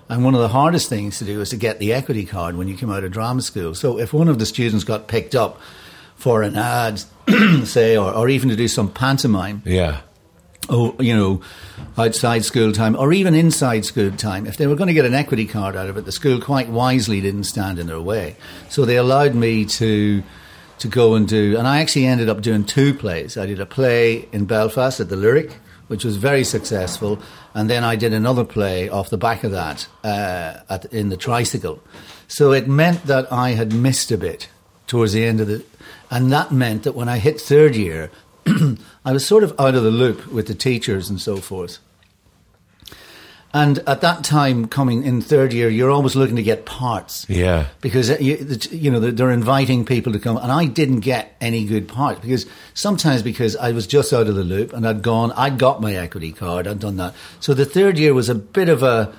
And 0.09 0.23
one 0.23 0.35
of 0.35 0.41
the 0.41 0.47
hardest 0.47 0.87
things 0.89 1.19
to 1.19 1.25
do 1.25 1.41
is 1.41 1.49
to 1.49 1.57
get 1.57 1.79
the 1.79 1.93
equity 1.93 2.25
card 2.25 2.55
when 2.55 2.67
you 2.67 2.77
come 2.77 2.91
out 2.91 3.03
of 3.03 3.11
drama 3.11 3.41
school. 3.41 3.75
So 3.75 3.99
if 3.99 4.13
one 4.13 4.29
of 4.29 4.39
the 4.39 4.45
students 4.45 4.83
got 4.83 5.07
picked 5.07 5.35
up 5.35 5.59
for 6.15 6.43
an 6.43 6.55
ad, 6.55 7.01
say, 7.65 7.97
or, 7.97 8.13
or 8.13 8.29
even 8.29 8.49
to 8.49 8.55
do 8.55 8.67
some 8.67 8.89
pantomime, 8.89 9.61
yeah, 9.65 10.01
oh, 10.69 10.95
you 10.99 11.15
know, 11.15 11.41
outside 11.97 12.45
school 12.45 12.71
time 12.71 12.95
or 12.95 13.11
even 13.11 13.35
inside 13.35 13.85
school 13.85 14.11
time, 14.11 14.45
if 14.45 14.57
they 14.57 14.67
were 14.67 14.75
going 14.75 14.87
to 14.87 14.93
get 14.93 15.05
an 15.05 15.13
equity 15.13 15.45
card 15.45 15.75
out 15.75 15.89
of 15.89 15.97
it, 15.97 16.05
the 16.05 16.11
school 16.11 16.39
quite 16.39 16.69
wisely 16.69 17.19
didn't 17.21 17.43
stand 17.43 17.79
in 17.79 17.87
their 17.87 18.01
way. 18.01 18.35
So 18.69 18.85
they 18.85 18.97
allowed 18.97 19.35
me 19.35 19.65
to 19.65 20.23
to 20.79 20.87
go 20.87 21.15
and 21.15 21.27
do, 21.27 21.57
and 21.57 21.67
I 21.67 21.81
actually 21.81 22.05
ended 22.05 22.29
up 22.29 22.41
doing 22.41 22.63
two 22.63 22.93
plays. 22.93 23.35
I 23.35 23.47
did 23.47 23.59
a 23.59 23.65
play 23.65 24.29
in 24.31 24.45
Belfast 24.45 24.99
at 24.99 25.09
the 25.09 25.15
Lyric, 25.15 25.57
which 25.87 26.03
was 26.03 26.17
very 26.17 26.43
successful, 26.43 27.19
and 27.53 27.69
then 27.69 27.83
I 27.83 27.95
did 27.95 28.13
another 28.13 28.43
play 28.43 28.89
off 28.89 29.09
the 29.09 29.17
back 29.17 29.43
of 29.43 29.51
that 29.51 29.87
uh, 30.03 30.59
at, 30.69 30.85
in 30.93 31.09
the 31.09 31.17
Tricycle. 31.17 31.81
So 32.27 32.51
it 32.51 32.67
meant 32.67 33.05
that 33.05 33.31
I 33.31 33.51
had 33.51 33.73
missed 33.73 34.11
a 34.11 34.17
bit 34.17 34.49
towards 34.85 35.13
the 35.13 35.23
end 35.23 35.41
of 35.41 35.47
the, 35.47 35.63
and 36.11 36.31
that 36.31 36.51
meant 36.51 36.83
that 36.83 36.95
when 36.95 37.09
I 37.09 37.19
hit 37.19 37.39
third 37.39 37.75
year, 37.75 38.11
I 39.05 39.11
was 39.11 39.25
sort 39.25 39.43
of 39.43 39.57
out 39.59 39.75
of 39.75 39.83
the 39.83 39.91
loop 39.91 40.27
with 40.27 40.47
the 40.47 40.55
teachers 40.55 41.09
and 41.09 41.19
so 41.19 41.37
forth. 41.37 41.79
And 43.57 43.79
at 43.87 44.01
that 44.01 44.23
time, 44.23 44.67
coming 44.67 45.03
in 45.03 45.19
third 45.19 45.51
year, 45.51 45.67
you're 45.67 45.89
always 45.89 46.15
looking 46.15 46.35
to 46.35 46.43
get 46.43 46.67
parts. 46.67 47.25
Yeah. 47.27 47.65
Because, 47.81 48.11
uh, 48.11 48.17
you, 48.19 48.35
you 48.69 48.91
know, 48.91 48.99
they're 48.99 49.31
inviting 49.31 49.83
people 49.83 50.13
to 50.13 50.19
come. 50.19 50.37
And 50.37 50.51
I 50.51 50.65
didn't 50.65 50.99
get 50.99 51.35
any 51.41 51.65
good 51.65 51.87
parts 51.87 52.19
because 52.19 52.45
sometimes 52.75 53.23
because 53.23 53.55
I 53.55 53.71
was 53.71 53.87
just 53.87 54.13
out 54.13 54.27
of 54.27 54.35
the 54.35 54.43
loop 54.43 54.73
and 54.73 54.87
I'd 54.87 55.01
gone, 55.01 55.31
I'd 55.31 55.57
got 55.57 55.81
my 55.81 55.95
equity 55.95 56.31
card, 56.33 56.67
I'd 56.67 56.77
done 56.77 56.97
that. 56.97 57.15
So 57.39 57.55
the 57.55 57.65
third 57.65 57.97
year 57.97 58.13
was 58.13 58.29
a 58.29 58.35
bit 58.35 58.69
of 58.69 58.83
a, 58.83 59.11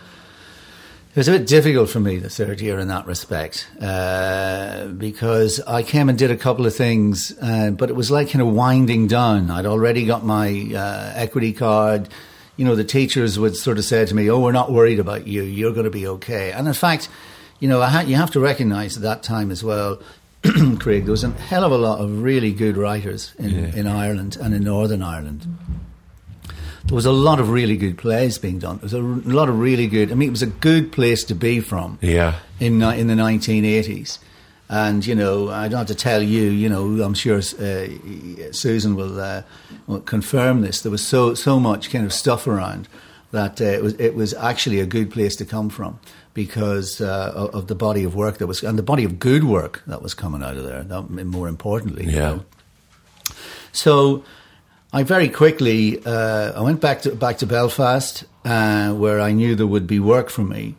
it 1.14 1.16
was 1.16 1.26
a 1.26 1.32
bit 1.32 1.48
difficult 1.48 1.90
for 1.90 1.98
me 1.98 2.18
the 2.18 2.30
third 2.30 2.60
year 2.60 2.78
in 2.78 2.86
that 2.86 3.06
respect 3.06 3.66
uh, 3.80 4.86
because 4.86 5.58
I 5.66 5.82
came 5.82 6.08
and 6.08 6.16
did 6.16 6.30
a 6.30 6.36
couple 6.36 6.64
of 6.64 6.76
things, 6.76 7.36
uh, 7.42 7.70
but 7.72 7.90
it 7.90 7.96
was 7.96 8.08
like 8.12 8.30
kind 8.30 8.42
of 8.42 8.54
winding 8.54 9.08
down. 9.08 9.50
I'd 9.50 9.66
already 9.66 10.06
got 10.06 10.24
my 10.24 10.70
uh, 10.76 11.12
equity 11.16 11.52
card. 11.52 12.08
You 12.58 12.66
know, 12.66 12.74
the 12.76 12.84
teachers 12.84 13.38
would 13.38 13.56
sort 13.56 13.78
of 13.78 13.84
say 13.84 14.04
to 14.04 14.14
me, 14.14 14.28
"Oh, 14.28 14.38
we're 14.40 14.52
not 14.52 14.70
worried 14.70 14.98
about 14.98 15.26
you. 15.26 15.42
You're 15.42 15.72
going 15.72 15.84
to 15.84 15.90
be 15.90 16.06
okay." 16.06 16.52
And 16.52 16.68
in 16.68 16.74
fact, 16.74 17.08
you 17.60 17.68
know, 17.68 17.80
ha- 17.80 18.00
you 18.06 18.16
have 18.16 18.32
to 18.32 18.40
recognise 18.40 18.96
at 18.96 19.02
that 19.04 19.22
time 19.22 19.50
as 19.50 19.64
well. 19.64 20.00
Craig, 20.78 21.04
there 21.04 21.12
was 21.12 21.24
a 21.24 21.30
hell 21.30 21.64
of 21.64 21.72
a 21.72 21.78
lot 21.78 22.00
of 22.00 22.22
really 22.22 22.52
good 22.52 22.76
writers 22.76 23.32
in, 23.38 23.50
Yeah. 23.50 23.74
in 23.74 23.86
Ireland 23.86 24.36
and 24.40 24.52
in 24.54 24.62
Northern 24.64 25.02
Ireland 25.02 25.46
there 26.84 26.94
was 26.94 27.04
a 27.06 27.12
lot 27.12 27.38
of 27.38 27.50
really 27.50 27.76
good 27.76 27.98
plays 27.98 28.38
being 28.38 28.58
done. 28.58 28.76
There 28.78 28.84
was 28.84 28.94
a 28.94 28.98
r- 28.98 29.34
lot 29.34 29.50
of 29.50 29.58
really 29.58 29.88
good. 29.88 30.10
I 30.10 30.14
mean, 30.14 30.28
it 30.28 30.30
was 30.38 30.40
a 30.42 30.46
good 30.46 30.90
place 30.90 31.22
to 31.24 31.34
be 31.34 31.60
from 31.60 31.98
Yeah. 32.00 32.36
in 32.60 32.80
in 32.82 33.08
the 33.08 33.14
1980s. 33.14 34.18
And 34.70 35.06
you 35.06 35.14
know, 35.14 35.48
I 35.48 35.68
don't 35.68 35.78
have 35.78 35.86
to 35.86 35.94
tell 35.94 36.22
you. 36.22 36.42
You 36.50 36.68
know, 36.68 37.02
I'm 37.02 37.14
sure 37.14 37.38
uh, 37.38 38.52
Susan 38.52 38.94
will, 38.96 39.18
uh, 39.18 39.42
will 39.86 40.00
confirm 40.00 40.60
this. 40.60 40.82
There 40.82 40.92
was 40.92 41.06
so 41.06 41.34
so 41.34 41.58
much 41.58 41.90
kind 41.90 42.04
of 42.04 42.12
stuff 42.12 42.46
around 42.46 42.86
that 43.32 43.60
uh, 43.60 43.64
it 43.64 43.82
was 43.82 43.94
it 43.94 44.14
was 44.14 44.34
actually 44.34 44.80
a 44.80 44.86
good 44.86 45.10
place 45.10 45.36
to 45.36 45.44
come 45.46 45.70
from 45.70 45.98
because 46.34 47.00
uh, 47.00 47.32
of, 47.34 47.54
of 47.54 47.66
the 47.66 47.74
body 47.74 48.04
of 48.04 48.14
work 48.14 48.36
that 48.38 48.46
was 48.46 48.62
and 48.62 48.78
the 48.78 48.82
body 48.82 49.04
of 49.04 49.18
good 49.18 49.44
work 49.44 49.82
that 49.86 50.02
was 50.02 50.14
coming 50.14 50.42
out 50.42 50.56
of 50.58 50.64
there. 50.64 50.82
That, 50.84 51.08
more 51.10 51.48
importantly, 51.48 52.04
you 52.04 52.12
Yeah. 52.16 52.28
know. 52.34 52.44
So 53.72 54.22
I 54.92 55.02
very 55.02 55.28
quickly 55.28 56.02
uh, 56.04 56.52
I 56.58 56.60
went 56.60 56.80
back 56.80 57.02
to 57.02 57.14
back 57.14 57.38
to 57.38 57.46
Belfast, 57.46 58.24
uh, 58.44 58.92
where 58.92 59.20
I 59.20 59.32
knew 59.32 59.54
there 59.54 59.66
would 59.66 59.86
be 59.86 59.98
work 60.00 60.28
for 60.30 60.42
me, 60.42 60.74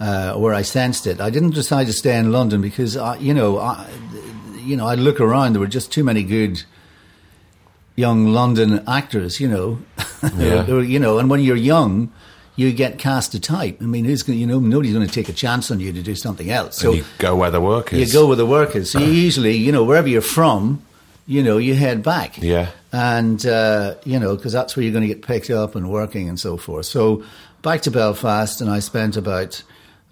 uh, 0.00 0.34
where 0.34 0.54
I 0.54 0.62
sensed 0.62 1.06
it. 1.06 1.20
I 1.20 1.30
didn't 1.30 1.54
decide 1.54 1.86
to 1.86 1.92
stay 1.92 2.18
in 2.18 2.32
London 2.32 2.60
because 2.60 2.96
I, 2.96 3.16
you 3.16 3.32
know, 3.34 3.58
I, 3.58 3.88
you 4.58 4.76
know, 4.76 4.86
I 4.86 4.94
look 4.94 5.20
around. 5.20 5.52
There 5.54 5.60
were 5.60 5.66
just 5.66 5.90
too 5.92 6.04
many 6.04 6.22
good 6.22 6.62
young 7.94 8.26
London 8.26 8.82
actors. 8.88 9.40
You 9.40 9.48
know, 9.48 9.78
Yeah. 10.36 10.64
Were- 10.66 10.82
you 10.82 10.98
know, 10.98 11.18
and 11.18 11.30
when 11.30 11.40
you're 11.40 11.56
young. 11.56 12.12
You 12.58 12.72
get 12.72 12.98
cast 12.98 13.34
a 13.34 13.38
type. 13.38 13.82
I 13.82 13.84
mean, 13.84 14.06
who's 14.06 14.22
going? 14.22 14.38
You 14.38 14.46
know, 14.46 14.58
nobody's 14.58 14.94
going 14.94 15.06
to 15.06 15.12
take 15.12 15.28
a 15.28 15.32
chance 15.34 15.70
on 15.70 15.78
you 15.78 15.92
to 15.92 16.00
do 16.00 16.14
something 16.14 16.50
else. 16.50 16.78
So 16.78 16.88
and 16.88 16.98
you 17.00 17.04
go 17.18 17.36
where 17.36 17.50
the 17.50 17.60
work 17.60 17.92
is. 17.92 17.98
you 18.00 18.18
go 18.18 18.26
where 18.28 18.36
the 18.36 18.46
work 18.46 18.74
is. 18.74 18.90
So 18.90 18.98
you 18.98 19.12
usually, 19.12 19.58
you 19.58 19.70
know, 19.72 19.84
wherever 19.84 20.08
you're 20.08 20.22
from, 20.22 20.82
you 21.26 21.42
know, 21.42 21.58
you 21.58 21.74
head 21.74 22.02
back. 22.02 22.38
Yeah. 22.40 22.70
And, 22.92 23.44
uh, 23.44 23.96
you 24.06 24.18
know, 24.18 24.36
because 24.36 24.54
that's 24.54 24.74
where 24.74 24.84
you're 24.84 24.92
going 24.94 25.06
to 25.06 25.14
get 25.14 25.20
picked 25.20 25.50
up 25.50 25.74
and 25.74 25.90
working 25.90 26.30
and 26.30 26.40
so 26.40 26.56
forth. 26.56 26.86
So 26.86 27.22
back 27.60 27.82
to 27.82 27.90
Belfast, 27.90 28.62
and 28.62 28.70
I 28.70 28.78
spent 28.78 29.18
about, 29.18 29.62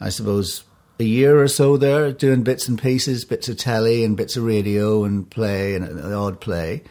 I 0.01 0.09
suppose, 0.09 0.65
a 0.99 1.05
year 1.05 1.43
or 1.43 1.49
so 1.49 1.77
there 1.77 2.13
doing 2.13 2.43
bits 2.43 2.69
and 2.69 2.81
pieces, 2.81 3.25
bits 3.25 3.49
of 3.49 3.57
telly 3.57 4.05
and 4.05 4.17
bits 4.17 4.37
of 4.37 4.45
radio 4.45 5.05
and 5.05 5.29
play 5.29 5.75
and 5.75 5.85
an 5.85 6.13
odd 6.13 6.41
play. 6.41 6.83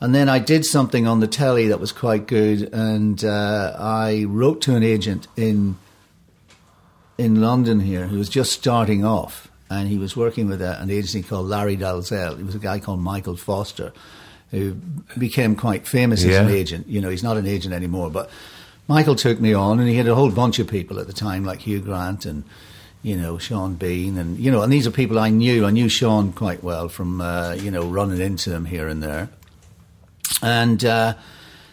And 0.00 0.14
then 0.14 0.28
I 0.28 0.40
did 0.40 0.66
something 0.66 1.06
on 1.06 1.20
the 1.20 1.28
telly 1.28 1.68
that 1.68 1.78
was 1.78 1.92
quite 1.92 2.26
good, 2.26 2.74
and 2.74 3.24
uh, 3.24 3.76
I 3.78 4.24
wrote 4.26 4.60
to 4.62 4.74
an 4.74 4.82
agent 4.82 5.28
in 5.36 5.76
in 7.18 7.40
London 7.40 7.78
here 7.78 8.08
who 8.08 8.18
was 8.18 8.28
just 8.28 8.50
starting 8.50 9.04
off, 9.04 9.48
and 9.70 9.88
he 9.88 9.98
was 9.98 10.16
working 10.16 10.48
with 10.48 10.60
a, 10.60 10.80
an 10.80 10.90
agency 10.90 11.22
called 11.22 11.46
Larry 11.46 11.76
Dalzell. 11.76 12.36
He 12.36 12.42
was 12.42 12.56
a 12.56 12.58
guy 12.58 12.80
called 12.80 12.98
Michael 12.98 13.36
Foster, 13.36 13.92
who 14.50 14.74
became 15.16 15.54
quite 15.54 15.86
famous 15.86 16.24
as 16.24 16.36
an 16.36 16.50
agent. 16.50 16.88
You 16.88 17.00
know, 17.00 17.08
he's 17.08 17.22
not 17.22 17.36
an 17.36 17.46
agent 17.46 17.72
anymore, 17.72 18.10
but 18.10 18.28
Michael 18.88 19.14
took 19.14 19.40
me 19.40 19.54
on, 19.54 19.78
and 19.78 19.88
he 19.88 19.96
had 19.96 20.08
a 20.08 20.14
whole 20.14 20.30
bunch 20.30 20.58
of 20.58 20.66
people 20.66 20.98
at 20.98 21.06
the 21.06 21.12
time, 21.12 21.44
like 21.44 21.60
Hugh 21.60 21.80
Grant 21.80 22.26
and 22.26 22.44
you 23.02 23.16
know 23.16 23.38
Sean 23.38 23.74
Bean, 23.74 24.18
and 24.18 24.38
you 24.38 24.50
know, 24.50 24.62
and 24.62 24.72
these 24.72 24.86
are 24.86 24.90
people 24.90 25.18
I 25.18 25.30
knew. 25.30 25.64
I 25.66 25.70
knew 25.70 25.88
Sean 25.88 26.32
quite 26.32 26.62
well 26.62 26.88
from 26.88 27.20
uh, 27.20 27.54
you 27.54 27.70
know 27.70 27.84
running 27.86 28.20
into 28.20 28.50
them 28.50 28.64
here 28.64 28.88
and 28.88 29.02
there. 29.02 29.28
And 30.42 30.84
uh, 30.84 31.14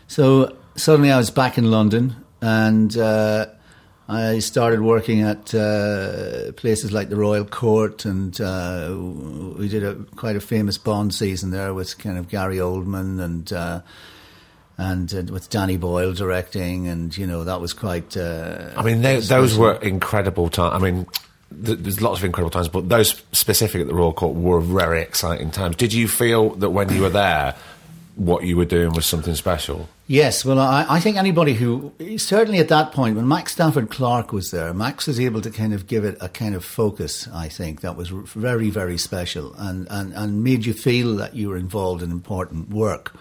so 0.08 0.56
suddenly 0.76 1.12
I 1.12 1.18
was 1.18 1.32
back 1.32 1.58
in 1.58 1.72
London 1.72 2.16
and 2.42 2.96
uh, 2.98 3.48
I 4.08 4.40
started 4.40 4.82
working 4.82 5.22
at 5.22 5.54
uh, 5.54 6.52
places 6.54 6.92
like 6.92 7.10
the 7.10 7.16
Royal 7.16 7.46
Court 7.46 8.06
and 8.06 8.40
uh, 8.40 8.96
we 9.58 9.68
did 9.68 9.84
a 9.84 9.96
quite 10.16 10.36
a 10.36 10.42
famous 10.42 10.78
Bond 10.78 11.14
season 11.14 11.52
there 11.52 11.74
with 11.74 11.98
kind 11.98 12.18
of 12.18 12.30
Gary 12.30 12.58
Oldman 12.58 13.22
and 13.22 13.52
uh, 13.54 13.82
and 14.80 15.14
uh, 15.14 15.24
with 15.32 15.50
Danny 15.50 15.76
Boyle 15.76 16.14
directing 16.14 16.88
and 16.88 17.16
you 17.16 17.28
know 17.28 17.44
that 17.44 17.60
was 17.60 17.74
quite 17.74 18.16
uh, 18.16 18.72
I 18.76 18.82
mean, 18.82 19.02
they, 19.02 19.20
those 19.20 19.58
were 19.58 19.76
incredible 19.76 20.50
times. 20.50 20.74
I 20.74 20.80
mean, 20.80 21.06
th- 21.66 21.80
there's 21.80 22.02
lots 22.02 22.20
of 22.20 22.26
incredible 22.26 22.50
times, 22.50 22.70
but 22.70 22.88
those 22.88 23.22
specific 23.34 23.82
at 23.82 23.88
the 23.88 23.94
Royal 23.94 24.14
Court 24.14 24.36
were 24.36 24.62
very 24.62 25.02
exciting 25.02 25.52
times. 25.52 25.76
Did 25.76 25.94
you 25.94 26.08
feel 26.08 26.52
that 26.56 26.70
when 26.70 26.92
you 26.94 27.02
were 27.02 27.10
there, 27.10 27.56
what 28.16 28.46
you 28.46 28.56
were 28.56 28.66
doing 28.66 28.94
was 28.94 29.06
something 29.06 29.36
special? 29.36 29.90
Yes, 30.08 30.44
well, 30.44 30.60
I, 30.60 30.86
I 30.90 31.00
think 31.02 31.18
anybody 31.18 31.54
who 31.54 31.94
certainly 32.18 32.60
at 32.60 32.70
that 32.70 32.94
point 32.94 33.18
when 33.18 33.28
Max 33.28 33.52
Stafford 33.52 33.90
Clark 33.90 34.32
was 34.32 34.52
there, 34.52 34.74
Max 34.74 35.08
was 35.08 35.20
able 35.20 35.42
to 35.42 35.52
kind 35.52 35.74
of 35.74 35.88
give 35.88 36.06
it 36.06 36.18
a 36.22 36.30
kind 36.30 36.56
of 36.56 36.64
focus. 36.64 37.28
I 37.34 37.50
think 37.50 37.82
that 37.82 37.98
was 37.98 38.10
very, 38.10 38.70
very 38.70 38.98
special, 38.98 39.54
and 39.58 39.88
and 39.92 40.14
and 40.14 40.44
made 40.44 40.66
you 40.66 40.74
feel 40.74 41.16
that 41.18 41.36
you 41.36 41.50
were 41.50 41.58
involved 41.58 42.02
in 42.02 42.12
important 42.12 42.70
work. 42.70 43.14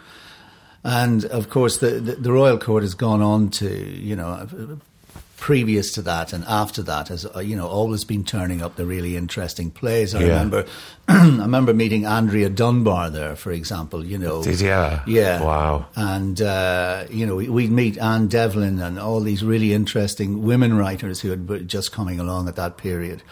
And 0.90 1.24
of 1.26 1.50
course, 1.50 1.78
the 1.78 1.90
the, 2.00 2.14
the 2.14 2.32
Royal 2.32 2.56
Court 2.58 2.82
has 2.82 2.94
gone 2.94 3.20
on 3.22 3.50
to 3.60 3.68
you 3.68 4.16
know. 4.16 4.78
Previous 5.40 5.92
to 5.92 6.02
that 6.02 6.32
and 6.32 6.44
after 6.48 6.82
that, 6.82 7.08
has 7.08 7.24
uh, 7.24 7.38
you 7.38 7.54
know, 7.54 7.68
always 7.68 8.02
been 8.04 8.24
turning 8.24 8.60
up 8.60 8.74
the 8.74 8.84
really 8.84 9.16
interesting 9.16 9.70
plays. 9.70 10.12
I 10.12 10.18
Yeah. 10.20 10.26
remember, 10.30 10.66
I 11.08 11.26
remember 11.28 11.72
meeting 11.72 12.04
Andrea 12.06 12.48
Dunbar 12.50 13.08
there, 13.10 13.36
for 13.36 13.52
example. 13.52 14.04
You 14.04 14.18
know, 14.18 14.42
Did 14.42 14.60
you? 14.60 14.66
yeah. 14.66 15.40
Wow. 15.40 15.86
And, 15.94 16.42
uh, 16.42 17.04
you 17.08 17.24
know, 17.24 17.36
we- 17.36 17.48
we'd 17.48 17.70
meet 17.70 17.96
Anne 17.98 18.26
Devlin 18.26 18.80
and 18.80 18.98
all 18.98 19.20
these 19.20 19.44
really 19.44 19.72
interesting 19.72 20.42
women 20.42 20.76
writers 20.76 21.20
who 21.20 21.30
had 21.30 21.68
just 21.68 21.92
coming 21.92 22.18
along 22.18 22.48
at 22.48 22.56
that 22.56 22.76
period. 22.76 23.22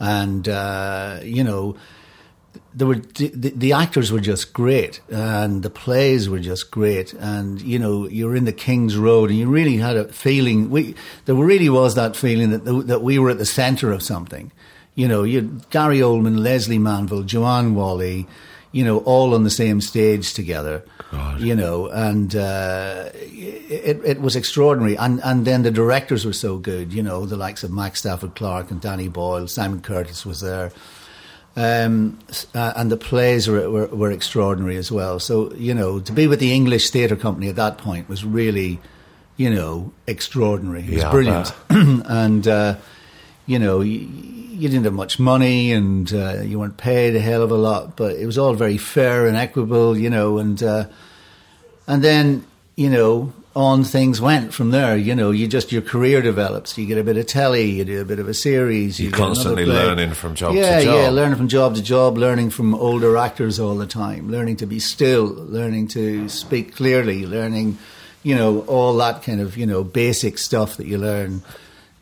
And, 0.00 0.48
uh, 0.48 1.18
you 1.22 1.44
know, 1.44 1.76
there 2.72 2.86
were 2.86 2.96
the, 2.96 3.52
the 3.54 3.72
actors 3.72 4.12
were 4.12 4.20
just 4.20 4.52
great 4.52 5.00
and 5.08 5.62
the 5.62 5.70
plays 5.70 6.28
were 6.28 6.38
just 6.38 6.70
great 6.70 7.12
and 7.14 7.60
you 7.62 7.78
know 7.78 8.06
you're 8.08 8.36
in 8.36 8.44
the 8.44 8.52
King's 8.52 8.96
Road 8.96 9.30
and 9.30 9.38
you 9.38 9.48
really 9.48 9.76
had 9.76 9.96
a 9.96 10.12
feeling 10.12 10.70
we 10.70 10.94
there 11.24 11.34
really 11.34 11.68
was 11.68 11.94
that 11.96 12.16
feeling 12.16 12.50
that 12.50 12.64
that 12.86 13.02
we 13.02 13.18
were 13.18 13.30
at 13.30 13.38
the 13.38 13.46
center 13.46 13.92
of 13.92 14.02
something. 14.02 14.52
You 14.94 15.08
know 15.08 15.24
you 15.24 15.60
Gary 15.70 15.98
Oldman 15.98 16.38
Lesley 16.38 16.78
Manville 16.78 17.24
Joanne 17.24 17.74
Whalley 17.74 18.26
you 18.72 18.84
know 18.84 18.98
all 18.98 19.34
on 19.34 19.42
the 19.42 19.50
same 19.50 19.80
stage 19.80 20.32
together 20.32 20.84
you 21.38 21.56
know 21.56 21.88
and 21.88 22.36
uh, 22.36 23.10
it, 23.14 24.00
it 24.04 24.20
was 24.20 24.36
extraordinary. 24.36 24.96
And 24.96 25.20
and 25.24 25.44
then 25.44 25.64
the 25.64 25.72
directors 25.72 26.24
were 26.24 26.32
so 26.32 26.58
good 26.58 26.92
you 26.92 27.02
know 27.02 27.26
the 27.26 27.36
likes 27.36 27.64
of 27.64 27.72
Max 27.72 27.98
Stafford 27.98 28.36
Clark 28.36 28.70
and 28.70 28.80
Danny 28.80 29.08
Boyle 29.08 29.48
Simon 29.48 29.80
Curtis 29.82 30.24
was 30.24 30.40
there 30.40 30.70
um, 31.60 32.18
uh, 32.54 32.72
and 32.74 32.90
the 32.90 32.96
plays 32.96 33.46
were, 33.46 33.68
were, 33.70 33.86
were 33.88 34.10
extraordinary 34.10 34.76
as 34.76 34.90
well. 34.90 35.20
So 35.20 35.52
you 35.54 35.74
know, 35.74 36.00
to 36.00 36.12
be 36.12 36.26
with 36.26 36.40
the 36.40 36.54
English 36.54 36.88
Theatre 36.88 37.16
Company 37.16 37.50
at 37.50 37.56
that 37.56 37.76
point 37.76 38.08
was 38.08 38.24
really, 38.24 38.80
you 39.36 39.50
know, 39.50 39.92
extraordinary. 40.06 40.80
It 40.80 40.90
was 40.90 41.02
Yeah, 41.02 41.10
brilliant, 41.10 41.52
and 41.68 42.48
uh, 42.48 42.76
you 43.44 43.58
know, 43.58 43.82
you, 43.82 43.98
you 43.98 44.68
didn't 44.70 44.84
have 44.84 44.94
much 44.94 45.18
money, 45.18 45.70
and 45.72 46.10
uh, 46.14 46.40
you 46.40 46.58
weren't 46.58 46.78
paid 46.78 47.14
a 47.14 47.20
hell 47.20 47.42
of 47.42 47.50
a 47.50 47.56
lot, 47.56 47.94
but 47.94 48.16
it 48.16 48.24
was 48.24 48.38
all 48.38 48.54
very 48.54 48.78
fair 48.78 49.26
and 49.26 49.36
equitable, 49.36 49.98
you 49.98 50.08
know, 50.08 50.38
and 50.38 50.62
uh, 50.62 50.86
and 51.86 52.02
then 52.02 52.46
you 52.74 52.88
know 52.88 53.34
on 53.54 53.82
things 53.82 54.20
went 54.20 54.54
from 54.54 54.70
there. 54.70 54.96
You 54.96 55.14
know, 55.14 55.30
you 55.30 55.48
just 55.48 55.72
your 55.72 55.82
career 55.82 56.22
develops. 56.22 56.78
You 56.78 56.86
get 56.86 56.98
a 56.98 57.04
bit 57.04 57.16
of 57.16 57.26
telly, 57.26 57.70
you 57.70 57.84
do 57.84 58.00
a 58.00 58.04
bit 58.04 58.18
of 58.18 58.28
a 58.28 58.34
series. 58.34 59.00
You're 59.00 59.06
you 59.06 59.10
get 59.10 59.18
constantly 59.18 59.66
learning 59.66 60.14
from 60.14 60.34
job 60.34 60.54
yeah, 60.54 60.78
to 60.78 60.84
job. 60.84 60.94
Yeah, 60.94 61.10
learning 61.10 61.36
from 61.36 61.48
job 61.48 61.74
to 61.74 61.82
job, 61.82 62.16
learning 62.16 62.50
from 62.50 62.74
older 62.74 63.16
actors 63.16 63.58
all 63.58 63.74
the 63.74 63.86
time, 63.86 64.30
learning 64.30 64.56
to 64.56 64.66
be 64.66 64.78
still, 64.78 65.24
learning 65.24 65.88
to 65.88 66.28
speak 66.28 66.76
clearly, 66.76 67.26
learning, 67.26 67.78
you 68.22 68.36
know, 68.36 68.60
all 68.62 68.96
that 68.98 69.22
kind 69.22 69.40
of 69.40 69.56
you 69.56 69.66
know 69.66 69.82
basic 69.82 70.38
stuff 70.38 70.76
that 70.76 70.86
you 70.86 70.98
learn 70.98 71.42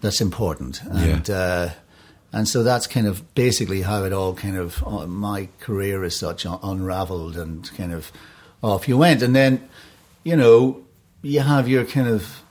that's 0.00 0.20
important. 0.20 0.82
And 0.82 1.30
uh, 1.30 1.70
and 2.32 2.46
so 2.46 2.62
that's 2.62 2.86
kind 2.86 3.06
of 3.06 3.34
basically 3.34 3.82
how 3.82 4.04
it 4.04 4.12
all 4.12 4.34
kind 4.34 4.56
of 4.56 4.82
uh, 4.86 5.06
my 5.06 5.48
career 5.60 6.04
as 6.04 6.14
such 6.14 6.44
un- 6.44 6.58
unraveled 6.62 7.36
and 7.38 7.74
kind 7.74 7.92
of 7.92 8.12
off 8.62 8.86
you 8.86 8.98
went, 8.98 9.22
and 9.22 9.34
then 9.34 9.66
you 10.24 10.36
know 10.36 10.84
you 11.22 11.40
have 11.40 11.68
your 11.68 11.84
kind 11.84 12.08
of 12.08 12.42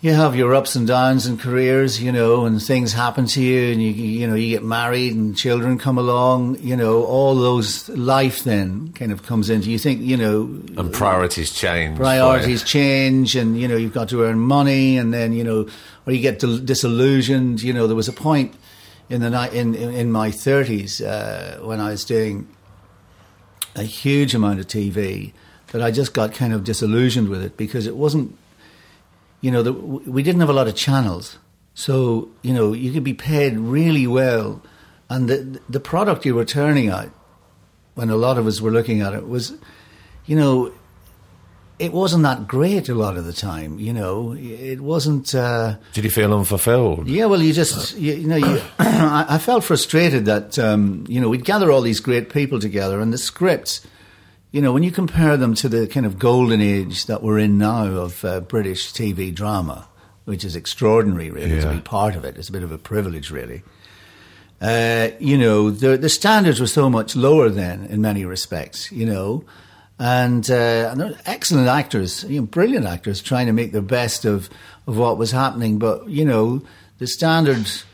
you 0.00 0.12
have 0.12 0.34
your 0.34 0.52
ups 0.52 0.74
and 0.74 0.84
downs 0.84 1.28
in 1.28 1.38
careers, 1.38 2.02
you 2.02 2.10
know, 2.10 2.44
and 2.44 2.60
things 2.60 2.92
happen 2.92 3.24
to 3.26 3.40
you, 3.40 3.70
and 3.72 3.80
you 3.80 3.90
you 3.90 4.26
know 4.26 4.34
you 4.34 4.50
get 4.50 4.64
married 4.64 5.14
and 5.14 5.36
children 5.36 5.78
come 5.78 5.96
along, 5.96 6.58
you 6.58 6.76
know, 6.76 7.04
all 7.04 7.36
those 7.36 7.88
life 7.90 8.42
then 8.42 8.92
kind 8.94 9.12
of 9.12 9.22
comes 9.22 9.48
into. 9.48 9.70
You 9.70 9.78
think 9.78 10.02
you 10.02 10.16
know 10.16 10.60
and 10.76 10.92
priorities 10.92 11.52
change. 11.52 11.96
priorities 11.96 12.64
change 12.64 13.36
and 13.36 13.58
you 13.58 13.68
know 13.68 13.76
you've 13.76 13.94
got 13.94 14.08
to 14.08 14.24
earn 14.24 14.40
money 14.40 14.98
and 14.98 15.14
then 15.14 15.32
you 15.32 15.44
know 15.44 15.68
or 16.04 16.12
you 16.12 16.20
get 16.20 16.40
disillusioned 16.40 17.62
you 17.62 17.72
know 17.72 17.86
there 17.86 17.96
was 17.96 18.08
a 18.08 18.12
point 18.12 18.54
in 19.08 19.20
the 19.20 19.30
night 19.30 19.52
in, 19.52 19.74
in, 19.74 20.10
my 20.10 20.30
30s 20.30 21.04
uh, 21.04 21.64
when 21.64 21.80
I 21.80 21.90
was 21.90 22.04
doing 22.04 22.48
a 23.76 23.82
huge 23.82 24.34
amount 24.34 24.58
of 24.58 24.66
TV 24.66 25.32
that 25.72 25.82
I 25.82 25.90
just 25.90 26.14
got 26.14 26.34
kind 26.34 26.52
of 26.52 26.64
disillusioned 26.64 27.28
with 27.28 27.42
it 27.42 27.56
because 27.56 27.86
it 27.86 27.96
wasn't 27.96 28.36
you 29.40 29.50
know 29.50 29.62
the, 29.62 29.72
we 29.72 30.22
didn't 30.22 30.40
have 30.40 30.50
a 30.50 30.54
lot 30.54 30.68
of 30.68 30.76
channels 30.76 31.38
so 31.74 32.28
you 32.42 32.52
know 32.52 32.72
you 32.72 32.92
could 32.92 33.04
be 33.04 33.14
paid 33.14 33.58
really 33.58 34.06
well 34.06 34.62
and 35.10 35.28
the 35.28 35.60
the 35.68 35.80
product 35.80 36.24
you 36.24 36.34
were 36.34 36.44
turning 36.44 36.88
out 36.88 37.10
when 37.94 38.08
a 38.08 38.16
lot 38.16 38.38
of 38.38 38.46
us 38.46 38.60
were 38.60 38.70
looking 38.70 39.00
at 39.00 39.12
it 39.12 39.26
was 39.26 39.54
you 40.26 40.36
know 40.36 40.72
it 41.78 41.92
wasn't 41.92 42.22
that 42.22 42.46
great 42.46 42.88
a 42.88 42.94
lot 42.94 43.16
of 43.16 43.24
the 43.24 43.32
time. 43.32 43.78
You 43.80 43.92
know, 43.92 44.34
it 44.34 44.80
wasn't. 44.80 45.34
Uh, 45.34 45.76
Did 45.94 46.04
you 46.04 46.10
feel 46.10 46.32
unfulfilled? 46.32 47.08
yeah, 47.08 47.24
well, 47.24 47.42
you 47.42 47.52
just 47.52 47.96
you, 47.98 48.14
you 48.14 48.28
know, 48.28 48.36
you, 48.36 48.62
I, 48.78 49.26
I 49.30 49.38
felt 49.38 49.64
frustrated 49.64 50.26
that 50.26 50.58
um, 50.60 51.04
you 51.08 51.20
know 51.20 51.28
we'd 51.28 51.44
gather 51.44 51.72
all 51.72 51.80
these 51.80 51.98
great 51.98 52.30
people 52.30 52.60
together, 52.60 53.00
and 53.00 53.12
the 53.12 53.18
scripts. 53.18 53.84
You 54.52 54.60
know, 54.60 54.70
when 54.70 54.82
you 54.82 54.90
compare 54.90 55.38
them 55.38 55.54
to 55.54 55.68
the 55.70 55.86
kind 55.86 56.04
of 56.04 56.18
golden 56.18 56.60
age 56.60 57.06
that 57.06 57.22
we're 57.22 57.38
in 57.38 57.56
now 57.56 57.86
of 57.86 58.22
uh, 58.22 58.40
British 58.40 58.92
TV 58.92 59.34
drama, 59.34 59.88
which 60.26 60.44
is 60.44 60.54
extraordinary, 60.54 61.30
really, 61.30 61.58
to 61.58 61.72
be 61.72 61.80
part 61.80 62.14
of 62.14 62.26
it. 62.26 62.36
It's 62.36 62.50
a 62.50 62.52
bit 62.52 62.62
of 62.62 62.70
a 62.70 62.76
privilege, 62.76 63.30
really. 63.30 63.62
Uh, 64.60 65.08
you 65.18 65.38
know, 65.38 65.70
the 65.70 65.96
the 65.96 66.10
standards 66.10 66.60
were 66.60 66.66
so 66.66 66.90
much 66.90 67.16
lower 67.16 67.48
then 67.48 67.86
in 67.86 68.02
many 68.02 68.26
respects. 68.26 68.92
You 68.92 69.06
know, 69.06 69.44
and, 69.98 70.48
uh, 70.50 70.90
and 70.92 71.18
excellent 71.24 71.68
actors, 71.68 72.24
you 72.24 72.40
know, 72.40 72.46
brilliant 72.46 72.84
actors, 72.84 73.22
trying 73.22 73.46
to 73.46 73.52
make 73.54 73.72
the 73.72 73.82
best 73.82 74.26
of 74.26 74.50
of 74.86 74.98
what 74.98 75.16
was 75.16 75.30
happening. 75.30 75.78
But 75.78 76.10
you 76.10 76.26
know, 76.26 76.62
the 76.98 77.06
standards 77.06 77.84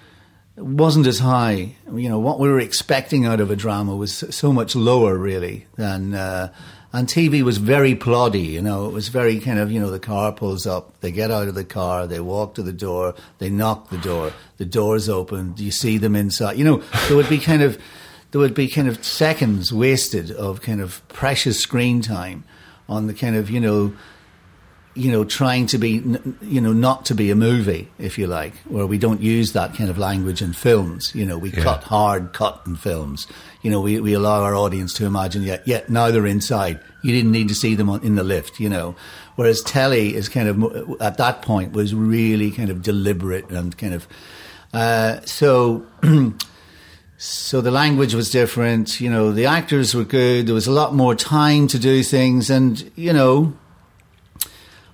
wasn't 0.61 1.07
as 1.07 1.19
high. 1.19 1.77
You 1.93 2.09
know, 2.09 2.19
what 2.19 2.39
we 2.39 2.49
were 2.49 2.61
expecting 2.61 3.27
out 3.27 3.41
of 3.41 3.51
a 3.51 3.57
drama 3.57 3.97
was 3.97 4.25
so 4.31 4.53
much 4.53 4.75
lower, 4.77 5.17
really, 5.17 5.67
than. 5.77 6.15
Uh, 6.15 6.53
and 6.93 7.07
TV 7.07 7.43
was 7.43 7.59
very 7.59 7.95
ploddy, 7.95 8.47
you 8.47 8.63
know. 8.63 8.87
It 8.87 8.93
was 8.93 9.09
very 9.09 9.41
kind 9.41 9.59
of, 9.59 9.71
you 9.71 9.79
know, 9.79 9.91
the 9.91 9.99
car 9.99 10.33
pulls 10.33 10.67
up, 10.67 11.01
they 11.01 11.11
get 11.11 11.31
out 11.31 11.49
of 11.49 11.55
the 11.55 11.65
car, 11.65 12.07
they 12.07 12.21
walk 12.21 12.55
to 12.55 12.63
the 12.63 12.73
door, 12.73 13.15
they 13.39 13.51
knock 13.51 13.91
the 13.91 13.99
door, 13.99 14.33
the 14.57 14.65
door's 14.65 15.09
open, 15.09 15.55
you 15.59 15.71
see 15.71 15.99
them 15.99 16.17
inside. 16.17 16.57
You 16.57 16.65
know, 16.65 16.83
there 17.07 17.17
would 17.17 17.29
be 17.29 17.39
kind 17.39 17.63
of, 17.63 17.79
there 18.31 18.41
would 18.41 18.55
be 18.55 18.69
kind 18.69 18.89
of 18.89 19.05
seconds 19.05 19.71
wasted 19.71 20.31
of 20.31 20.63
kind 20.63 20.81
of 20.81 21.07
precious 21.09 21.61
screen 21.61 22.01
time 22.01 22.45
on 22.89 23.07
the 23.07 23.15
kind 23.15 23.37
of, 23.37 23.51
you 23.51 23.61
know, 23.61 23.93
you 24.99 25.13
know, 25.13 25.25
trying 25.25 25.67
to 25.69 25.79
be, 25.79 26.03
you 26.43 26.61
know, 26.61 26.73
not 26.73 27.05
to 27.07 27.15
be 27.15 27.31
a 27.31 27.35
movie, 27.37 27.89
if 27.99 28.19
you 28.19 28.27
like, 28.27 28.55
where 28.69 28.85
we 28.87 28.99
don't 28.99 29.21
use 29.21 29.53
that 29.53 29.75
kind 29.75 29.89
of 29.89 29.97
language 29.99 30.43
in 30.43 30.53
films. 30.53 31.15
You 31.15 31.25
know, 31.25 31.39
we 31.39 31.51
Yeah. 31.51 31.63
cut 31.63 31.85
hard 31.85 32.33
cut 32.33 32.63
in 32.67 32.77
films. 32.77 33.27
You 33.63 33.71
know, 33.71 33.81
we, 33.81 34.01
we 34.01 34.13
allow 34.15 34.43
our 34.43 34.55
audience 34.55 34.93
to 34.95 35.07
imagine, 35.07 35.43
yet, 35.43 35.67
yet 35.67 35.89
now 35.89 36.11
they're 36.11 36.27
inside. 36.27 36.81
You 37.03 37.13
didn't 37.15 37.33
need 37.33 37.49
to 37.49 37.55
see 37.55 37.75
them 37.75 37.89
on, 37.89 38.03
in 38.03 38.17
the 38.17 38.25
lift, 38.25 38.59
you 38.61 38.69
know. 38.69 38.97
Whereas 39.37 39.63
telly 39.63 40.15
is 40.17 40.29
kind 40.29 40.49
of, 40.49 41.01
at 41.01 41.17
that 41.19 41.43
point, 41.43 41.73
was 41.73 41.95
really 41.95 42.51
kind 42.51 42.71
of 42.71 42.83
deliberate 42.83 43.49
and 43.51 43.77
kind 43.79 43.95
of, 43.95 44.09
uh, 44.75 45.21
so, 45.25 45.87
so 47.19 47.61
the 47.61 47.71
language 47.71 48.15
was 48.15 48.31
different, 48.31 49.01
you 49.01 49.11
know, 49.11 49.33
the 49.33 49.47
actors 49.47 49.95
were 49.95 50.05
good, 50.05 50.47
there 50.47 50.55
was 50.55 50.67
a 50.67 50.73
lot 50.73 50.95
more 50.95 51.15
time 51.15 51.67
to 51.69 51.79
do 51.79 52.03
things, 52.03 52.51
and, 52.51 52.91
you 52.97 53.13
know, 53.13 53.53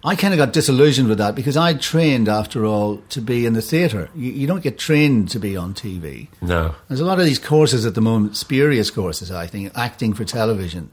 I 0.05 0.16
kind 0.16 0.34
of 0.34 0.38
got 0.38 0.52
disillusioned 0.52 1.09
with 1.09 1.16
that 1.18 1.34
because 1.34 1.57
I 1.57 1.72
trained, 1.74 2.28
after 2.28 2.66
all, 2.66 2.98
to 3.09 3.22
be 3.22 3.46
in 3.46 3.55
the 3.55 3.62
theatre. 3.62 4.11
You, 4.14 4.30
you 4.32 4.46
don't 4.46 4.62
get 4.62 4.78
trained 4.78 5.30
to 5.30 5.38
be 5.38 5.57
on 5.57 5.72
TV. 5.72 6.28
No. 6.42 6.74
There's 6.88 7.00
a 7.00 7.07
lot 7.07 7.18
of 7.18 7.24
these 7.24 7.38
courses 7.38 7.86
at 7.86 7.94
the 7.94 8.02
moment, 8.02 8.36
spurious 8.36 8.90
courses, 8.90 9.30
I 9.30 9.46
think, 9.46 9.72
acting 9.74 10.12
for 10.12 10.24
television. 10.24 10.90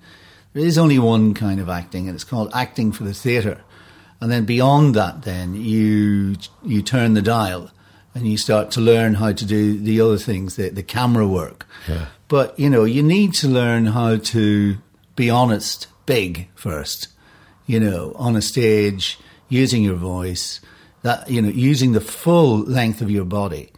There 0.53 0.65
is 0.65 0.77
only 0.77 0.97
one 0.97 1.33
kind 1.33 1.59
of 1.59 1.67
acting, 1.67 2.07
and 2.07 2.15
it's 2.15 2.23
called 2.23 2.51
acting 2.53 2.93
for 2.93 3.03
the 3.03 3.13
theatre. 3.13 3.61
And 4.21 4.31
then 4.31 4.45
beyond 4.45 4.95
that, 4.95 5.23
then 5.23 5.55
you 5.55 6.35
you 6.63 6.81
turn 6.81 7.13
the 7.13 7.21
dial 7.21 7.71
and 8.13 8.27
you 8.27 8.37
start 8.37 8.71
to 8.71 8.81
learn 8.81 9.15
how 9.15 9.31
to 9.31 9.45
do 9.45 9.79
the 9.79 9.99
other 9.99 10.17
things, 10.17 10.55
the, 10.55 10.69
the 10.69 10.83
camera 10.83 11.27
work. 11.27 11.65
Yeah. 11.87 12.07
But 12.27 12.57
you 12.59 12.69
know, 12.69 12.83
you 12.83 13.01
need 13.01 13.33
to 13.35 13.47
learn 13.47 13.87
how 13.87 14.17
to 14.17 14.77
be 15.15 15.29
honest, 15.29 15.87
big 16.05 16.47
first. 16.55 17.07
You 17.71 17.79
know, 17.79 18.11
on 18.15 18.35
a 18.35 18.41
stage, 18.41 19.17
using 19.47 19.81
your 19.81 19.95
voice, 19.95 20.59
that 21.03 21.29
you 21.29 21.41
know, 21.41 21.47
using 21.49 21.93
the 21.93 22.01
full 22.01 22.59
length 22.59 23.01
of 23.01 23.09
your 23.09 23.25
body. 23.25 23.71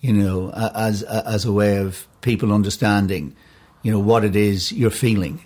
You 0.00 0.12
know, 0.12 0.50
as 0.52 1.02
as 1.02 1.44
a 1.44 1.52
way 1.52 1.78
of 1.78 2.06
people 2.20 2.52
understanding, 2.52 3.34
you 3.82 3.90
know, 3.92 3.98
what 3.98 4.24
it 4.24 4.36
is 4.36 4.70
you're 4.72 4.90
feeling. 4.90 5.44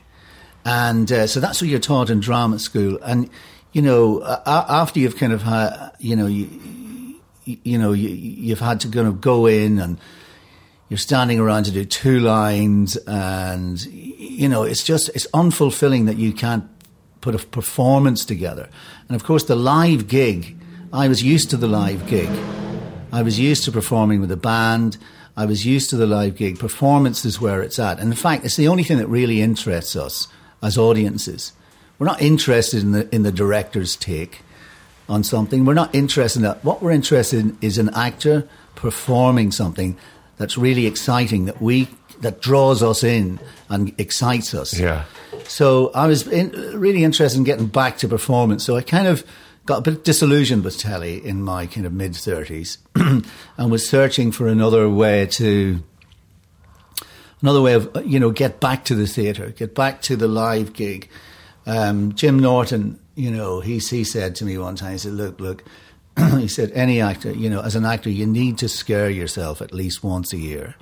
And 0.64 1.11
uh, 1.11 1.26
so 1.26 1.40
that's 1.40 1.61
what 1.61 1.70
you're 1.70 1.80
taught 1.80 2.11
in 2.11 2.20
drama 2.20 2.59
school. 2.59 2.98
And, 3.02 3.28
you 3.72 3.82
know, 3.82 4.22
after 4.46 5.00
you've 5.00 5.16
kind 5.16 5.32
of 5.32 5.42
had, 5.42 5.92
you 5.98 6.16
know, 6.16 6.26
you, 6.26 6.48
you 7.44 7.78
know, 7.78 7.92
you, 7.92 8.09
you've 8.09 8.61
had 8.61 8.80
to 8.80 8.88
kind 8.88 9.07
of 9.07 9.20
go 9.20 9.46
in 9.46 9.78
and 9.78 9.98
you're 10.88 10.98
standing 10.98 11.38
around 11.38 11.64
to 11.64 11.70
do 11.70 11.84
two 11.84 12.20
lines 12.20 12.96
and, 13.07 13.84
you 13.84 14.48
know, 14.48 14.62
it's 14.62 14.84
just, 14.84 15.11
it's 15.11 15.26
unfulfilling 15.34 16.07
that 16.07 16.16
you 16.16 16.32
can't 16.32 16.64
put 17.25 17.35
a 17.35 17.39
performance 17.39 18.22
together. 18.27 18.68
And 19.09 19.16
of 19.16 19.25
course, 19.25 19.45
the 19.45 19.57
live 19.57 20.09
gig, 20.09 20.57
I 20.93 21.09
was 21.09 21.22
used 21.22 21.49
to 21.51 21.57
the 21.57 21.66
live 21.66 22.07
gig. 22.07 22.29
I 23.12 23.22
was 23.22 23.41
used 23.41 23.64
to 23.64 23.72
performing 23.72 24.20
with 24.20 24.31
a 24.31 24.37
band. 24.37 24.99
I 25.35 25.47
was 25.47 25.64
used 25.64 25.89
to 25.91 25.97
the 25.97 26.07
live 26.07 26.37
gig. 26.37 26.59
Performance 26.59 27.25
is 27.25 27.41
where 27.41 27.62
it's 27.62 27.79
at. 27.79 27.99
And 27.99 28.09
in 28.12 28.16
fact, 28.16 28.45
it's 28.45 28.57
the 28.57 28.68
only 28.68 28.85
thing 28.85 28.99
that 28.99 29.07
really 29.07 29.41
interests 29.41 29.97
us 29.97 30.29
as 30.62 30.77
audiences. 30.77 31.53
We're 31.99 32.09
not 32.09 32.20
interested 32.20 32.83
in 32.83 32.93
the, 32.93 33.14
in 33.14 33.22
the 33.22 33.33
director's 33.33 33.97
take 33.97 34.43
on 35.09 35.25
something. 35.25 35.64
We're 35.64 35.72
not 35.72 35.95
interested 35.95 36.41
in 36.41 36.43
that. 36.43 36.62
What 36.62 36.83
we're 36.83 36.91
interested 36.91 37.41
in 37.41 37.57
is 37.62 37.79
an 37.79 37.89
actor 37.95 38.47
performing 38.75 39.51
something 39.51 39.97
that's 40.37 40.59
really 40.59 40.85
exciting, 40.87 41.47
that 41.47 41.62
we, 41.62 41.89
that 42.20 42.40
draws 42.40 42.82
us 42.82 43.02
in 43.04 43.38
and 43.68 43.94
excites 43.98 44.54
us. 44.54 44.78
Yeah. 44.78 45.04
So 45.46 45.90
I 45.94 46.06
was 46.06 46.26
in, 46.26 46.50
really 46.78 47.04
interested 47.04 47.38
in 47.38 47.44
getting 47.44 47.66
back 47.66 47.98
to 47.98 48.08
performance. 48.08 48.64
So 48.64 48.76
I 48.76 48.82
kind 48.82 49.06
of 49.06 49.24
got 49.66 49.78
a 49.78 49.90
bit 49.90 50.04
disillusioned 50.04 50.64
with 50.64 50.78
telly 50.78 51.24
in 51.24 51.42
my 51.42 51.66
kind 51.66 51.86
of 51.86 51.92
mid 51.92 52.12
30s 52.12 52.78
and 53.56 53.70
was 53.70 53.88
searching 53.88 54.32
for 54.32 54.46
another 54.46 54.88
way 54.88 55.26
to 55.26 55.82
another 57.40 57.60
way 57.60 57.74
of 57.74 57.90
you 58.06 58.18
know 58.18 58.30
get 58.30 58.60
back 58.60 58.84
to 58.86 58.94
the 58.94 59.06
theatre, 59.06 59.50
get 59.50 59.74
back 59.74 60.02
to 60.02 60.16
the 60.16 60.28
live 60.28 60.72
gig. 60.72 61.08
Um, 61.66 62.14
Jim 62.14 62.38
Norton, 62.38 62.98
you 63.14 63.30
know, 63.30 63.60
he 63.60 63.78
he 63.78 64.04
said 64.04 64.34
to 64.36 64.44
me 64.44 64.58
one 64.58 64.76
time, 64.76 64.92
he 64.92 64.98
said, 64.98 65.12
"Look, 65.12 65.40
look," 65.40 65.64
he 66.38 66.48
said, 66.48 66.72
"any 66.72 67.00
actor, 67.00 67.32
you 67.32 67.50
know, 67.50 67.60
as 67.60 67.74
an 67.74 67.84
actor, 67.84 68.10
you 68.10 68.26
need 68.26 68.58
to 68.58 68.68
scare 68.68 69.10
yourself 69.10 69.60
at 69.60 69.72
least 69.72 70.02
once 70.02 70.32
a 70.32 70.38
year. 70.38 70.74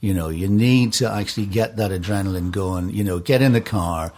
You 0.00 0.14
know, 0.14 0.28
you 0.28 0.48
need 0.48 0.92
to 0.94 1.10
actually 1.10 1.46
get 1.46 1.76
that 1.76 1.90
adrenaline 1.90 2.52
going. 2.52 2.90
You 2.90 3.04
know, 3.04 3.18
get 3.18 3.42
in 3.42 3.52
the 3.52 3.60
car, 3.60 4.12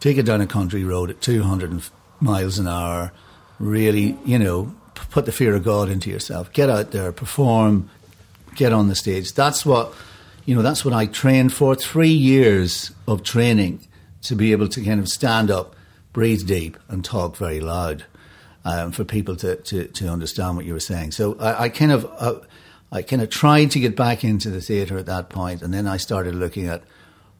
take 0.00 0.16
it 0.16 0.24
down 0.24 0.40
a 0.40 0.46
country 0.46 0.84
road 0.84 1.10
at 1.10 1.20
200 1.20 1.82
miles 2.20 2.58
an 2.58 2.68
hour, 2.68 3.12
really, 3.58 4.16
you 4.24 4.38
know, 4.38 4.74
put 4.94 5.26
the 5.26 5.32
fear 5.32 5.54
of 5.54 5.64
God 5.64 5.88
into 5.88 6.10
yourself. 6.10 6.52
Get 6.52 6.70
out 6.70 6.92
there, 6.92 7.12
perform, 7.12 7.90
get 8.54 8.72
on 8.72 8.88
the 8.88 8.94
stage. 8.94 9.32
That's 9.34 9.64
what, 9.66 9.92
you 10.44 10.54
know, 10.54 10.62
that's 10.62 10.84
what 10.84 10.94
I 10.94 11.06
trained 11.06 11.52
for. 11.52 11.74
Three 11.74 12.08
years 12.10 12.90
of 13.06 13.22
training 13.22 13.86
to 14.22 14.34
be 14.34 14.52
able 14.52 14.68
to 14.68 14.84
kind 14.84 15.00
of 15.00 15.08
stand 15.08 15.50
up, 15.50 15.74
breathe 16.12 16.46
deep 16.46 16.76
and 16.88 17.04
talk 17.04 17.36
very 17.36 17.60
loud 17.60 18.04
um, 18.64 18.92
for 18.92 19.04
people 19.04 19.36
to, 19.36 19.56
to, 19.56 19.86
to 19.88 20.08
understand 20.08 20.56
what 20.56 20.66
you 20.66 20.72
were 20.72 20.80
saying. 20.80 21.12
So 21.12 21.36
I, 21.38 21.64
I 21.64 21.68
kind 21.68 21.92
of 21.92 22.04
uh, 22.18 22.40
I 22.92 23.02
kind 23.02 23.22
of 23.22 23.30
tried 23.30 23.70
to 23.72 23.80
get 23.80 23.96
back 23.96 24.24
into 24.24 24.50
the 24.50 24.60
theatre 24.60 24.98
at 24.98 25.06
that 25.06 25.28
point, 25.28 25.62
and 25.62 25.72
then 25.72 25.86
I 25.86 25.96
started 25.96 26.34
looking 26.34 26.66
at 26.66 26.82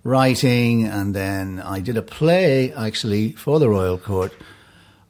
writing, 0.05 0.85
and 0.85 1.15
then 1.15 1.61
I 1.61 1.81
did 1.81 1.97
a 1.97 2.03
play 2.03 2.73
actually 2.73 3.33
for 3.33 3.59
the 3.59 3.69
Royal 3.69 3.99
Court 3.99 4.33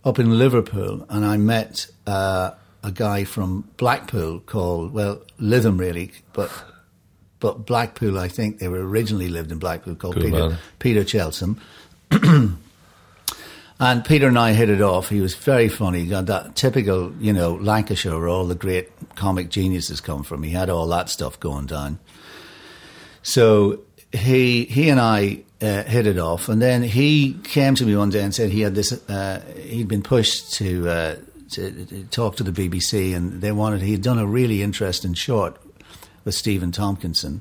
up 0.04 0.18
in 0.18 0.38
Liverpool, 0.38 1.04
and 1.08 1.24
I 1.24 1.36
met 1.36 1.86
uh, 2.06 2.52
a 2.82 2.90
guy 2.90 3.24
from 3.24 3.68
Blackpool 3.76 4.40
called 4.40 4.92
well 4.92 5.20
Lytham 5.38 5.78
really, 5.78 6.12
but 6.32 6.50
but 7.38 7.66
Blackpool 7.66 8.18
I 8.18 8.28
think 8.28 8.58
they 8.58 8.68
were 8.68 8.86
originally 8.86 9.28
lived 9.28 9.52
in 9.52 9.58
Blackpool 9.58 9.94
called 9.94 10.16
Peter 10.16 10.48
man. 10.48 10.58
Peter 10.78 11.04
Chelsom. 11.04 11.58
And 13.82 14.04
Peter 14.04 14.28
and 14.28 14.38
I 14.38 14.52
hit 14.52 14.68
it 14.68 14.82
off. 14.82 15.08
He 15.08 15.22
was 15.22 15.34
very 15.34 15.70
funny. 15.70 16.00
He 16.00 16.06
got 16.06 16.26
that 16.26 16.54
typical, 16.54 17.14
you 17.18 17.32
know, 17.32 17.54
Lancashire 17.54 18.18
where 18.18 18.28
all 18.28 18.46
the 18.46 18.54
great 18.54 18.90
comic 19.16 19.48
geniuses 19.48 20.02
come 20.02 20.22
from. 20.22 20.42
He 20.42 20.50
had 20.50 20.68
all 20.68 20.86
that 20.88 21.08
stuff 21.08 21.40
going 21.40 21.64
down. 21.64 21.98
So 23.22 23.80
he 24.12 24.66
he 24.66 24.90
and 24.90 25.00
I 25.00 25.44
uh, 25.62 25.84
hit 25.84 26.06
it 26.06 26.18
off, 26.18 26.50
and 26.50 26.60
then 26.60 26.82
he 26.82 27.38
came 27.42 27.74
to 27.76 27.86
me 27.86 27.96
one 27.96 28.10
day 28.10 28.22
and 28.22 28.34
said 28.34 28.50
he 28.50 28.60
had 28.60 28.74
this. 28.74 28.92
Uh, 29.08 29.42
he'd 29.62 29.88
been 29.88 30.02
pushed 30.02 30.52
to, 30.54 30.88
uh, 30.88 31.16
to 31.52 31.86
to 31.86 32.04
talk 32.04 32.36
to 32.36 32.44
the 32.44 32.52
BBC, 32.52 33.14
and 33.14 33.40
they 33.40 33.52
wanted. 33.52 33.80
He'd 33.80 34.02
done 34.02 34.18
a 34.18 34.26
really 34.26 34.62
interesting 34.62 35.14
short 35.14 35.56
with 36.24 36.34
Stephen 36.34 36.70
Tompkinson 36.70 37.40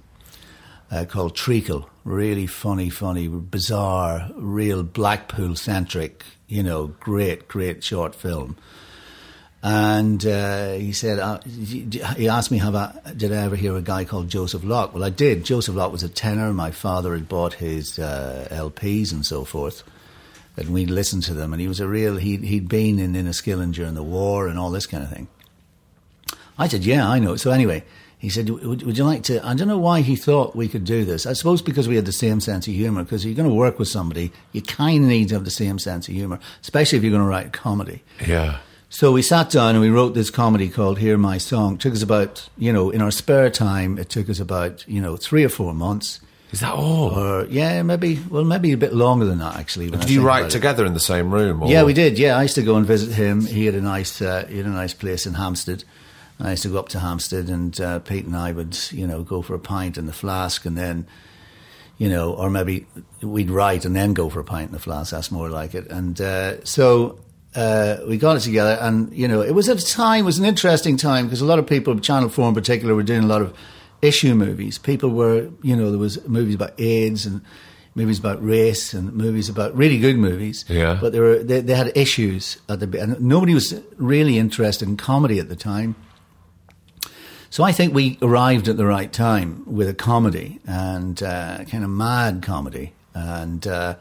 uh, 0.92 1.06
called 1.06 1.36
Treacle. 1.36 1.90
Really 2.04 2.48
funny, 2.48 2.90
funny, 2.90 3.28
bizarre, 3.28 4.30
real 4.36 4.84
Blackpool 4.84 5.56
centric. 5.56 6.24
You 6.48 6.64
know, 6.64 6.88
great, 6.88 7.48
great 7.48 7.84
short 7.84 8.16
film. 8.16 8.56
And 9.62 10.26
uh, 10.26 10.74
he 10.74 10.94
said, 10.94 11.20
uh, 11.20 11.40
he 11.42 12.30
asked 12.30 12.50
me, 12.50 12.60
have 12.60 12.76
I, 12.76 12.98
did 13.16 13.34
I 13.34 13.44
ever 13.44 13.58
hear 13.58 13.76
a 13.76 13.82
guy 13.82 14.06
called 14.06 14.30
Joseph 14.30 14.64
Locke? 14.64 14.94
Well, 14.94 15.04
I 15.04 15.10
did. 15.10 15.44
Joseph 15.44 15.76
Locke 15.76 15.92
was 15.92 16.04
a 16.04 16.10
tenor. 16.10 16.54
My 16.54 16.72
father 16.72 17.14
had 17.14 17.28
bought 17.28 17.56
his 17.56 18.00
uh, 18.00 18.48
LPs 18.50 19.12
and 19.12 19.26
so 19.26 19.44
forth. 19.44 19.84
And 20.56 20.70
we'd 20.70 20.90
listen 20.90 21.20
to 21.22 21.34
them. 21.34 21.52
And 21.52 21.62
he 21.62 21.68
was 21.68 21.82
a 21.82 21.88
real, 21.88 22.16
he'd, 22.16 22.44
he'd 22.44 22.70
been 22.70 23.00
in 23.00 23.14
Enniskillen 23.14 23.74
during 23.74 23.96
the 23.96 24.04
war 24.04 24.48
and 24.48 24.58
all 24.58 24.72
this 24.72 24.88
kind 24.88 25.04
of 25.04 25.10
thing. 25.10 25.28
I 26.58 26.68
said, 26.68 26.86
yeah, 26.86 27.08
I 27.08 27.20
know. 27.20 27.36
So 27.36 27.52
anyway, 27.52 27.84
he 28.20 28.30
said, 28.30 28.50
would, 28.50 28.84
would 28.84 28.98
you 28.98 29.06
like 29.06 29.24
to? 29.24 29.44
I 29.46 29.54
don't 29.54 29.70
know 29.70 29.80
why 29.80 30.02
he 30.02 30.18
thought 30.18 30.54
we 30.54 30.68
could 30.68 30.84
do 30.84 31.06
this. 31.06 31.26
I 31.26 31.32
suppose 31.32 31.62
because 31.62 31.88
we 31.88 31.96
had 31.96 32.04
the 32.04 32.12
same 32.12 32.42
sense 32.42 32.68
of 32.68 32.74
humour. 32.74 33.04
Because 33.04 33.26
you're 33.26 33.34
going 33.34 33.48
to 33.48 33.56
work 33.56 33.80
with 33.80 33.88
somebody, 33.88 34.34
you 34.52 34.62
kind 34.62 35.06
of 35.06 35.10
need 35.10 35.30
to 35.30 35.36
have 35.36 35.46
the 35.46 35.52
same 35.52 35.80
sense 35.80 36.10
of 36.10 36.14
humour, 36.14 36.38
especially 36.62 36.98
if 36.98 37.04
you're 37.04 37.14
going 37.14 37.24
to 37.24 37.30
write 37.30 37.54
comedy. 37.54 38.04
Yeah. 38.28 38.60
So 38.90 39.14
we 39.14 39.22
sat 39.22 39.52
down 39.52 39.76
and 39.76 39.80
we 39.80 39.90
wrote 39.90 40.16
this 40.16 40.30
comedy 40.30 40.68
called 40.68 41.00
"Hear 41.00 41.18
My 41.18 41.38
Song." 41.38 41.76
It 41.76 41.80
took 41.80 41.94
us 41.94 42.02
about, 42.02 42.50
you 42.58 42.74
know, 42.74 42.90
in 42.90 43.02
our 43.02 43.12
spare 43.12 43.50
time, 43.50 43.98
it 43.98 44.10
took 44.10 44.30
us 44.30 44.42
about, 44.42 44.86
you 44.86 45.00
know, 45.00 45.16
three 45.16 45.46
or 45.46 45.50
four 45.50 45.74
months. 45.74 46.20
Is 46.52 46.60
that 46.60 46.74
all? 46.74 47.12
Or 47.12 47.46
yeah, 47.46 47.84
maybe 47.84 48.20
well, 48.30 48.44
maybe 48.44 48.74
a 48.74 48.78
bit 48.78 48.94
longer 48.94 49.26
than 49.26 49.38
that 49.38 49.56
actually. 49.56 49.92
Did 49.92 50.10
you 50.10 50.24
write 50.24 50.40
about 50.40 50.50
it. 50.50 50.52
together 50.52 50.86
in 50.86 50.94
the 50.94 51.00
same 51.00 51.32
room? 51.32 51.64
Or? 51.64 51.70
Yeah, 51.70 51.84
we 51.84 51.94
did. 51.94 52.18
Yeah, 52.18 52.38
I 52.38 52.42
used 52.42 52.56
to 52.56 52.64
go 52.64 52.76
and 52.76 52.86
visit 52.86 53.14
him. 53.14 53.46
He 53.46 53.66
had 53.66 53.76
a 53.76 53.82
nice, 53.82 54.22
uh, 54.22 54.46
he 54.50 54.58
had 54.58 54.66
a 54.66 54.70
nice 54.70 54.94
place 54.94 55.26
in 55.28 55.36
Hampstead. 55.36 55.86
I 56.40 56.52
used 56.52 56.64
to 56.64 56.70
go 56.70 56.80
up 56.80 56.90
to 56.90 57.00
Hampstead, 57.00 57.50
and 57.50 57.80
uh, 57.82 58.00
Pete 58.00 58.26
and 58.26 58.36
I 58.36 58.52
would, 58.52 58.78
you 58.92 59.06
know, 59.06 59.24
go 59.24 59.42
for 59.42 59.56
a 59.56 59.60
pint 59.60 59.98
in 59.98 60.06
the 60.06 60.14
flask, 60.14 60.66
and 60.66 60.78
then, 60.78 61.06
you 61.98 62.10
know, 62.10 62.34
or 62.34 62.50
maybe 62.50 62.86
we'd 63.22 63.52
write 63.52 63.84
and 63.84 63.96
then 63.96 64.14
go 64.14 64.30
for 64.30 64.40
a 64.40 64.44
pint 64.44 64.68
in 64.68 64.74
the 64.74 64.80
flask. 64.80 65.12
That's 65.12 65.32
more 65.32 65.50
like 65.50 65.76
it. 65.76 65.88
And 65.88 66.20
uh, 66.22 66.64
so 66.64 67.20
uh, 67.56 67.98
we 68.08 68.18
got 68.18 68.38
it 68.38 68.42
together, 68.42 68.78
and 68.80 69.12
you 69.14 69.28
know, 69.28 69.42
it 69.42 69.52
was 69.52 69.68
at 69.68 69.82
a 69.82 69.86
time, 69.86 70.22
it 70.22 70.26
was 70.26 70.40
an 70.40 70.46
interesting 70.46 70.96
time 70.96 71.26
because 71.26 71.42
a 71.42 71.46
lot 71.46 71.60
of 71.60 71.68
people, 71.68 72.00
Channel 72.00 72.30
Four 72.30 72.48
in 72.50 72.56
particular, 72.56 72.96
were 72.96 73.04
doing 73.04 73.24
a 73.24 73.28
lot 73.28 73.42
of 73.42 73.54
issue 74.02 74.34
movies. 74.34 74.78
People 74.78 75.10
were, 75.10 75.50
you 75.62 75.76
know, 75.76 75.90
there 75.90 76.00
was 76.00 76.26
movies 76.28 76.56
about 76.56 76.80
AIDS 76.80 77.26
and 77.26 77.42
movies 77.96 78.20
about 78.20 78.42
race 78.44 78.94
and 78.94 79.12
movies 79.14 79.50
about 79.50 79.76
really 79.76 80.00
good 80.00 80.18
movies. 80.18 80.64
Yeah. 80.70 80.98
But 81.02 81.12
they 81.12 81.20
were 81.20 81.40
they, 81.40 81.60
they 81.60 81.76
had 81.76 81.92
issues 81.98 82.58
at 82.70 82.80
the 82.80 83.02
and 83.02 83.20
nobody 83.20 83.54
was 83.54 83.74
really 83.98 84.38
interested 84.38 84.88
in 84.88 84.96
comedy 84.96 85.40
at 85.40 85.50
the 85.50 85.56
time. 85.56 85.96
So 87.52 87.64
I 87.64 87.72
think 87.72 87.96
we 87.96 88.20
arrived 88.22 88.68
at 88.68 88.78
the 88.78 88.86
right 88.86 89.12
time 89.12 89.64
with 89.66 89.90
a 89.90 89.94
comedy 89.94 90.60
and 90.68 91.22
uh, 91.24 91.64
kind 91.66 91.84
of 91.84 91.90
mad 91.90 92.44
comedy, 92.44 92.94
and 93.16 93.66
uh, 93.66 93.96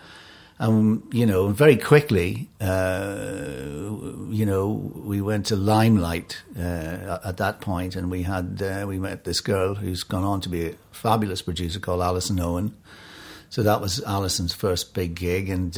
and 0.58 1.02
you 1.14 1.24
know 1.24 1.48
very 1.48 1.76
quickly, 1.78 2.50
uh, 2.60 3.86
you 4.28 4.44
know, 4.44 4.68
we 4.68 5.22
went 5.22 5.46
to 5.46 5.56
Limelight 5.56 6.42
uh, 6.58 7.20
at 7.24 7.38
that 7.38 7.62
point, 7.62 7.96
and 7.96 8.10
we 8.10 8.24
had 8.24 8.60
uh, 8.60 8.84
we 8.86 8.98
met 8.98 9.24
this 9.24 9.40
girl 9.40 9.74
who's 9.74 10.02
gone 10.02 10.24
on 10.24 10.42
to 10.42 10.50
be 10.50 10.66
a 10.66 10.74
fabulous 10.92 11.40
producer 11.40 11.80
called 11.80 12.02
Alison 12.02 12.38
Owen. 12.38 12.76
So 13.48 13.62
that 13.62 13.80
was 13.80 14.00
Alison's 14.00 14.52
first 14.52 14.92
big 14.92 15.14
gig, 15.14 15.48
and 15.48 15.74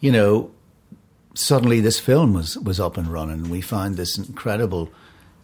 you 0.00 0.12
know, 0.12 0.50
suddenly 1.32 1.80
this 1.80 1.98
film 1.98 2.34
was 2.34 2.58
was 2.58 2.78
up 2.78 2.98
and 2.98 3.08
running. 3.08 3.48
We 3.48 3.62
found 3.62 3.96
this 3.96 4.18
incredible 4.18 4.90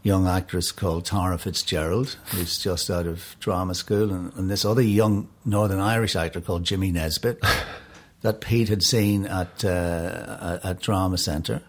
young 0.02 0.26
actress 0.26 0.72
called 0.72 1.04
Tara 1.04 1.38
Fitzgerald, 1.38 2.16
who's 2.26 2.58
just 2.58 2.90
out 2.90 3.06
of 3.06 3.36
drama 3.40 3.74
school, 3.74 4.12
and, 4.12 4.32
and 4.34 4.50
this 4.50 4.64
other 4.64 4.82
young 4.82 5.28
Northern 5.44 5.80
Irish 5.80 6.16
actor 6.16 6.40
called 6.40 6.64
Jimmy 6.64 6.90
Nesbitt 6.90 7.42
that 8.22 8.40
Pete 8.40 8.68
had 8.68 8.82
seen 8.82 9.26
at 9.26 9.64
uh, 9.64 10.58
at, 10.62 10.80
Drama 10.80 11.18
Centre. 11.18 11.62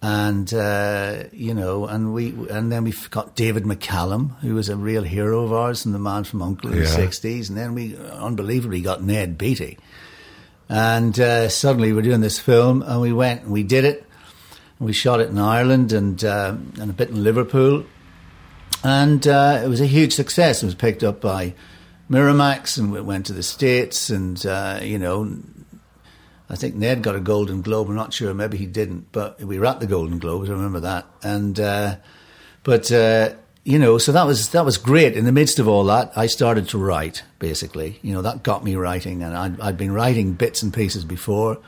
And 0.00 0.52
uh, 0.52 1.24
you 1.32 1.54
know, 1.54 1.86
and 1.86 2.12
we, 2.12 2.30
and 2.50 2.72
then 2.72 2.84
we've 2.84 3.10
got 3.10 3.36
David 3.36 3.64
McCallum, 3.64 4.36
who 4.40 4.54
was 4.54 4.68
a 4.68 4.76
real 4.76 5.04
hero 5.04 5.44
of 5.44 5.52
ours, 5.52 5.84
and 5.84 5.94
the 5.94 5.98
man 5.98 6.24
from 6.24 6.42
Uncle 6.42 6.72
in 6.72 6.78
the 6.78 6.86
'60s. 6.86 7.48
And 7.48 7.56
then 7.56 7.74
we, 7.74 7.96
unbelievably, 7.96 8.80
got 8.80 9.02
Ned 9.02 9.38
Beatty. 9.38 9.78
And 10.68 11.18
uh, 11.20 11.48
suddenly 11.48 11.92
we're 11.92 12.02
doing 12.02 12.20
this 12.20 12.40
film, 12.40 12.82
and 12.82 13.00
we 13.00 13.12
went 13.12 13.42
and 13.42 13.52
we 13.52 13.62
did 13.62 13.84
it. 13.84 14.06
We 14.82 14.92
shot 14.92 15.20
it 15.20 15.28
in 15.28 15.38
Ireland 15.38 15.92
and 15.92 16.22
uh, 16.24 16.56
and 16.80 16.90
a 16.90 16.92
bit 16.92 17.08
in 17.08 17.22
Liverpool, 17.22 17.86
and 18.82 19.24
uh, 19.28 19.60
it 19.64 19.68
was 19.68 19.80
a 19.80 19.86
huge 19.86 20.12
success. 20.12 20.60
It 20.60 20.66
was 20.66 20.74
picked 20.74 21.04
up 21.04 21.20
by 21.20 21.54
Miramax, 22.10 22.78
and 22.78 22.94
it 22.96 23.04
went 23.04 23.26
to 23.26 23.32
the 23.32 23.44
states. 23.44 24.10
And 24.10 24.44
uh, 24.44 24.80
you 24.82 24.98
know, 24.98 25.38
I 26.50 26.56
think 26.56 26.74
Ned 26.74 27.02
got 27.02 27.14
a 27.14 27.20
Golden 27.20 27.62
Globe. 27.62 27.88
I'm 27.88 27.94
not 27.94 28.12
sure, 28.12 28.34
maybe 28.34 28.58
he 28.58 28.66
didn't, 28.66 29.12
but 29.12 29.40
we 29.40 29.56
were 29.56 29.66
at 29.66 29.78
the 29.78 29.86
Golden 29.86 30.18
Globes. 30.18 30.50
I 30.50 30.54
remember 30.54 30.80
that. 30.80 31.06
And 31.22 31.60
uh, 31.60 31.96
but 32.64 32.90
uh, 32.90 33.34
you 33.62 33.78
know, 33.78 33.98
so 33.98 34.10
that 34.10 34.26
was 34.26 34.48
that 34.48 34.64
was 34.64 34.78
great. 34.78 35.16
In 35.16 35.26
the 35.26 35.32
midst 35.32 35.60
of 35.60 35.68
all 35.68 35.84
that, 35.84 36.12
I 36.16 36.26
started 36.26 36.68
to 36.70 36.78
write. 36.78 37.22
Basically, 37.38 38.00
you 38.02 38.12
know, 38.14 38.22
that 38.22 38.42
got 38.42 38.64
me 38.64 38.74
writing, 38.74 39.22
and 39.22 39.36
I'd, 39.36 39.60
I'd 39.60 39.76
been 39.78 39.92
writing 39.92 40.32
bits 40.32 40.60
and 40.60 40.74
pieces 40.74 41.04
before. 41.04 41.58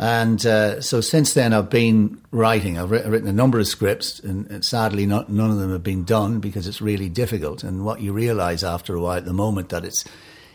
And 0.00 0.46
uh, 0.46 0.80
so 0.80 1.00
since 1.00 1.34
then, 1.34 1.52
I've 1.52 1.70
been 1.70 2.20
writing. 2.30 2.78
I've 2.78 2.90
writ- 2.92 3.04
written 3.06 3.28
a 3.28 3.32
number 3.32 3.58
of 3.58 3.66
scripts, 3.66 4.20
and, 4.20 4.48
and 4.48 4.64
sadly, 4.64 5.06
not, 5.06 5.28
none 5.28 5.50
of 5.50 5.58
them 5.58 5.72
have 5.72 5.82
been 5.82 6.04
done 6.04 6.38
because 6.38 6.68
it's 6.68 6.80
really 6.80 7.08
difficult. 7.08 7.64
And 7.64 7.84
what 7.84 8.00
you 8.00 8.12
realise 8.12 8.62
after 8.62 8.94
a 8.94 9.00
while, 9.00 9.16
at 9.18 9.24
the 9.24 9.32
moment, 9.32 9.70
that 9.70 9.84
it's 9.84 10.04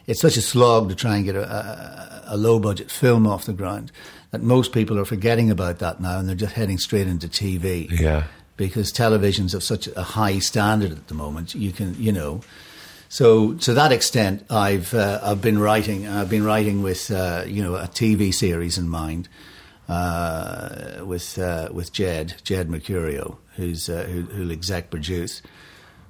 it's 0.07 0.21
such 0.21 0.37
a 0.37 0.41
slog 0.41 0.89
to 0.89 0.95
try 0.95 1.15
and 1.17 1.25
get 1.25 1.35
a, 1.35 1.43
a, 1.49 2.23
a 2.35 2.37
low 2.37 2.59
budget 2.59 2.89
film 2.91 3.25
off 3.27 3.45
the 3.45 3.53
ground 3.53 3.91
that 4.31 4.41
most 4.41 4.71
people 4.73 4.97
are 4.99 5.05
forgetting 5.05 5.49
about 5.51 5.79
that 5.79 5.99
now, 5.99 6.19
and 6.19 6.27
they're 6.27 6.35
just 6.35 6.55
heading 6.55 6.77
straight 6.77 7.07
into 7.07 7.27
TV 7.27 7.89
Yeah. 7.99 8.23
because 8.57 8.91
television's 8.93 9.53
of 9.53 9.61
such 9.63 9.87
a 9.87 10.03
high 10.03 10.39
standard 10.39 10.91
at 10.91 11.07
the 11.07 11.13
moment. 11.15 11.53
You 11.53 11.71
can, 11.73 11.95
you 12.01 12.11
know. 12.13 12.41
So 13.13 13.53
to 13.53 13.75
that 13.75 13.91
extent, 13.91 14.43
I've 14.49 14.91
uh, 14.91 15.19
I've 15.21 15.39
been 15.39 15.59
writing. 15.59 16.07
I've 16.07 16.31
been 16.31 16.43
writing 16.43 16.81
with 16.81 17.11
uh, 17.11 17.43
you 17.45 17.61
know 17.61 17.75
a 17.75 17.87
TV 17.87 18.33
series 18.33 18.79
in 18.79 18.89
mind 18.89 19.29
uh, 19.87 21.05
with 21.05 21.37
uh, 21.37 21.69
with 21.71 21.93
Jed 21.93 22.33
Jed 22.43 22.69
Mercurio, 22.69 23.37
who's 23.55 23.87
uh, 23.87 24.05
who, 24.05 24.23
who'll 24.23 24.51
exec 24.51 24.89
produce. 24.89 25.43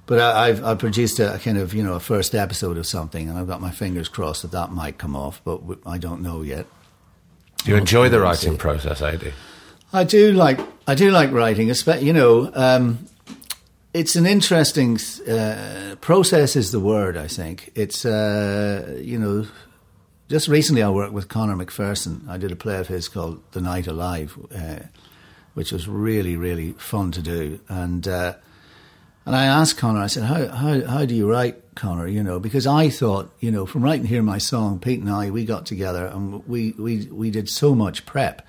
But 0.06 0.18
I, 0.18 0.48
I've 0.48 0.64
I've 0.64 0.78
produced 0.78 1.20
a, 1.20 1.38
kind 1.44 1.58
of 1.58 1.74
you 1.74 1.82
know 1.82 1.92
a 1.92 2.00
first 2.00 2.34
episode 2.34 2.78
of 2.78 2.86
something, 2.86 3.28
and 3.28 3.38
I've 3.38 3.48
got 3.48 3.60
my 3.60 3.70
fingers 3.70 4.08
crossed 4.08 4.40
that 4.40 4.52
that 4.52 4.72
might 4.72 4.96
come 4.96 5.14
off, 5.14 5.42
but 5.44 5.58
w- 5.58 5.80
I 5.84 5.98
don't 5.98 6.22
know 6.22 6.40
yet. 6.40 6.64
Do 7.64 7.72
you 7.72 7.76
enjoy 7.76 8.08
the 8.08 8.20
writing 8.20 8.56
process, 8.56 9.02
Adi? 9.02 9.34
I 9.92 10.04
do 10.04 10.32
like 10.32 10.58
I 10.86 10.94
do 10.94 11.10
like 11.10 11.32
writing. 11.32 11.70
especially 11.70 12.06
You 12.06 12.14
know, 12.14 12.50
um, 12.54 13.06
it's 13.94 14.16
an 14.16 14.26
interesting 14.26 14.98
uh, 15.28 15.96
process. 16.00 16.56
Is 16.56 16.72
the 16.72 16.80
word 16.80 17.16
I 17.16 17.28
think 17.28 17.70
it's 17.74 18.04
uh, 18.04 18.98
you 19.00 19.18
know. 19.18 19.46
Just 20.28 20.48
recently, 20.48 20.82
I 20.82 20.88
worked 20.88 21.12
with 21.12 21.28
Conor 21.28 21.54
McPherson. 21.54 22.26
I 22.28 22.38
did 22.38 22.50
a 22.50 22.56
play 22.56 22.78
of 22.78 22.88
his 22.88 23.08
called 23.08 23.42
"The 23.52 23.60
Night 23.60 23.86
Alive," 23.86 24.36
uh, 24.54 24.80
which 25.52 25.70
was 25.70 25.86
really, 25.86 26.36
really 26.36 26.72
fun 26.72 27.12
to 27.12 27.22
do. 27.22 27.60
And 27.68 28.08
uh, 28.08 28.34
and 29.26 29.36
I 29.36 29.44
asked 29.44 29.76
Conor 29.78 30.00
I 30.00 30.08
said, 30.08 30.24
"How 30.24 30.48
how 30.48 30.86
how 30.86 31.04
do 31.04 31.14
you 31.14 31.30
write 31.30 31.64
Conor, 31.74 32.06
you 32.06 32.22
know, 32.22 32.38
because 32.38 32.66
I 32.66 32.88
thought, 32.88 33.32
you 33.40 33.50
know, 33.50 33.66
from 33.66 33.82
writing 33.82 34.06
Hear 34.06 34.22
My 34.22 34.38
Song, 34.38 34.78
Pete 34.78 35.00
and 35.00 35.10
I, 35.10 35.30
we 35.30 35.44
got 35.44 35.66
together 35.66 36.06
and 36.06 36.46
we, 36.46 36.72
we, 36.72 37.06
we 37.06 37.30
did 37.30 37.48
so 37.48 37.74
much 37.74 38.06
prep 38.06 38.48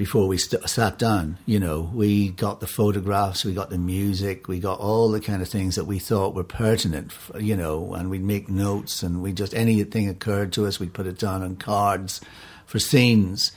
before 0.00 0.26
we 0.26 0.38
st- 0.38 0.66
sat 0.66 0.98
down. 0.98 1.36
You 1.44 1.60
know, 1.60 1.90
we 1.92 2.30
got 2.30 2.60
the 2.60 2.66
photographs, 2.66 3.44
we 3.44 3.52
got 3.52 3.68
the 3.68 3.76
music, 3.76 4.48
we 4.48 4.58
got 4.58 4.80
all 4.80 5.10
the 5.10 5.20
kind 5.20 5.42
of 5.42 5.48
things 5.50 5.76
that 5.76 5.84
we 5.84 5.98
thought 5.98 6.34
were 6.34 6.42
pertinent, 6.42 7.12
you 7.38 7.54
know, 7.54 7.92
and 7.92 8.08
we'd 8.08 8.24
make 8.24 8.48
notes 8.48 9.02
and 9.02 9.22
we 9.22 9.34
just, 9.34 9.52
anything 9.52 10.08
occurred 10.08 10.54
to 10.54 10.64
us, 10.64 10.80
we'd 10.80 10.94
put 10.94 11.06
it 11.06 11.18
down 11.18 11.42
on 11.42 11.54
cards 11.54 12.22
for 12.64 12.78
scenes. 12.78 13.52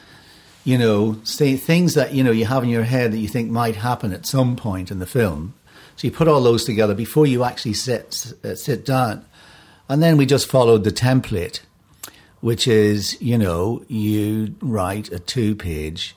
You 0.65 0.77
know, 0.77 1.21
say, 1.23 1.55
things 1.55 1.93
that, 1.93 2.13
you 2.13 2.25
know, 2.25 2.31
you 2.31 2.43
have 2.43 2.63
in 2.63 2.69
your 2.69 2.83
head 2.83 3.13
that 3.13 3.19
you 3.19 3.29
think 3.29 3.49
might 3.49 3.77
happen 3.77 4.11
at 4.11 4.25
some 4.25 4.57
point 4.57 4.91
in 4.91 4.99
the 4.99 5.05
film. 5.05 5.53
So 5.95 6.07
you 6.07 6.11
put 6.11 6.27
all 6.27 6.43
those 6.43 6.65
together 6.65 6.93
before 6.93 7.25
you 7.25 7.45
actually 7.45 7.75
sit, 7.75 8.33
uh, 8.43 8.55
sit 8.55 8.85
down. 8.85 9.23
And 9.87 10.03
then 10.03 10.17
we 10.17 10.25
just 10.25 10.49
followed 10.49 10.83
the 10.83 10.91
template, 10.91 11.61
which 12.41 12.67
is, 12.67 13.15
you 13.21 13.37
know, 13.37 13.85
you 13.87 14.55
write 14.59 15.09
a 15.09 15.19
two 15.19 15.55
page 15.55 16.13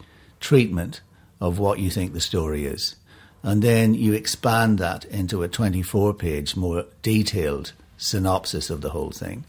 treatment 0.47 1.01
of 1.41 1.59
what 1.59 1.81
you 1.81 1.91
think 1.91 2.13
the 2.13 2.21
story 2.21 2.67
is. 2.67 2.95
And 3.43 3.63
then 3.63 3.95
you 3.95 4.13
expand 4.13 4.79
that 4.79 5.05
into 5.07 5.43
a 5.43 5.49
24 5.49 6.15
page, 6.15 6.55
more 6.55 6.85
detailed 7.03 7.73
synopsis 7.97 8.71
of 8.71 8.81
the 8.81 8.91
whole 8.91 9.11
thing. 9.11 9.43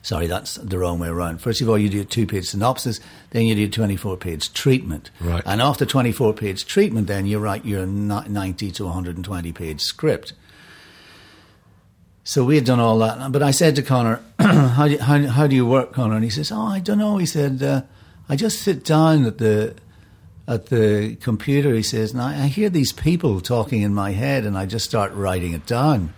Sorry, 0.00 0.26
that's 0.26 0.54
the 0.54 0.78
wrong 0.78 0.98
way 0.98 1.08
around. 1.08 1.42
First 1.42 1.60
of 1.60 1.68
all, 1.68 1.76
you 1.76 1.90
do 1.90 2.00
a 2.00 2.04
two 2.04 2.26
page 2.26 2.46
synopsis, 2.46 2.98
then 3.30 3.44
you 3.44 3.54
do 3.54 3.66
a 3.66 3.68
24 3.68 4.16
page 4.16 4.54
treatment. 4.54 5.10
Right. 5.20 5.42
And 5.44 5.60
after 5.60 5.84
24 5.84 6.32
page 6.32 6.64
treatment, 6.64 7.06
then 7.06 7.26
you 7.26 7.38
write 7.38 7.66
your 7.66 7.84
90 7.84 8.70
to 8.70 8.84
120 8.84 9.52
page 9.52 9.82
script. 9.82 10.32
So 12.22 12.42
we 12.42 12.54
had 12.54 12.64
done 12.64 12.80
all 12.80 12.98
that. 13.00 13.32
But 13.32 13.42
I 13.42 13.50
said 13.50 13.76
to 13.76 13.82
Conor, 13.82 14.22
how, 14.38 14.86
do 14.86 14.92
you, 14.92 14.98
how, 14.98 15.26
how, 15.26 15.46
do 15.46 15.54
you 15.54 15.66
work, 15.66 15.92
Conor? 15.92 16.14
And 16.14 16.24
he 16.24 16.30
says, 16.30 16.50
Oh, 16.50 16.62
I 16.62 16.80
don't 16.80 16.98
know. 16.98 17.18
He 17.18 17.26
said, 17.26 17.62
uh, 17.62 17.82
I 18.28 18.36
just 18.36 18.62
sit 18.62 18.84
down 18.84 19.24
at 19.24 19.38
the 19.38 19.74
at 20.46 20.66
the 20.66 21.16
computer, 21.20 21.74
he 21.74 21.82
says, 21.82 22.12
and 22.12 22.20
I, 22.20 22.44
I, 22.44 22.46
hear 22.48 22.68
these 22.68 22.92
people 22.92 23.40
talking 23.40 23.80
in 23.80 23.94
my 23.94 24.12
head, 24.12 24.44
and 24.44 24.58
I 24.58 24.66
just 24.66 24.84
start 24.84 25.14
writing 25.14 25.54
it 25.54 25.64
down, 25.64 26.12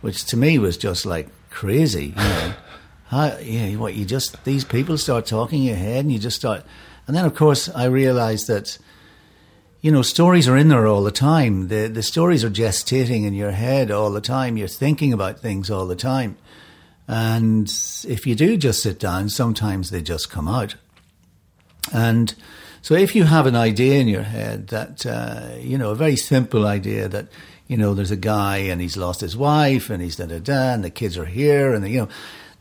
which 0.00 0.24
to 0.26 0.36
me 0.36 0.58
was 0.58 0.76
just 0.76 1.04
like 1.04 1.28
crazy, 1.50 2.06
you 2.06 2.14
know. 2.14 2.54
How, 3.06 3.38
yeah, 3.38 3.74
what 3.76 3.94
you 3.94 4.04
just 4.04 4.44
these 4.44 4.66
people 4.66 4.98
start 4.98 5.24
talking 5.24 5.60
in 5.60 5.68
your 5.68 5.76
head, 5.76 6.04
and 6.04 6.12
you 6.12 6.18
just 6.18 6.36
start, 6.36 6.62
and 7.06 7.16
then 7.16 7.24
of 7.24 7.34
course 7.34 7.68
I 7.70 7.86
realized 7.86 8.48
that, 8.48 8.76
you 9.80 9.90
know, 9.90 10.02
stories 10.02 10.46
are 10.46 10.58
in 10.58 10.68
there 10.68 10.86
all 10.86 11.02
the 11.02 11.10
time. 11.10 11.68
The 11.68 11.88
the 11.88 12.02
stories 12.02 12.44
are 12.44 12.50
gestating 12.50 13.24
in 13.24 13.32
your 13.32 13.52
head 13.52 13.90
all 13.90 14.10
the 14.10 14.20
time. 14.20 14.58
You're 14.58 14.68
thinking 14.68 15.14
about 15.14 15.40
things 15.40 15.70
all 15.70 15.86
the 15.86 15.96
time, 15.96 16.36
and 17.08 17.66
if 18.06 18.26
you 18.26 18.34
do 18.34 18.58
just 18.58 18.82
sit 18.82 19.00
down, 19.00 19.30
sometimes 19.30 19.88
they 19.88 20.02
just 20.02 20.30
come 20.30 20.46
out. 20.46 20.74
And 21.92 22.34
so 22.82 22.94
if 22.94 23.14
you 23.14 23.24
have 23.24 23.46
an 23.46 23.56
idea 23.56 23.98
in 23.98 24.08
your 24.08 24.22
head 24.22 24.68
that, 24.68 25.04
uh, 25.04 25.56
you 25.60 25.76
know, 25.76 25.90
a 25.90 25.94
very 25.94 26.16
simple 26.16 26.66
idea 26.66 27.08
that, 27.08 27.28
you 27.66 27.76
know, 27.76 27.94
there's 27.94 28.10
a 28.10 28.16
guy 28.16 28.58
and 28.58 28.80
he's 28.80 28.96
lost 28.96 29.20
his 29.20 29.36
wife 29.36 29.90
and 29.90 30.02
he's 30.02 30.16
da 30.16 30.26
da 30.26 30.38
da 30.38 30.72
and 30.72 30.84
the 30.84 30.90
kids 30.90 31.18
are 31.18 31.26
here 31.26 31.74
and, 31.74 31.84
the, 31.84 31.90
you 31.90 32.00
know, 32.00 32.08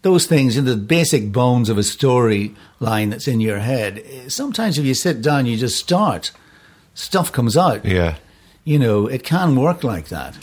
those 0.02 0.26
things 0.26 0.58
in 0.58 0.66
the 0.66 0.76
basic 0.76 1.32
bones 1.32 1.70
of 1.70 1.78
a 1.78 1.84
story 1.84 2.56
line 2.80 3.10
that's 3.10 3.28
in 3.28 3.40
your 3.40 3.60
head. 3.60 4.04
Sometimes 4.28 4.78
if 4.78 4.86
you 4.86 4.94
sit 4.94 5.22
down, 5.22 5.46
you 5.46 5.58
just 5.58 5.78
start, 5.78 6.32
stuff 6.94 7.32
comes 7.32 7.58
out. 7.58 7.86
Yeah. 7.86 8.16
You 8.64 8.80
know, 8.80 9.08
it 9.08 9.24
can 9.24 9.56
work 9.56 9.84
like 9.84 10.10
that. 10.10 10.36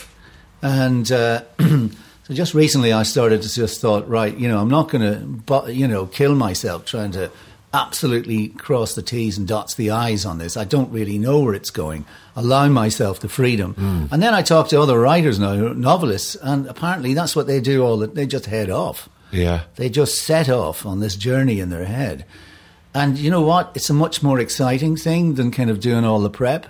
And, 0.61 1.11
uh, 1.11 1.43
so 1.59 2.33
just 2.33 2.53
recently 2.53 2.91
I 2.91 3.03
started 3.03 3.41
to 3.43 3.53
just 3.53 3.81
thought, 3.81 4.09
right, 4.09 4.35
you 4.35 4.47
know, 4.47 4.59
I'm 4.59 4.69
not 4.69 4.89
going 4.89 5.03
to, 5.45 5.71
you 5.71 5.87
know, 5.87 6.05
kill 6.07 6.33
myself 6.33 6.85
trying 6.85 7.11
to 7.11 7.31
absolutely 7.75 8.47
cross 8.49 8.95
the 8.95 9.01
T's 9.01 9.37
and 9.37 9.47
dots 9.47 9.75
the 9.75 9.91
I's 9.91 10.25
on 10.25 10.37
this. 10.37 10.55
I 10.55 10.63
don't 10.63 10.91
really 10.91 11.17
know 11.17 11.39
where 11.39 11.53
it's 11.53 11.69
going. 11.69 12.05
Allow 12.35 12.69
myself 12.69 13.19
the 13.19 13.29
freedom. 13.29 13.75
Mm. 13.75 14.11
And 14.11 14.23
then 14.23 14.33
I 14.33 14.41
talk 14.41 14.69
to 14.69 14.81
other 14.81 14.99
writers 14.99 15.39
now, 15.39 15.73
novelists, 15.73 16.35
and 16.35 16.67
apparently 16.67 17.13
that's 17.13 17.35
what 17.35 17.47
they 17.47 17.59
do 17.59 17.83
all 17.83 17.97
the, 17.97 18.07
they 18.07 18.25
just 18.25 18.45
head 18.45 18.69
off. 18.69 19.09
Yeah. 19.31 19.63
They 19.75 19.89
just 19.89 20.21
set 20.21 20.49
off 20.49 20.85
on 20.85 21.01
this 21.01 21.15
journey 21.15 21.59
in 21.59 21.69
their 21.69 21.85
head. 21.85 22.25
And 22.93 23.17
you 23.17 23.29
know 23.29 23.41
what? 23.41 23.71
It's 23.75 23.89
a 23.89 23.93
much 23.93 24.23
more 24.23 24.39
exciting 24.39 24.95
thing 24.95 25.35
than 25.35 25.51
kind 25.51 25.69
of 25.69 25.81
doing 25.81 26.05
all 26.05 26.21
the 26.21 26.29
prep. 26.29 26.67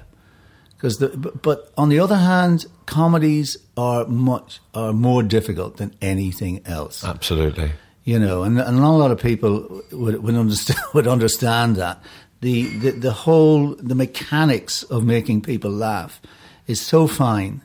Because 0.76 0.97
the, 0.97 1.10
but 1.10 1.72
on 1.78 1.89
the 1.89 1.99
other 1.99 2.18
hand, 2.18 2.66
comedies 2.88 3.58
are 3.78 4.06
much 4.06 4.60
are 4.74 4.91
more 4.91 5.24
difficult 5.24 5.78
than 5.78 5.95
anything 6.01 6.62
else. 6.66 7.03
Absolutely 7.03 7.72
you 8.06 8.18
know, 8.20 8.43
and, 8.43 8.58
and 8.60 8.78
not 8.78 8.91
a 8.95 8.97
lot 8.97 9.12
of 9.12 9.20
people 9.20 9.82
would 9.91 10.24
would 10.24 10.36
understand, 10.36 10.80
would 10.93 11.08
understand 11.08 11.76
that 11.76 12.01
the, 12.41 12.64
the 12.80 12.91
the 12.91 13.12
whole 13.12 13.76
the 13.76 13.95
mechanics 13.95 14.84
of 14.84 15.03
making 15.03 15.41
people 15.41 15.72
laugh 15.72 16.22
is 16.68 16.80
so 16.80 17.08
fine. 17.08 17.62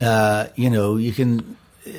Uh, 0.00 0.48
you 0.56 0.68
know, 0.70 0.96
you 0.96 1.12
can. 1.12 1.56
Uh, 1.86 1.90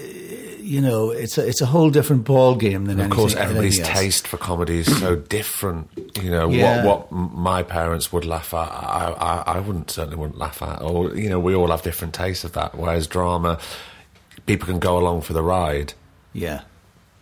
you 0.65 0.81
know, 0.81 1.11
it's 1.11 1.37
a 1.37 1.47
it's 1.47 1.61
a 1.61 1.65
whole 1.67 1.91
different 1.91 2.23
ball 2.23 2.55
game 2.55 2.85
than. 2.85 2.99
And 2.99 3.11
of 3.11 3.15
course, 3.15 3.35
everybody's 3.35 3.79
taste 3.79 4.27
for 4.27 4.37
comedy 4.37 4.79
is 4.79 4.99
so 4.99 5.15
different. 5.37 5.89
You 6.21 6.31
know, 6.31 6.49
Yeah. 6.49 6.83
what 6.83 7.11
what 7.11 7.31
my 7.35 7.61
parents 7.61 8.11
would 8.11 8.25
laugh 8.25 8.51
at, 8.51 8.71
I, 8.71 9.13
I 9.45 9.57
I 9.57 9.59
wouldn't 9.59 9.91
certainly 9.91 10.17
wouldn't 10.17 10.39
laugh 10.39 10.63
at. 10.63 10.81
Or 10.81 11.15
you 11.15 11.29
know, 11.29 11.39
we 11.39 11.53
all 11.53 11.67
have 11.69 11.83
different 11.83 12.15
tastes 12.15 12.43
of 12.43 12.53
that. 12.53 12.73
Whereas 12.73 13.05
drama, 13.05 13.59
people 14.47 14.65
can 14.65 14.79
go 14.79 14.97
along 14.97 15.21
for 15.21 15.33
the 15.33 15.43
ride. 15.43 15.93
Yeah, 16.33 16.61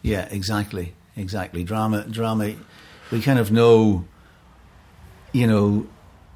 yeah, 0.03 0.27
exactly, 0.29 0.93
exactly. 1.17 1.63
Drama, 1.63 2.05
drama. 2.07 2.53
We 3.11 3.21
kind 3.21 3.39
of 3.39 3.51
know, 3.51 4.05
you 5.31 5.47
know, 5.47 5.87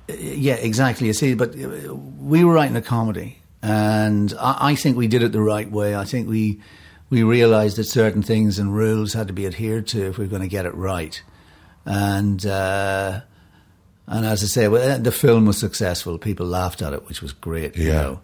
yeah, 0.10 0.56
exactly. 0.56 1.08
You 1.08 1.14
see, 1.14 1.34
but 1.36 1.50
uh, 1.60 1.94
we 1.94 2.44
were 2.44 2.54
writing 2.54 2.76
a 2.76 2.82
comedy, 2.82 3.40
and 3.62 4.34
I, 4.40 4.72
I 4.72 4.76
think 4.76 4.98
we 4.98 5.08
did 5.08 5.22
it 5.22 5.32
the 5.32 5.42
right 5.42 5.70
way. 5.70 5.96
I 5.96 6.06
think 6.06 6.28
we 6.28 6.60
we 7.10 7.24
realised 7.24 7.78
that 7.78 7.86
certain 7.86 8.22
things 8.24 8.58
and 8.60 8.76
rules 8.76 9.14
had 9.14 9.28
to 9.28 9.34
be 9.34 9.46
adhered 9.46 9.88
to 9.88 10.08
if 10.08 10.18
we 10.18 10.26
are 10.26 10.28
going 10.30 10.42
to 10.42 10.48
get 10.48 10.66
it 10.66 10.74
right, 10.74 11.22
and. 11.86 12.46
Uh, 12.46 13.22
and 14.10 14.26
as 14.26 14.42
I 14.42 14.46
say, 14.48 14.70
well, 14.70 14.98
the 15.00 15.12
film 15.12 15.46
was 15.46 15.58
successful. 15.58 16.18
People 16.18 16.46
laughed 16.46 16.82
at 16.82 16.94
it, 16.94 17.06
which 17.10 17.22
was 17.22 17.34
great. 17.34 17.76
You 17.76 17.88
Yeah. 17.88 18.02
know. 18.04 18.20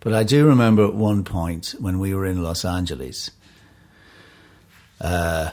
But 0.00 0.14
I 0.14 0.22
do 0.22 0.46
remember 0.46 0.86
at 0.86 0.94
one 0.94 1.22
point 1.22 1.74
when 1.78 1.98
we 1.98 2.14
were 2.14 2.24
in 2.24 2.42
Los 2.42 2.64
Angeles, 2.64 3.30
uh, 5.00 5.50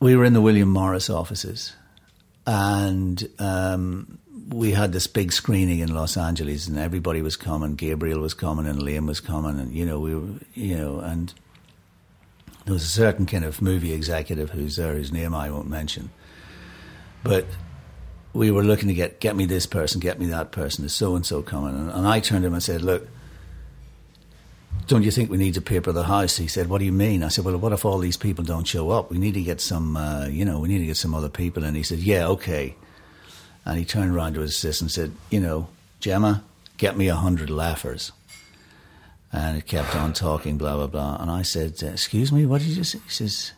we 0.00 0.16
were 0.16 0.24
in 0.24 0.32
the 0.32 0.40
William 0.40 0.68
Morris 0.68 1.08
offices, 1.08 1.74
and 2.46 3.28
um, 3.38 4.18
we 4.48 4.72
had 4.72 4.92
this 4.92 5.06
big 5.06 5.32
screening 5.32 5.80
in 5.80 5.94
Los 5.94 6.16
Angeles, 6.16 6.68
and 6.68 6.78
everybody 6.78 7.22
was 7.22 7.36
coming. 7.36 7.74
Gabriel 7.74 8.20
was 8.20 8.34
coming, 8.34 8.66
and 8.66 8.78
Liam 8.78 9.06
was 9.06 9.20
coming, 9.20 9.58
and 9.58 9.72
you 9.72 9.86
know 9.86 9.98
we 9.98 10.14
were, 10.14 10.28
you 10.54 10.76
know, 10.76 11.00
and 11.00 11.32
there 12.64 12.74
was 12.74 12.84
a 12.84 12.88
certain 12.88 13.26
kind 13.26 13.44
of 13.44 13.62
movie 13.62 13.92
executive 13.92 14.50
who's 14.50 14.76
there, 14.76 14.94
whose 14.94 15.12
name 15.12 15.34
I 15.34 15.50
won't 15.50 15.68
mention, 15.68 16.10
but 17.22 17.46
we 18.34 18.50
were 18.50 18.62
looking 18.62 18.88
to 18.88 18.94
get 18.94 19.20
get 19.20 19.34
me 19.34 19.46
this 19.46 19.66
person, 19.66 20.00
get 20.00 20.20
me 20.20 20.26
that 20.26 20.52
person, 20.52 20.84
is 20.84 20.94
so 20.94 21.16
and 21.16 21.24
so 21.24 21.42
coming, 21.42 21.74
and, 21.74 21.90
and 21.90 22.06
I 22.06 22.20
turned 22.20 22.42
to 22.42 22.48
him 22.48 22.54
and 22.54 22.62
said, 22.62 22.82
look 22.82 23.08
don't 24.86 25.02
you 25.02 25.10
think 25.10 25.30
we 25.30 25.36
need 25.36 25.54
to 25.54 25.60
paper 25.60 25.90
the 25.92 26.04
house? 26.04 26.36
He 26.36 26.46
said, 26.46 26.68
what 26.68 26.78
do 26.78 26.84
you 26.84 26.92
mean? 26.92 27.22
I 27.22 27.28
said, 27.28 27.44
well, 27.44 27.56
what 27.56 27.72
if 27.72 27.84
all 27.84 27.98
these 27.98 28.16
people 28.16 28.44
don't 28.44 28.66
show 28.66 28.90
up? 28.90 29.10
We 29.10 29.18
need 29.18 29.34
to 29.34 29.42
get 29.42 29.60
some, 29.60 29.96
uh, 29.96 30.26
you 30.26 30.44
know, 30.44 30.60
we 30.60 30.68
need 30.68 30.78
to 30.78 30.86
get 30.86 30.96
some 30.96 31.14
other 31.14 31.28
people. 31.28 31.64
And 31.64 31.76
he 31.76 31.82
said, 31.82 31.98
yeah, 31.98 32.26
okay. 32.28 32.76
And 33.64 33.78
he 33.78 33.84
turned 33.84 34.14
around 34.14 34.34
to 34.34 34.40
his 34.40 34.52
assistant 34.52 34.86
and 34.86 34.92
said, 34.92 35.12
you 35.30 35.40
know, 35.40 35.68
Gemma, 35.98 36.44
get 36.76 36.96
me 36.96 37.08
a 37.08 37.16
hundred 37.16 37.50
laughers. 37.50 38.12
And 39.32 39.58
it 39.58 39.66
kept 39.66 39.96
on 39.96 40.12
talking, 40.12 40.56
blah, 40.56 40.76
blah, 40.76 40.86
blah. 40.86 41.16
And 41.20 41.30
I 41.30 41.42
said, 41.42 41.82
excuse 41.82 42.30
me, 42.30 42.46
what 42.46 42.60
did 42.60 42.76
you 42.76 42.84
say? 42.84 43.00
He 43.04 43.10
says, 43.10 43.52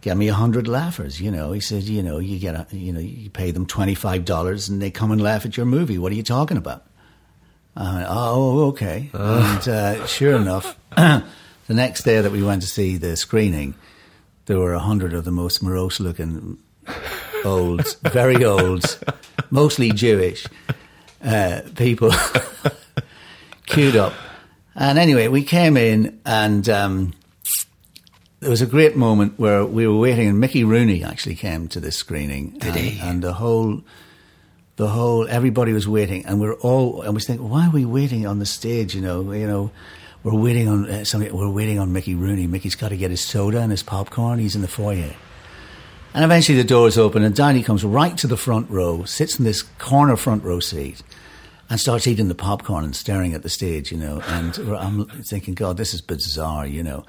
get 0.00 0.16
me 0.16 0.28
a 0.28 0.34
hundred 0.34 0.66
laughers. 0.66 1.20
You 1.20 1.30
know, 1.30 1.52
he 1.52 1.60
said, 1.60 1.82
you 1.82 2.02
know, 2.02 2.18
you 2.18 2.38
get, 2.38 2.54
a, 2.54 2.66
you 2.74 2.94
know, 2.94 3.00
you 3.00 3.28
pay 3.28 3.50
them 3.50 3.66
$25 3.66 4.70
and 4.70 4.80
they 4.80 4.90
come 4.90 5.12
and 5.12 5.20
laugh 5.20 5.44
at 5.44 5.58
your 5.58 5.66
movie. 5.66 5.98
What 5.98 6.12
are 6.12 6.16
you 6.16 6.22
talking 6.22 6.56
about? 6.56 6.87
I 7.78 7.94
went, 7.94 8.06
oh, 8.10 8.66
okay. 8.68 9.08
And 9.12 9.68
uh, 9.68 10.06
sure 10.06 10.34
enough, 10.34 10.76
the 10.96 11.24
next 11.68 12.02
day 12.02 12.20
that 12.20 12.32
we 12.32 12.42
went 12.42 12.62
to 12.62 12.68
see 12.68 12.96
the 12.96 13.16
screening, 13.16 13.74
there 14.46 14.58
were 14.58 14.74
a 14.74 14.80
hundred 14.80 15.14
of 15.14 15.24
the 15.24 15.30
most 15.30 15.62
morose 15.62 16.00
looking 16.00 16.58
old, 17.44 17.96
very 18.02 18.44
old, 18.44 18.98
mostly 19.50 19.92
Jewish 19.92 20.44
uh, 21.22 21.60
people 21.76 22.12
queued 23.66 23.94
up. 23.94 24.12
And 24.74 24.98
anyway, 24.98 25.28
we 25.28 25.44
came 25.44 25.76
in 25.76 26.20
and 26.26 26.68
um, 26.68 27.12
there 28.40 28.50
was 28.50 28.62
a 28.62 28.66
great 28.66 28.96
moment 28.96 29.38
where 29.38 29.64
we 29.64 29.86
were 29.86 29.98
waiting 29.98 30.26
and 30.26 30.40
Mickey 30.40 30.64
Rooney 30.64 31.04
actually 31.04 31.36
came 31.36 31.68
to 31.68 31.80
this 31.80 31.96
screening. 31.96 32.58
Did 32.58 32.76
and, 32.76 32.76
he? 32.76 33.00
And 33.00 33.22
the 33.22 33.34
whole 33.34 33.82
the 34.78 34.88
whole 34.88 35.28
everybody 35.28 35.72
was 35.72 35.86
waiting 35.86 36.24
and 36.24 36.40
we're 36.40 36.54
all 36.54 37.02
and 37.02 37.14
we 37.14 37.20
think 37.20 37.40
why 37.40 37.66
are 37.66 37.70
we 37.70 37.84
waiting 37.84 38.26
on 38.26 38.38
the 38.38 38.46
stage 38.46 38.94
you 38.94 39.00
know 39.00 39.32
you 39.32 39.46
know 39.46 39.70
we're 40.24 40.34
waiting 40.34 40.68
on 40.68 40.90
uh, 40.90 41.04
somebody, 41.04 41.32
we're 41.32 41.48
waiting 41.48 41.78
on 41.78 41.92
Mickey 41.92 42.14
Rooney. 42.14 42.46
Mickey's 42.46 42.74
got 42.74 42.88
to 42.88 42.96
get 42.96 43.10
his 43.10 43.20
soda 43.20 43.60
and 43.60 43.70
his 43.70 43.82
popcorn. 43.82 44.38
He's 44.38 44.56
in 44.56 44.62
the 44.62 44.68
foyer. 44.68 45.14
And 46.12 46.24
eventually 46.24 46.58
the 46.58 46.64
doors 46.64 46.98
open 46.98 47.22
and 47.22 47.34
Danny 47.34 47.62
comes 47.62 47.84
right 47.84 48.16
to 48.18 48.26
the 48.26 48.36
front 48.36 48.68
row, 48.70 49.04
sits 49.04 49.38
in 49.38 49.44
this 49.44 49.62
corner 49.62 50.16
front 50.16 50.42
row 50.42 50.58
seat 50.58 51.02
and 51.70 51.78
starts 51.78 52.06
eating 52.06 52.28
the 52.28 52.34
popcorn 52.34 52.84
and 52.84 52.96
staring 52.96 53.34
at 53.34 53.42
the 53.42 53.48
stage, 53.48 53.92
you 53.92 53.98
know. 53.98 54.20
And 54.26 54.58
I'm 54.76 55.06
thinking, 55.06 55.54
God, 55.54 55.76
this 55.76 55.94
is 55.94 56.00
bizarre, 56.00 56.66
you 56.66 56.82
know. 56.82 57.04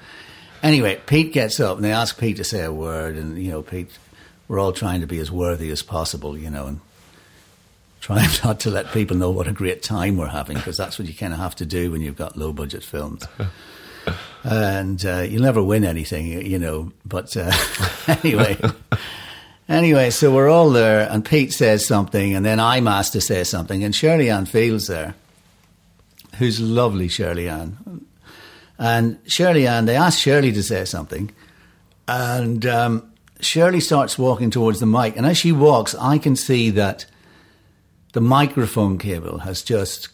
Anyway, 0.62 1.00
Pete 1.06 1.32
gets 1.32 1.58
up 1.58 1.76
and 1.76 1.84
they 1.84 1.92
ask 1.92 2.18
Pete 2.18 2.36
to 2.36 2.44
say 2.44 2.62
a 2.62 2.72
word 2.72 3.16
and, 3.16 3.42
you 3.42 3.50
know, 3.50 3.62
Pete, 3.62 3.90
we're 4.46 4.58
all 4.58 4.72
trying 4.72 5.00
to 5.00 5.06
be 5.06 5.18
as 5.18 5.32
worthy 5.32 5.70
as 5.70 5.82
possible, 5.82 6.36
you 6.36 6.50
know, 6.50 6.66
and 6.66 6.80
trying 8.00 8.28
not 8.44 8.60
to 8.60 8.70
let 8.70 8.90
people 8.92 9.16
know 9.16 9.30
what 9.30 9.46
a 9.46 9.52
great 9.52 9.82
time 9.82 10.16
we're 10.16 10.28
having 10.28 10.56
because 10.56 10.76
that's 10.76 10.98
what 10.98 11.06
you 11.06 11.14
kind 11.14 11.32
of 11.32 11.38
have 11.38 11.54
to 11.56 11.66
do 11.66 11.90
when 11.90 12.00
you've 12.00 12.16
got 12.16 12.36
low 12.36 12.52
budget 12.52 12.82
films. 12.82 13.26
and 14.44 15.04
uh, 15.04 15.20
you'll 15.20 15.42
never 15.42 15.62
win 15.62 15.84
anything, 15.84 16.26
you 16.26 16.58
know. 16.58 16.92
But 17.04 17.36
uh, 17.36 17.52
anyway, 18.06 18.58
anyway, 19.68 20.10
so 20.10 20.34
we're 20.34 20.48
all 20.48 20.70
there, 20.70 21.08
and 21.10 21.24
Pete 21.24 21.52
says 21.52 21.86
something, 21.86 22.34
and 22.34 22.44
then 22.44 22.58
I'm 22.58 22.88
asked 22.88 23.12
to 23.12 23.20
say 23.20 23.44
something, 23.44 23.84
and 23.84 23.94
Shirley 23.94 24.30
Anne 24.30 24.46
Field's 24.46 24.86
there, 24.86 25.14
who's 26.38 26.60
lovely, 26.60 27.08
Shirley 27.08 27.48
Anne, 27.48 28.06
and 28.78 29.18
Shirley 29.26 29.66
Anne. 29.66 29.84
They 29.84 29.96
ask 29.96 30.18
Shirley 30.18 30.52
to 30.52 30.62
say 30.62 30.86
something, 30.86 31.30
and 32.08 32.64
um, 32.64 33.12
Shirley 33.40 33.80
starts 33.80 34.18
walking 34.18 34.50
towards 34.50 34.80
the 34.80 34.86
mic, 34.86 35.16
and 35.18 35.26
as 35.26 35.36
she 35.36 35.52
walks, 35.52 35.94
I 35.94 36.16
can 36.16 36.34
see 36.34 36.70
that 36.70 37.04
the 38.12 38.20
microphone 38.20 38.98
cable 38.98 39.38
has 39.38 39.62
just 39.62 40.08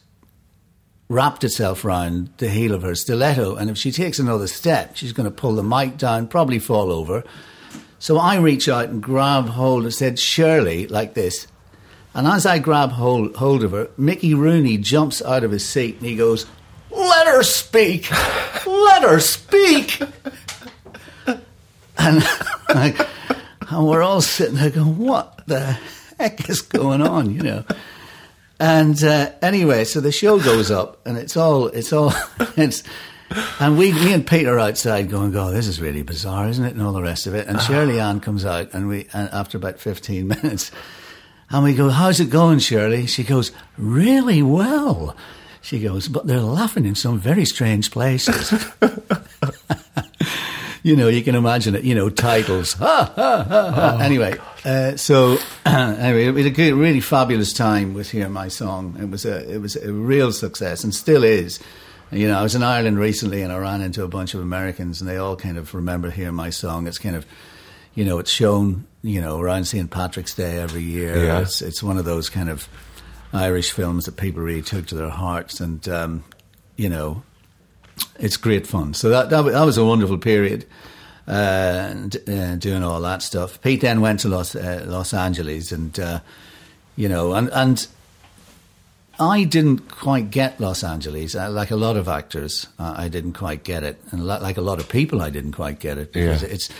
wrapped 1.09 1.45
itself 1.45 1.85
round 1.85 2.31
the 2.39 2.49
heel 2.49 2.75
of 2.75 2.83
her 2.83 2.95
stiletto. 2.95 3.57
And 3.57 3.71
if 3.71 3.79
she 3.79 3.93
takes 3.93 4.19
another 4.19 4.47
step, 4.47 4.97
she's 4.97 5.13
going 5.13 5.29
to 5.29 5.35
pull 5.35 5.55
the 5.55 5.63
mic 5.63 5.97
down, 5.97 6.29
probably 6.29 6.59
fall 6.59 6.91
over. 6.91 7.25
So 7.99 8.19
I 8.19 8.37
reach 8.37 8.69
out 8.69 8.89
and 8.89 9.03
grab 9.03 9.47
hold 9.47 9.85
and 9.85 9.95
said, 9.95 10.19
Shirley, 10.19 10.87
like 10.87 11.15
this. 11.15 11.47
And 12.15 12.27
as 12.27 12.47
I 12.47 12.59
grab 12.59 12.93
hold, 12.93 13.37
hold 13.37 13.63
of 13.63 13.73
her, 13.73 13.89
Mickey 13.97 14.35
Rooney 14.35 14.79
jumps 14.79 15.23
out 15.23 15.45
of 15.45 15.51
his 15.51 15.67
seat 15.67 15.97
and 15.99 16.07
he 16.07 16.17
goes, 16.17 16.47
Let 16.91 17.27
her 17.27 17.43
speak! 17.43 18.11
Let 18.67 19.03
her 19.03 19.21
speak! 19.21 20.01
And, 21.99 22.23
and 22.69 23.87
we're 23.87 24.03
all 24.03 24.21
sitting 24.21 24.57
there 24.57 24.71
going, 24.71 24.99
What 24.99 25.43
the 25.47 25.79
heck 26.19 26.49
is 26.49 26.63
going 26.63 27.03
on, 27.03 27.35
you 27.35 27.43
know? 27.43 27.65
And 28.59 29.03
uh, 29.05 29.33
anyway, 29.43 29.85
so 29.85 30.01
the 30.01 30.13
show 30.13 30.39
goes 30.39 30.71
up, 30.71 31.07
and 31.07 31.19
it's 31.19 31.37
all 31.37 31.67
it's 31.69 31.93
all 31.93 32.13
it's. 32.57 32.83
And 33.61 33.77
we, 33.77 33.93
me 33.93 34.13
and 34.13 34.25
Pete 34.25 34.47
are 34.47 34.59
outside 34.59 35.11
going, 35.11 35.33
"God, 35.33 35.53
this 35.53 35.67
is 35.67 35.81
really 35.81 36.03
bizarre, 36.03 36.49
isn't 36.49 36.65
it?" 36.65 36.75
And 36.75 36.83
all 36.83 36.93
the 36.93 37.03
rest 37.03 37.27
of 37.27 37.35
it. 37.35 37.49
And 37.49 37.61
Shirley 37.61 38.01
Anne 38.01 38.21
comes 38.21 38.45
out, 38.45 38.73
and 38.73 38.89
we, 38.89 39.09
and 39.13 39.29
after 39.31 39.59
about 39.59 39.79
fifteen 39.79 40.29
minutes, 40.43 40.71
and 41.51 41.65
we 41.65 41.75
go, 41.75 41.91
"How's 41.91 42.21
it 42.21 42.31
going, 42.31 42.61
Shirley?" 42.61 43.07
She 43.07 43.25
goes, 43.25 43.53
"Really 43.77 44.43
well." 44.43 45.17
She 45.61 45.81
goes, 45.81 46.09
"But 46.09 46.27
they're 46.27 46.41
laughing 46.41 46.87
in 46.87 46.95
some 46.95 47.19
very 47.19 47.45
strange 47.45 47.91
places." 47.91 48.55
you 50.87 50.95
know, 50.95 51.09
you 51.09 51.25
can 51.25 51.35
imagine 51.35 51.75
it. 51.75 51.83
You 51.83 51.97
know, 51.97 52.09
titles. 52.09 52.75
Ha, 52.75 53.13
ha, 53.17 53.43
ha, 53.43 53.73
ha. 53.73 53.97
Oh, 53.99 54.05
anyway, 54.05 54.39
uh, 54.65 54.97
so 54.97 55.37
anyway, 55.67 56.27
it 56.27 56.31
was 56.31 56.47
a 56.47 56.51
good, 56.51 56.75
really 56.75 57.01
fabulous 57.01 57.53
time 57.53 57.93
with 57.93 58.09
"Hear 58.13 58.29
My 58.29 58.47
Song." 58.47 58.97
It 59.01 59.11
was 59.11 59.25
a, 59.25 59.53
it 59.53 59.59
was 59.59 59.75
a 59.75 59.93
real 59.93 60.31
success, 60.31 60.85
and 60.85 60.95
still 60.95 61.25
is. 61.25 61.59
You 62.13 62.29
know, 62.29 62.39
I 62.39 62.45
was 62.45 62.55
in 62.55 62.63
Ireland 62.63 63.01
recently, 63.01 63.43
and 63.43 63.53
I 63.53 63.59
ran 63.59 63.81
into 63.81 64.05
a 64.05 64.09
bunch 64.09 64.35
of 64.35 64.41
Americans, 64.41 65.01
and 65.01 65.11
they 65.11 65.17
all 65.17 65.35
kind 65.35 65.59
of 65.59 65.75
remember 65.75 66.09
"Hear 66.09 66.31
My 66.31 66.51
Song." 66.51 66.87
It's 66.87 66.99
kind 66.99 67.17
of, 67.17 67.27
you 67.97 68.05
know, 68.05 68.21
it's 68.21 68.31
shown, 68.31 68.87
you 69.03 69.21
know, 69.21 69.41
around 69.41 69.65
St. 69.65 69.91
Patrick's 69.91 70.35
Day 70.35 70.57
every 70.57 70.85
year. 70.85 71.25
Yeah. 71.25 71.41
It's 71.41 71.63
it's 71.63 71.83
one 71.83 71.99
of 71.99 72.05
those 72.05 72.31
kind 72.31 72.49
of 72.49 72.69
Irish 73.33 73.73
films 73.73 74.05
that 74.05 74.17
people 74.17 74.41
really 74.41 74.63
took 74.63 74.87
to 74.87 74.95
their 74.95 75.11
hearts, 75.11 75.59
and 75.59 75.89
um, 75.89 76.23
you 76.77 76.89
know, 76.89 77.25
it's 78.19 78.37
great 78.37 78.67
fun. 78.67 78.95
So 78.95 79.09
that 79.11 79.31
that, 79.31 79.43
that 79.43 79.65
was 79.65 79.79
a 79.79 79.85
wonderful 79.85 80.19
period. 80.19 80.67
Uh, 81.29 81.89
and, 81.91 82.17
uh, 82.29 82.55
doing 82.55 82.85
all 82.85 83.01
that 83.01 83.21
stuff. 83.21 83.61
Pete 83.61 83.81
then 83.81 84.01
went 84.01 84.21
to 84.21 84.29
Los 84.29 84.55
uh, 84.55 84.85
Los 84.87 85.13
Angeles, 85.13 85.73
and 85.73 85.99
uh, 85.99 86.21
you 86.95 87.09
know, 87.09 87.35
and 87.35 87.51
and 87.53 87.85
I 89.19 89.43
didn't 89.43 89.91
quite 89.91 90.31
get 90.31 90.61
Los 90.61 90.85
Angeles. 90.85 91.35
Uh, 91.35 91.51
like 91.51 91.73
a 91.73 91.77
lot 91.77 91.97
of 91.97 92.07
actors, 92.07 92.69
uh, 92.79 92.95
I 92.97 93.09
didn't 93.09 93.33
quite 93.33 93.65
get 93.65 93.83
it, 93.83 94.01
and 94.13 94.25
like 94.25 94.57
a 94.57 94.61
lot 94.61 94.79
of 94.79 94.89
people, 94.89 95.21
I 95.21 95.31
didn't 95.31 95.53
quite 95.53 95.81
get 95.81 95.99
it 95.99 96.13
because 96.13 96.43
yeah. 96.43 96.49
it's 96.49 96.71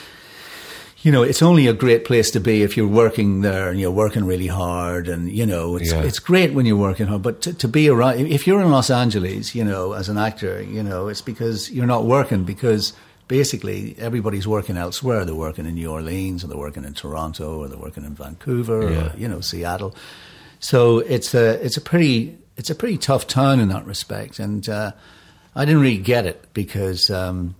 you 1.03 1.13
know, 1.13 1.23
it's 1.23 1.43
only 1.43 1.67
a 1.67 1.73
great 1.73 2.05
place 2.05 2.31
to 2.31 2.41
be 2.41 2.63
if 2.63 2.77
you're 2.77 2.89
working 2.89 3.43
there 3.43 3.69
and 3.69 3.79
you're 3.79 3.91
working 3.91 4.25
really 4.25 4.47
hard. 4.47 5.09
And, 5.09 5.31
you 5.31 5.45
know, 5.45 5.77
it's, 5.77 5.93
yeah. 5.93 6.03
it's 6.03 6.19
great 6.19 6.55
when 6.55 6.65
you're 6.65 6.77
working 6.77 7.07
hard. 7.07 7.23
But 7.23 7.43
to, 7.43 7.55
to 7.55 7.69
be 7.69 7.89
around, 7.89 8.21
if 8.21 8.47
you're 8.47 8.63
in 8.63 8.71
Los 8.71 8.91
Angeles, 8.91 9.55
you 9.55 9.63
know, 9.63 9.93
as 9.93 10.09
an 10.09 10.17
actor, 10.17 10.63
you 10.63 10.83
know, 10.83 11.09
it's 11.09 11.21
because 11.21 11.71
you're 11.71 11.87
not 11.87 12.07
working 12.07 12.45
because 12.45 12.95
basically 13.29 13.95
everybody's 13.99 14.49
working 14.49 14.77
elsewhere. 14.79 15.25
They're 15.25 15.35
working 15.35 15.67
in 15.67 15.75
New 15.75 15.91
Orleans 15.91 16.43
or 16.43 16.47
they're 16.47 16.57
working 16.57 16.85
in 16.85 16.95
Toronto 16.95 17.59
or 17.59 17.69
they're 17.69 17.79
working 17.79 18.05
in 18.05 18.15
Vancouver 18.15 18.91
yeah. 18.91 19.13
or, 19.13 19.17
you 19.19 19.29
know, 19.29 19.41
Seattle. 19.41 19.95
So 20.61 21.01
it's 21.01 21.35
a, 21.35 21.63
it's 21.65 21.77
a 21.77 21.83
pretty, 21.83 22.39
it's 22.57 22.71
a 22.71 22.75
pretty 22.75 22.97
tough 22.97 23.27
town 23.27 23.61
in 23.61 23.69
that 23.69 23.85
respect. 23.85 24.39
And, 24.39 24.67
uh, 24.67 24.93
I 25.55 25.65
didn't 25.67 25.83
really 25.83 25.99
get 25.99 26.27
it 26.27 26.53
because, 26.55 27.11
um, 27.11 27.55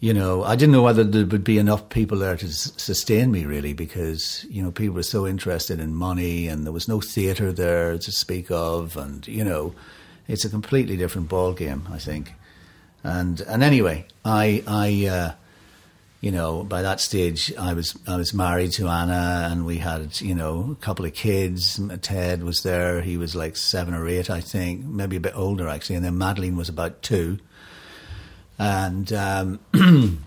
you 0.00 0.14
know, 0.14 0.42
I 0.42 0.56
didn't 0.56 0.72
know 0.72 0.82
whether 0.82 1.04
there 1.04 1.26
would 1.26 1.44
be 1.44 1.58
enough 1.58 1.90
people 1.90 2.18
there 2.18 2.36
to 2.36 2.48
sustain 2.50 3.30
me 3.30 3.44
really 3.44 3.74
because, 3.74 4.46
you 4.48 4.62
know, 4.62 4.70
people 4.70 4.94
were 4.94 5.02
so 5.02 5.26
interested 5.26 5.78
in 5.78 5.94
money 5.94 6.48
and 6.48 6.64
there 6.64 6.72
was 6.72 6.88
no 6.88 7.02
theatre 7.02 7.52
there 7.52 7.98
to 7.98 8.10
speak 8.10 8.50
of. 8.50 8.96
And, 8.96 9.28
you 9.28 9.44
know, 9.44 9.74
it's 10.26 10.46
a 10.46 10.48
completely 10.48 10.96
different 10.96 11.28
ball 11.28 11.52
game, 11.52 11.86
I 11.92 11.98
think. 11.98 12.32
And, 13.04 13.42
and 13.42 13.62
anyway, 13.62 14.06
I, 14.24 14.64
I, 14.66 15.06
uh, 15.06 15.32
you 16.22 16.30
know, 16.30 16.64
by 16.64 16.82
that 16.82 17.00
stage, 17.00 17.52
I 17.56 17.72
was 17.72 17.98
I 18.06 18.16
was 18.16 18.34
married 18.34 18.72
to 18.72 18.88
Anna, 18.88 19.48
and 19.50 19.64
we 19.64 19.78
had 19.78 20.20
you 20.20 20.34
know 20.34 20.76
a 20.78 20.84
couple 20.84 21.06
of 21.06 21.14
kids. 21.14 21.80
Ted 22.02 22.42
was 22.42 22.62
there; 22.62 23.00
he 23.00 23.16
was 23.16 23.34
like 23.34 23.56
seven 23.56 23.94
or 23.94 24.06
eight, 24.06 24.28
I 24.28 24.42
think, 24.42 24.84
maybe 24.84 25.16
a 25.16 25.20
bit 25.20 25.34
older 25.34 25.66
actually. 25.66 25.96
And 25.96 26.04
then 26.04 26.18
Madeline 26.18 26.58
was 26.58 26.68
about 26.68 27.00
two, 27.00 27.38
and 28.60 29.10
um, 29.14 29.58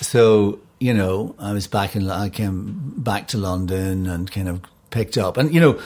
so 0.00 0.60
you 0.78 0.94
know 0.94 1.34
I 1.38 1.52
was 1.52 1.66
back 1.66 1.96
in 1.96 2.08
I 2.08 2.28
came 2.28 2.94
back 2.96 3.28
to 3.28 3.38
London 3.38 4.06
and 4.06 4.30
kind 4.30 4.48
of 4.48 4.62
picked 4.90 5.18
up. 5.18 5.36
And 5.36 5.52
you 5.52 5.60
know 5.60 5.80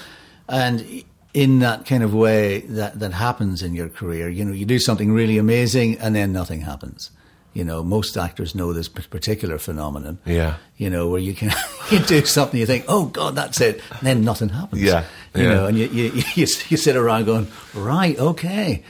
and 0.48 1.04
in 1.32 1.58
that 1.60 1.86
kind 1.86 2.02
of 2.02 2.14
way 2.14 2.60
that 2.60 3.00
that 3.00 3.12
happens 3.14 3.62
in 3.62 3.74
your 3.74 3.88
career 3.88 4.28
you 4.28 4.44
know 4.44 4.52
you 4.52 4.64
do 4.64 4.78
something 4.78 5.12
really 5.12 5.38
amazing 5.38 5.98
and 5.98 6.14
then 6.14 6.32
nothing 6.32 6.60
happens. 6.60 7.10
You 7.54 7.64
know 7.64 7.82
most 7.82 8.18
actors 8.18 8.54
know 8.54 8.74
this 8.74 8.88
particular 8.88 9.56
phenomenon. 9.58 10.18
Yeah. 10.26 10.56
You 10.76 10.90
know 10.90 11.08
where 11.08 11.20
you 11.20 11.32
can 11.32 11.50
you 11.90 12.00
do 12.00 12.26
something 12.26 12.60
you 12.60 12.66
think 12.66 12.84
oh 12.88 13.06
god 13.06 13.34
that's 13.34 13.62
it 13.62 13.80
and 13.90 14.00
then 14.02 14.22
nothing 14.22 14.50
happens. 14.50 14.82
Yeah, 14.82 15.04
you 15.34 15.44
yeah. 15.44 15.54
know 15.54 15.66
and 15.66 15.78
you, 15.78 15.86
you 15.86 16.04
you 16.34 16.46
you 16.68 16.76
sit 16.76 16.94
around 16.94 17.24
going 17.24 17.46
right 17.72 18.18
okay 18.18 18.84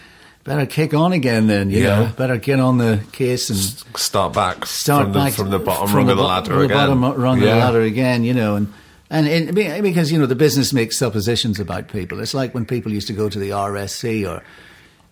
better 0.47 0.65
kick 0.65 0.95
on 0.95 1.13
again 1.13 1.49
then, 1.49 1.71
you 1.71 1.83
yeah. 1.83 2.01
know. 2.01 2.13
Better 2.17 2.39
get 2.39 2.61
on 2.61 2.79
the 2.79 3.03
case 3.13 3.51
and 3.51 3.59
start 3.99 4.33
back. 4.33 4.65
Start 4.65 5.05
from 5.05 5.13
back 5.13 5.33
the, 5.33 5.37
from 5.37 5.51
the 5.51 5.59
bottom 5.59 5.89
from 5.89 5.97
rung 5.97 6.07
the, 6.07 6.13
of 6.13 6.19
the 6.19 6.25
ladder 6.25 6.55
the 6.55 6.61
again. 6.61 6.77
bottom 6.77 7.21
rung 7.21 7.43
yeah. 7.43 7.49
of 7.49 7.55
the 7.55 7.61
ladder 7.61 7.81
again, 7.83 8.25
you 8.25 8.33
know. 8.33 8.57
And 8.57 8.73
and 9.11 9.27
it, 9.29 9.83
because 9.83 10.11
you 10.11 10.19
know 10.19 10.27
the 10.27 10.35
business 10.35 10.73
makes 10.73 10.97
suppositions 10.97 11.61
about 11.61 11.89
people. 11.89 12.21
It's 12.21 12.35
like 12.35 12.55
when 12.55 12.65
people 12.65 12.93
used 12.93 13.09
to 13.09 13.13
go 13.13 13.29
to 13.29 13.39
the 13.39 13.51
RSC 13.51 14.29
or 14.29 14.43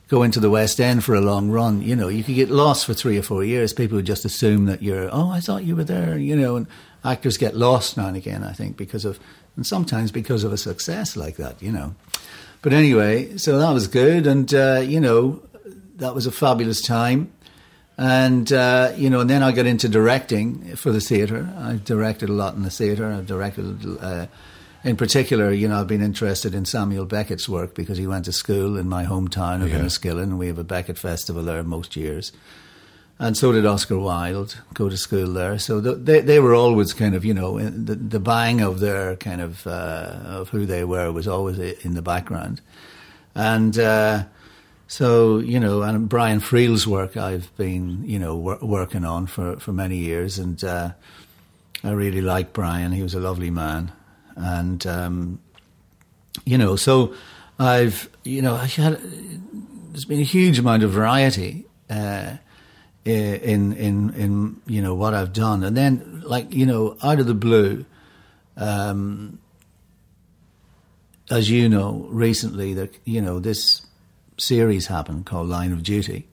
go 0.08 0.22
into 0.22 0.40
the 0.40 0.50
West 0.50 0.80
End 0.80 1.04
for 1.04 1.14
a 1.14 1.20
long 1.20 1.50
run. 1.50 1.82
You 1.82 1.96
know, 1.96 2.08
you 2.08 2.22
could 2.22 2.34
get 2.34 2.50
lost 2.50 2.86
for 2.86 2.94
three 2.94 3.18
or 3.18 3.22
four 3.22 3.44
years. 3.44 3.72
People 3.72 3.96
would 3.96 4.06
just 4.06 4.24
assume 4.24 4.66
that 4.66 4.82
you're. 4.82 5.08
Oh, 5.12 5.30
I 5.30 5.40
thought 5.40 5.64
you 5.64 5.76
were 5.76 5.84
there. 5.84 6.16
You 6.16 6.36
know, 6.36 6.56
and 6.56 6.66
actors 7.04 7.36
get 7.36 7.56
lost 7.56 7.96
now 7.96 8.06
and 8.06 8.16
again. 8.16 8.42
I 8.44 8.52
think 8.52 8.76
because 8.76 9.04
of 9.04 9.18
and 9.56 9.66
sometimes 9.66 10.10
because 10.10 10.44
of 10.44 10.52
a 10.52 10.56
success 10.56 11.16
like 11.16 11.36
that. 11.36 11.60
You 11.60 11.72
know. 11.72 11.94
But 12.64 12.72
anyway, 12.72 13.36
so 13.36 13.58
that 13.58 13.72
was 13.72 13.88
good, 13.88 14.26
and 14.26 14.52
uh, 14.54 14.82
you 14.82 14.98
know, 14.98 15.42
that 15.96 16.14
was 16.14 16.24
a 16.24 16.32
fabulous 16.32 16.80
time. 16.80 17.30
And 17.98 18.50
uh, 18.50 18.94
you 18.96 19.10
know, 19.10 19.20
and 19.20 19.28
then 19.28 19.42
I 19.42 19.52
got 19.52 19.66
into 19.66 19.86
directing 19.86 20.74
for 20.74 20.90
the 20.90 20.98
theatre. 20.98 21.52
I 21.58 21.78
directed 21.84 22.30
a 22.30 22.32
lot 22.32 22.54
in 22.54 22.62
the 22.62 22.70
theatre. 22.70 23.12
I've 23.12 23.26
directed, 23.26 23.98
uh, 24.00 24.28
in 24.82 24.96
particular, 24.96 25.52
you 25.52 25.68
know, 25.68 25.78
I've 25.78 25.86
been 25.86 26.00
interested 26.00 26.54
in 26.54 26.64
Samuel 26.64 27.04
Beckett's 27.04 27.50
work 27.50 27.74
because 27.74 27.98
he 27.98 28.06
went 28.06 28.24
to 28.24 28.32
school 28.32 28.78
in 28.78 28.88
my 28.88 29.04
hometown 29.04 29.62
of 29.62 29.68
yeah. 29.68 29.80
Enniskillen, 29.80 30.22
and 30.22 30.38
we 30.38 30.46
have 30.46 30.58
a 30.58 30.64
Beckett 30.64 30.96
Festival 30.96 31.42
there 31.42 31.62
most 31.62 31.96
years. 31.96 32.32
And 33.18 33.36
so 33.36 33.52
did 33.52 33.64
Oscar 33.64 33.98
Wilde 33.98 34.56
go 34.74 34.88
to 34.88 34.96
school 34.96 35.32
there. 35.32 35.58
So 35.58 35.80
the, 35.80 35.94
they 35.94 36.20
they 36.20 36.40
were 36.40 36.54
always 36.54 36.92
kind 36.92 37.14
of 37.14 37.24
you 37.24 37.32
know 37.34 37.58
the 37.60 37.94
the 37.94 38.20
bang 38.20 38.60
of 38.60 38.80
their 38.80 39.16
kind 39.16 39.40
of 39.40 39.66
uh, 39.66 40.18
of 40.24 40.48
who 40.48 40.66
they 40.66 40.84
were 40.84 41.12
was 41.12 41.28
always 41.28 41.58
in 41.58 41.94
the 41.94 42.02
background, 42.02 42.60
and 43.34 43.78
uh, 43.78 44.24
So 44.86 45.38
you 45.38 45.58
know, 45.58 45.82
and 45.82 46.08
Brian 46.08 46.40
Friel's 46.40 46.86
work 46.86 47.16
I've 47.16 47.54
been 47.56 48.04
you 48.04 48.18
know 48.18 48.36
wor- 48.36 48.58
working 48.60 49.04
on 49.04 49.26
for 49.26 49.56
for 49.58 49.72
many 49.72 49.96
years, 49.96 50.38
and 50.38 50.62
uh, 50.62 50.90
I 51.82 51.90
really 51.90 52.20
like 52.20 52.52
Brian. 52.52 52.92
He 52.92 53.02
was 53.02 53.14
a 53.14 53.20
lovely 53.20 53.50
man, 53.50 53.92
and 54.36 54.86
um, 54.86 55.38
you 56.44 56.58
know, 56.58 56.76
so 56.76 57.14
I've 57.58 58.08
you 58.24 58.42
know 58.42 58.54
I 58.54 58.66
had 58.66 59.00
there's 59.90 60.04
been 60.04 60.20
a 60.20 60.24
huge 60.24 60.58
amount 60.58 60.82
of 60.82 60.90
variety. 60.90 61.64
Uh, 61.88 62.36
in 63.04 63.72
in 63.74 64.14
in 64.14 64.60
you 64.66 64.80
know 64.82 64.94
what 64.94 65.14
I've 65.14 65.32
done, 65.32 65.62
and 65.62 65.76
then 65.76 66.22
like 66.24 66.52
you 66.54 66.66
know 66.66 66.96
out 67.02 67.20
of 67.20 67.26
the 67.26 67.34
blue, 67.34 67.84
um, 68.56 69.38
as 71.30 71.50
you 71.50 71.68
know, 71.68 72.06
recently 72.10 72.74
that 72.74 72.94
you 73.04 73.20
know 73.20 73.40
this 73.40 73.86
series 74.38 74.86
happened 74.86 75.26
called 75.26 75.48
Line 75.48 75.72
of 75.72 75.82
Duty, 75.82 76.26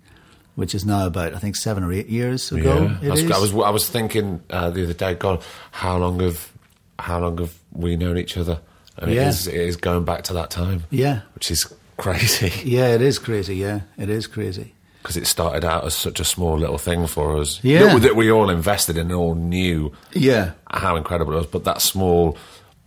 which 0.55 0.73
is 0.75 0.85
now 0.85 1.05
about 1.07 1.33
I 1.33 1.39
think 1.39 1.55
seven 1.55 1.83
or 1.83 1.91
eight 1.93 2.07
years 2.07 2.51
ago. 2.51 2.87
Yeah. 3.01 3.09
I 3.09 3.11
was, 3.11 3.31
I 3.31 3.37
was 3.39 3.53
I 3.53 3.69
was 3.69 3.89
thinking 3.89 4.41
uh, 4.49 4.69
the 4.69 4.83
other 4.83 4.93
day, 4.93 5.13
God, 5.15 5.43
how 5.71 5.97
long 5.97 6.19
have 6.19 6.51
how 6.99 7.19
long 7.19 7.37
have 7.39 7.53
we 7.71 7.95
known 7.95 8.17
each 8.17 8.37
other? 8.37 8.59
And 8.97 9.11
Yeah. 9.11 9.23
it, 9.23 9.29
is, 9.29 9.47
it 9.47 9.55
is 9.55 9.77
going 9.77 10.03
back 10.05 10.23
to 10.25 10.33
that 10.33 10.51
time, 10.51 10.83
Yeah, 10.91 11.21
which 11.33 11.49
is 11.49 11.73
crazy 11.97 12.51
yeah, 12.69 12.87
it 12.93 13.01
is 13.01 13.17
crazy. 13.19 13.55
Yeah, 13.55 13.81
it 13.97 14.09
is 14.09 14.27
crazy. 14.27 14.73
Because 15.01 15.17
it 15.17 15.25
started 15.27 15.65
out 15.65 15.83
as 15.85 15.93
such 15.95 16.19
a 16.19 16.23
small 16.23 16.57
little 16.57 16.77
thing 16.77 17.07
for 17.07 17.37
us. 17.37 17.59
Yeah. 17.63 17.93
that, 17.93 18.01
that 18.03 18.15
we 18.15 18.31
all 18.31 18.49
invested 18.49 18.97
in 18.97 19.07
and 19.07 19.13
all 19.15 19.35
knew 19.35 19.91
Yeah, 20.13 20.51
how 20.69 20.95
incredible 20.95 21.33
it 21.33 21.37
was. 21.37 21.47
But 21.47 21.63
that 21.63 21.81
small 21.81 22.37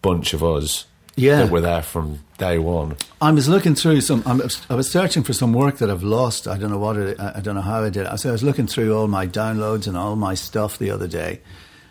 bunch 0.03 0.33
of 0.35 0.43
us 0.45 0.87
Yeah. 1.17 1.39
that 1.43 1.51
were 1.51 1.61
there 1.61 1.83
from 1.83 2.21
day 2.39 2.59
one. 2.59 2.97
I 3.21 3.31
was 3.33 3.49
looking 3.49 3.75
through 3.75 4.01
some. 4.01 4.23
I 4.27 4.35
was, 4.35 4.67
I 4.71 4.75
was 4.75 4.91
searching 4.91 5.23
for 5.23 5.33
some 5.33 5.53
work 5.53 5.79
that 5.79 5.91
I've 5.91 6.03
lost. 6.03 6.47
I 6.47 6.57
don't 6.59 6.71
know 6.71 6.79
what 6.79 6.97
it. 6.97 7.19
I 7.21 7.35
I 7.37 7.41
don't 7.41 7.55
know 7.55 7.63
how 7.63 7.83
I 7.85 7.91
did. 7.91 8.07
it. 8.07 8.19
So 8.19 8.29
I 8.29 8.33
was 8.33 8.43
looking 8.43 8.67
through 8.67 8.97
all 8.97 9.09
my 9.09 9.27
downloads 9.27 9.87
and 9.87 9.97
all 9.97 10.15
my 10.17 10.35
stuff 10.35 10.79
the 10.79 10.91
other 10.91 11.09
day, 11.09 11.41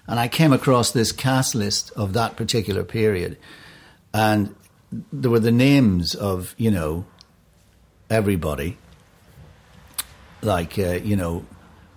and 0.07 0.19
I 0.19 0.28
came 0.28 0.53
across 0.53 0.91
this 0.91 1.11
cast 1.11 1.55
list 1.55 1.91
of 1.95 2.13
that 2.13 2.36
particular 2.36 2.84
period, 2.84 3.38
and 4.13 4.53
there 5.11 5.32
were 5.32 5.39
the 5.39 5.51
names 5.51 6.13
of 6.15 6.53
you 6.57 6.69
know 6.71 7.05
everybody, 8.09 8.78
like 10.44 10.78
uh, 10.78 11.00
you 11.04 11.16
know 11.16 11.46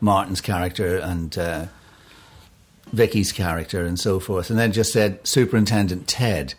Martin's 0.00 0.40
character 0.40 0.98
and 0.98 1.36
uh, 1.36 1.66
Vicky's 2.92 3.32
character 3.32 3.84
and 3.84 3.98
so 3.98 4.20
forth, 4.20 4.50
and 4.50 4.58
then 4.58 4.72
just 4.72 4.92
said 4.92 5.26
Superintendent 5.26 6.06
Ted 6.08 6.54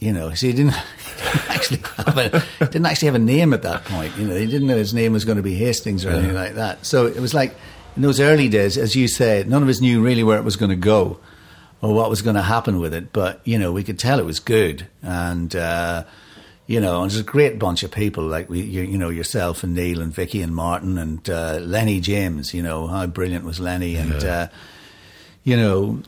you 0.00 0.12
know, 0.12 0.32
so 0.34 0.46
he 0.46 0.52
didn't 0.52 0.74
actually 1.48 1.80
have 1.96 2.18
a 2.18 2.44
didn't 2.66 2.86
actually 2.86 3.06
have 3.06 3.14
a 3.14 3.20
name 3.20 3.52
at 3.52 3.62
that 3.62 3.84
point. 3.84 4.16
You 4.16 4.26
know, 4.28 4.36
he 4.36 4.46
didn't 4.46 4.68
know 4.68 4.76
his 4.76 4.94
name 4.94 5.12
was 5.12 5.24
going 5.24 5.36
to 5.36 5.42
be 5.42 5.54
Hastings 5.54 6.04
or 6.04 6.10
anything 6.10 6.34
like 6.34 6.54
that. 6.54 6.86
So 6.86 7.06
it 7.06 7.18
was 7.18 7.34
like 7.34 7.54
in 7.96 8.02
those 8.02 8.20
early 8.20 8.48
days, 8.48 8.78
as 8.78 8.94
you 8.94 9.08
say, 9.08 9.44
none 9.46 9.62
of 9.62 9.68
us 9.68 9.80
knew 9.80 10.02
really 10.02 10.22
where 10.22 10.38
it 10.38 10.44
was 10.44 10.56
going 10.56 10.70
to 10.70 10.76
go 10.76 11.18
or 11.80 11.94
what 11.94 12.10
was 12.10 12.22
going 12.22 12.36
to 12.36 12.42
happen 12.42 12.78
with 12.78 12.94
it. 12.94 13.12
But 13.12 13.40
you 13.44 13.58
know, 13.58 13.72
we 13.72 13.82
could 13.82 13.98
tell 13.98 14.20
it 14.20 14.24
was 14.24 14.40
good, 14.40 14.86
and 15.02 15.54
uh, 15.54 16.04
you 16.68 16.80
know, 16.80 17.02
and 17.02 17.10
there's 17.10 17.20
a 17.20 17.24
great 17.24 17.58
bunch 17.58 17.82
of 17.82 17.90
people 17.90 18.22
like 18.22 18.48
we, 18.48 18.60
you, 18.60 18.82
you 18.82 18.96
know, 18.96 19.08
yourself 19.08 19.64
and 19.64 19.74
Neil 19.74 20.00
and 20.00 20.14
Vicky 20.14 20.40
and 20.42 20.54
Martin 20.54 20.98
and 20.98 21.28
uh, 21.28 21.58
Lenny 21.60 21.98
James. 21.98 22.54
You 22.54 22.62
know, 22.62 22.86
how 22.86 23.06
brilliant 23.06 23.44
was 23.44 23.58
Lenny 23.58 23.96
and. 23.96 24.22
Uh, 24.22 24.48
you 25.44 25.56
know, 25.56 26.02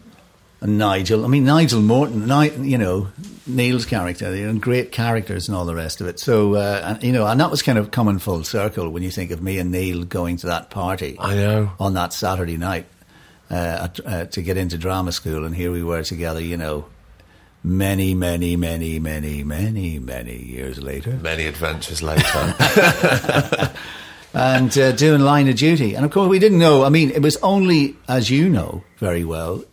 and 0.61 0.77
Nigel. 0.77 1.25
I 1.25 1.29
mean, 1.29 1.45
Nigel 1.45 1.81
Morton, 1.81 2.27
Ni- 2.27 2.69
you 2.69 2.77
know, 2.77 3.09
Neil's 3.47 3.87
character, 3.87 4.37
you 4.37 4.53
know, 4.53 4.59
great 4.59 4.93
characters 4.93 5.49
and 5.49 5.57
all 5.57 5.65
the 5.65 5.75
rest 5.75 6.03
of 6.03 6.07
it. 6.07 6.21
So, 6.21 6.57
uh, 6.57 6.83
and, 6.85 7.03
you 7.03 7.13
know, 7.13 7.27
and 7.27 7.41
that 7.41 7.51
was 7.51 7.63
kind 7.63 7.79
of 7.79 7.91
coming 7.91 8.19
full 8.19 8.45
circle 8.45 8.91
when 8.91 9.03
you 9.03 9.11
think 9.11 9.31
of 9.31 9.43
me 9.43 9.59
and 9.59 9.71
Neil 9.71 10.05
going 10.05 10.37
to 10.39 10.49
that 10.49 10.69
party 10.69 11.17
I 11.19 11.35
know. 11.37 11.73
on 11.81 11.95
that 11.95 12.13
Saturday 12.13 12.59
night 12.59 12.85
uh, 13.51 13.89
at, 13.89 14.07
uh, 14.07 14.25
to 14.27 14.43
get 14.43 14.59
into 14.59 14.77
drama 14.77 15.13
school, 15.13 15.47
and 15.47 15.57
here 15.57 15.73
we 15.73 15.83
were 15.83 16.03
together, 16.03 16.41
you 16.43 16.59
know, 16.59 16.85
many, 17.63 18.15
many, 18.15 18.57
many, 18.57 18.99
many, 18.99 19.45
many, 19.45 19.99
many 19.99 20.37
years 20.37 20.83
later. 20.83 21.13
Many 21.13 21.47
adventures 21.47 22.03
later. 22.03 22.55
and 24.35 24.77
uh, 24.79 24.93
doing 24.93 25.21
line 25.21 25.49
of 25.49 25.57
duty. 25.57 25.95
And 25.95 26.05
of 26.05 26.11
course, 26.11 26.29
we 26.29 26.39
didn't 26.39 26.59
know. 26.59 26.85
I 26.85 26.89
mean, 26.89 27.11
it 27.11 27.23
was 27.23 27.37
only, 27.39 27.97
as 28.09 28.31
you 28.31 28.49
know 28.49 28.85
very 28.99 29.25
well, 29.25 29.65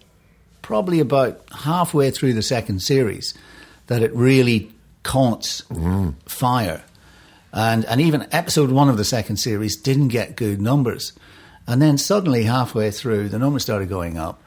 probably 0.62 1.00
about 1.00 1.42
halfway 1.52 2.12
through 2.12 2.34
the 2.34 2.42
second 2.42 2.82
series 2.82 3.34
that 3.88 4.04
it 4.04 4.14
really 4.14 4.72
caught 5.04 5.62
fire. 6.26 6.84
And, 7.54 7.86
and 7.86 8.02
even 8.02 8.28
episode 8.32 8.72
one 8.72 8.90
of 8.90 8.98
the 8.98 9.06
second 9.06 9.38
series 9.38 9.78
didn't 9.78 10.10
get 10.10 10.36
good 10.36 10.62
numbers. 10.62 11.14
And 11.66 11.82
then 11.82 11.98
suddenly, 11.98 12.44
halfway 12.44 12.92
through, 12.92 13.30
the 13.30 13.40
numbers 13.40 13.64
started 13.64 13.90
going 13.90 14.18
up. 14.18 14.42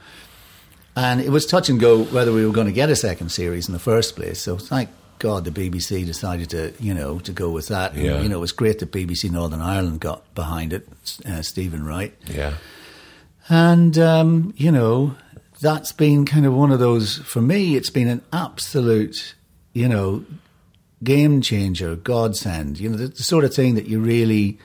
And 0.97 1.21
it 1.21 1.31
was 1.31 1.47
touch 1.47 1.69
and 1.69 1.79
go 1.79 2.05
whether 2.05 2.33
we 2.33 2.45
were 2.45 2.53
going 2.53 2.67
to 2.67 2.73
get 2.73 2.91
a 2.91 2.97
second 2.97 3.31
series 3.31 3.69
in 3.69 3.73
the 3.73 3.79
first 3.79 4.17
place. 4.17 4.41
So 4.41 4.59
thank 4.59 4.89
God 5.19 5.45
the 5.45 5.51
BBC 5.51 6.05
decided 6.05 6.51
to, 6.51 6.73
you 6.81 6.93
know, 6.95 7.19
to 7.21 7.33
go 7.33 7.51
with 7.51 7.69
that. 7.69 7.93
And, 7.93 8.03
you 8.23 8.29
know, 8.29 8.39
it 8.39 8.41
was 8.41 8.53
great 8.53 8.81
that 8.81 8.91
BBC 8.91 9.31
Northern 9.31 9.61
Ireland 9.61 10.01
got 10.01 10.35
behind 10.35 10.73
it, 10.73 10.89
uh, 11.27 11.43
Stephen 11.43 11.85
Wright. 11.85 12.15
yeah. 12.27 12.55
And, 13.49 13.99
um, 13.99 14.55
you 14.57 14.71
know, 14.71 15.17
that's 15.61 15.93
been 15.93 16.25
kind 16.25 16.47
of 16.47 16.55
one 16.55 16.71
of 16.71 16.79
those, 16.79 17.19
for 17.19 17.41
me, 17.41 17.77
it's 17.77 17.91
been 17.91 18.09
an 18.09 18.23
absolute, 18.33 19.35
you 19.73 19.89
know, 19.89 20.25
game 21.03 21.41
changer, 21.41 21.97
godsend. 21.97 22.79
You 22.79 22.91
know, 22.91 22.97
the, 22.97 23.09
the 23.09 23.23
sort 23.23 23.45
of 23.45 23.55
thing 23.55 23.75
that 23.75 23.87
you 23.87 24.01
really, 24.01 24.59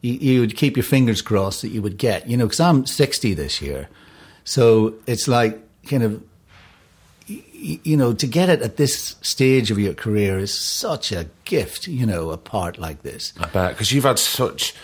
you, 0.00 0.12
you 0.14 0.40
would 0.40 0.56
keep 0.56 0.76
your 0.76 0.84
fingers 0.84 1.20
crossed 1.20 1.62
that 1.62 1.68
you 1.68 1.82
would 1.82 1.98
get, 1.98 2.28
you 2.28 2.36
know, 2.36 2.46
because 2.46 2.60
I'm 2.60 2.86
60 2.86 3.34
this 3.34 3.60
year. 3.60 3.88
So 4.44 4.94
it's 5.06 5.28
like 5.28 5.58
kind 5.86 6.02
of, 6.02 6.22
you 7.26 7.96
know, 7.96 8.12
to 8.12 8.26
get 8.26 8.48
it 8.48 8.62
at 8.62 8.76
this 8.76 9.16
stage 9.22 9.70
of 9.70 9.78
your 9.78 9.94
career 9.94 10.38
is 10.38 10.52
such 10.52 11.12
a 11.12 11.26
gift, 11.44 11.86
you 11.86 12.06
know, 12.06 12.30
a 12.30 12.36
part 12.36 12.78
like 12.78 13.02
this. 13.02 13.32
I 13.38 13.46
bet 13.46 13.72
because 13.72 13.92
you've 13.92 14.04
had 14.04 14.18
such 14.18 14.74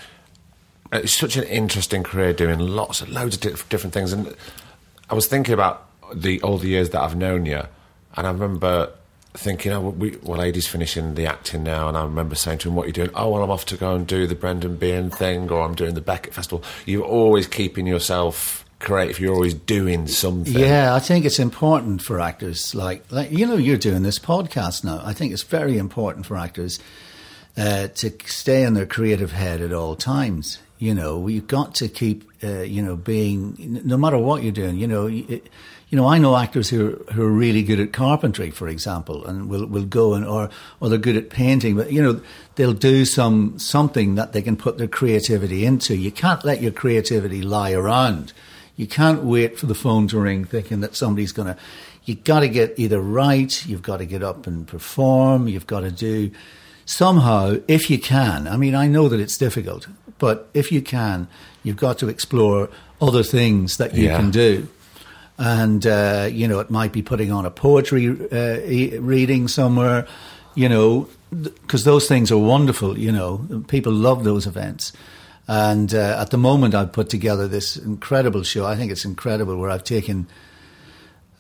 uh, 0.93 1.05
such 1.07 1.37
an 1.37 1.45
interesting 1.45 2.03
career 2.03 2.33
doing 2.33 2.59
lots 2.59 3.01
of 3.01 3.09
loads 3.09 3.35
of 3.37 3.69
different 3.69 3.93
things, 3.93 4.13
and 4.13 4.35
I 5.11 5.15
was 5.15 5.27
thinking 5.27 5.55
about 5.55 5.87
the 6.15 6.41
all 6.43 6.59
the 6.59 6.69
years 6.69 6.91
that 6.91 7.03
I've 7.03 7.17
known 7.17 7.47
you, 7.47 7.63
and 8.17 8.27
I 8.27 8.31
remember 8.31 8.93
thinking, 9.35 9.73
oh, 9.73 9.91
we, 9.91 10.17
well, 10.23 10.41
Lady's 10.41 10.67
finishing 10.67 11.15
the 11.15 11.27
acting 11.27 11.63
now, 11.63 11.89
and 11.89 11.97
I 11.97 12.03
remember 12.03 12.35
saying 12.35 12.59
to 12.59 12.69
him, 12.69 12.75
"What 12.75 12.85
are 12.85 12.87
you 12.87 12.93
doing?" 12.93 13.11
Oh, 13.15 13.31
well, 13.31 13.43
I'm 13.43 13.51
off 13.51 13.67
to 13.67 13.77
go 13.77 13.95
and 13.95 14.07
do 14.07 14.27
the 14.27 14.35
Brendan 14.35 14.77
Behan 14.77 15.11
thing, 15.11 15.51
or 15.51 15.63
I'm 15.63 15.75
doing 15.75 15.95
the 15.95 16.01
Beckett 16.01 16.35
Festival. 16.35 16.65
You're 16.87 17.05
always 17.05 17.47
keeping 17.47 17.87
yourself 17.87 18.65
creative. 18.79 19.17
If 19.17 19.21
you're 19.21 19.35
always 19.35 19.55
doing 19.55 20.07
something. 20.07 20.59
Yeah, 20.59 20.95
I 20.95 21.01
think 21.01 21.25
it's 21.25 21.39
important 21.39 22.03
for 22.03 22.21
actors. 22.21 22.75
Like, 22.75 23.11
like 23.11 23.31
you 23.31 23.47
know, 23.47 23.57
you're 23.57 23.77
doing 23.77 24.03
this 24.03 24.19
podcast 24.19 24.85
now. 24.85 25.01
I 25.05 25.13
think 25.13 25.33
it's 25.33 25.43
very 25.43 25.79
important 25.79 26.27
for 26.27 26.37
actors 26.37 26.79
uh, 27.57 27.89
to 27.89 28.13
stay 28.27 28.63
in 28.63 28.75
their 28.75 28.87
creative 28.87 29.33
head 29.33 29.61
at 29.61 29.73
all 29.73 29.97
times. 29.97 30.59
You 30.79 30.95
know, 30.95 31.27
you've 31.27 31.49
got 31.49 31.75
to 31.77 31.89
keep, 31.89 32.31
uh, 32.45 32.61
you 32.61 32.83
know, 32.83 32.95
being 32.95 33.81
no 33.85 33.97
matter 33.97 34.17
what 34.17 34.45
you're 34.45 34.53
doing. 34.53 34.77
You 34.77 34.87
know, 34.87 35.09
you, 35.09 35.43
you 35.91 35.97
know, 35.97 36.07
I 36.07 36.19
know 36.19 36.37
actors 36.37 36.69
who 36.69 36.91
are, 36.91 37.13
who 37.15 37.25
are 37.25 37.33
really 37.33 37.65
good 37.65 37.81
at 37.81 37.93
carpentry, 37.93 38.51
for 38.51 38.69
example, 38.69 39.27
and 39.27 39.49
will 39.49 39.67
will 39.67 39.87
go 39.87 40.15
and 40.15 40.25
or 40.25 40.51
or 40.81 40.89
they're 40.89 40.99
good 40.99 41.17
at 41.17 41.31
painting, 41.31 41.75
but 41.75 41.91
you 41.91 42.01
know, 42.01 42.21
they'll 42.55 42.75
do 42.75 43.05
some 43.05 43.59
something 43.59 44.15
that 44.15 44.33
they 44.33 44.43
can 44.43 44.57
put 44.57 44.79
their 44.79 44.87
creativity 44.87 45.65
into. 45.65 45.97
You 45.97 46.13
can't 46.13 46.45
let 46.45 46.63
your 46.63 46.73
creativity 46.73 47.43
lie 47.43 47.73
around. 47.73 48.33
You 48.79 48.87
can't 48.87 49.25
wait 49.25 49.59
for 49.59 49.67
the 49.67 49.75
phone 49.75 50.07
to 50.09 50.19
ring 50.21 50.45
thinking 50.47 50.81
that 50.81 50.95
somebody's 50.97 51.33
going 51.33 51.49
to. 51.49 51.57
You've 52.05 52.25
got 52.25 52.41
to 52.41 52.49
get 52.49 52.79
either 52.79 53.01
right, 53.01 53.67
you've 53.67 53.83
got 53.83 53.99
to 53.99 54.07
get 54.07 54.23
up 54.23 54.47
and 54.47 54.67
perform, 54.67 55.49
you've 55.49 55.67
got 55.67 55.81
to 55.81 55.91
do 55.91 56.31
somehow, 56.87 57.57
if 57.69 57.91
you 57.91 57.99
can. 57.99 58.47
I 58.49 58.57
mean, 58.57 58.75
I 58.75 58.87
know 58.87 59.09
that 59.11 59.21
it's 59.21 59.37
difficult, 59.37 59.89
but 60.19 60.49
if 60.55 60.73
you 60.73 60.81
can, 60.81 61.29
you've 61.63 61.77
got 61.77 61.99
to 61.99 62.09
explore 62.09 62.71
other 63.03 63.23
things 63.23 63.77
that 63.77 63.95
you 63.95 64.05
Yeah. 64.05 64.17
can 64.17 64.31
do. 64.31 64.69
And, 65.39 65.87
uh, 65.87 66.29
you 66.33 66.49
know, 66.49 66.61
it 66.61 66.71
might 66.71 66.93
be 66.93 67.03
putting 67.03 67.31
on 67.31 67.45
a 67.45 67.51
poetry 67.51 68.09
uh, 68.33 68.61
e- 68.67 68.97
reading 68.99 69.49
somewhere, 69.49 70.07
you 70.55 70.69
know, 70.69 71.09
because 71.31 71.85
those 71.85 72.09
things 72.09 72.31
are 72.33 72.39
wonderful, 72.39 72.99
you 72.99 73.13
know. 73.13 73.63
People 73.69 73.93
love 73.93 74.25
those 74.25 74.47
events. 74.47 74.93
And 75.49 75.95
uh, 75.95 76.19
at 76.21 76.31
the 76.31 76.37
moment, 76.37 76.75
I've 76.75 76.93
put 76.93 77.09
together 77.09 77.49
this 77.49 77.77
incredible 77.77 78.43
show. 78.43 78.67
I 78.67 78.77
think 78.77 78.93
it's 78.93 79.07
incredible 79.07 79.57
where 79.57 79.71
I've 79.71 79.83
taken 79.83 80.29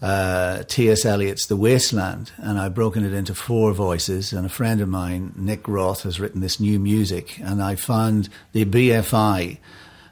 uh, 0.01 0.63
T.S. 0.63 1.05
Eliot's 1.05 1.47
The 1.47 1.57
Wasteland 1.57 2.33
and 2.39 2.59
I've 2.59 2.75
broken 2.75 3.05
it 3.05 3.13
into 3.13 3.35
four 3.35 3.73
voices. 3.73 4.33
And 4.33 4.47
a 4.47 4.49
friend 4.49 4.81
of 4.81 4.89
mine, 4.89 5.35
Nick 5.37 5.69
Roth, 5.69 6.05
has 6.05 6.19
written 6.19 6.41
this 6.41 6.59
new 6.59 6.79
music. 6.79 7.39
And 7.41 7.63
I 7.63 7.75
found 7.75 8.31
the 8.53 8.65
BFI 8.65 9.59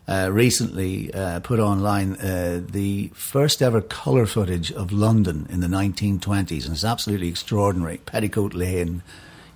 uh, 0.08 0.28
recently 0.30 1.12
uh, 1.14 1.40
put 1.40 1.58
online 1.58 2.16
uh, 2.16 2.62
the 2.68 3.08
first 3.14 3.62
ever 3.62 3.80
colour 3.80 4.26
footage 4.26 4.70
of 4.72 4.92
London 4.92 5.46
in 5.48 5.60
the 5.60 5.68
1920s. 5.68 6.64
And 6.64 6.74
it's 6.74 6.84
absolutely 6.84 7.28
extraordinary. 7.28 7.98
Petticoat 7.98 8.52
Lane, 8.52 9.02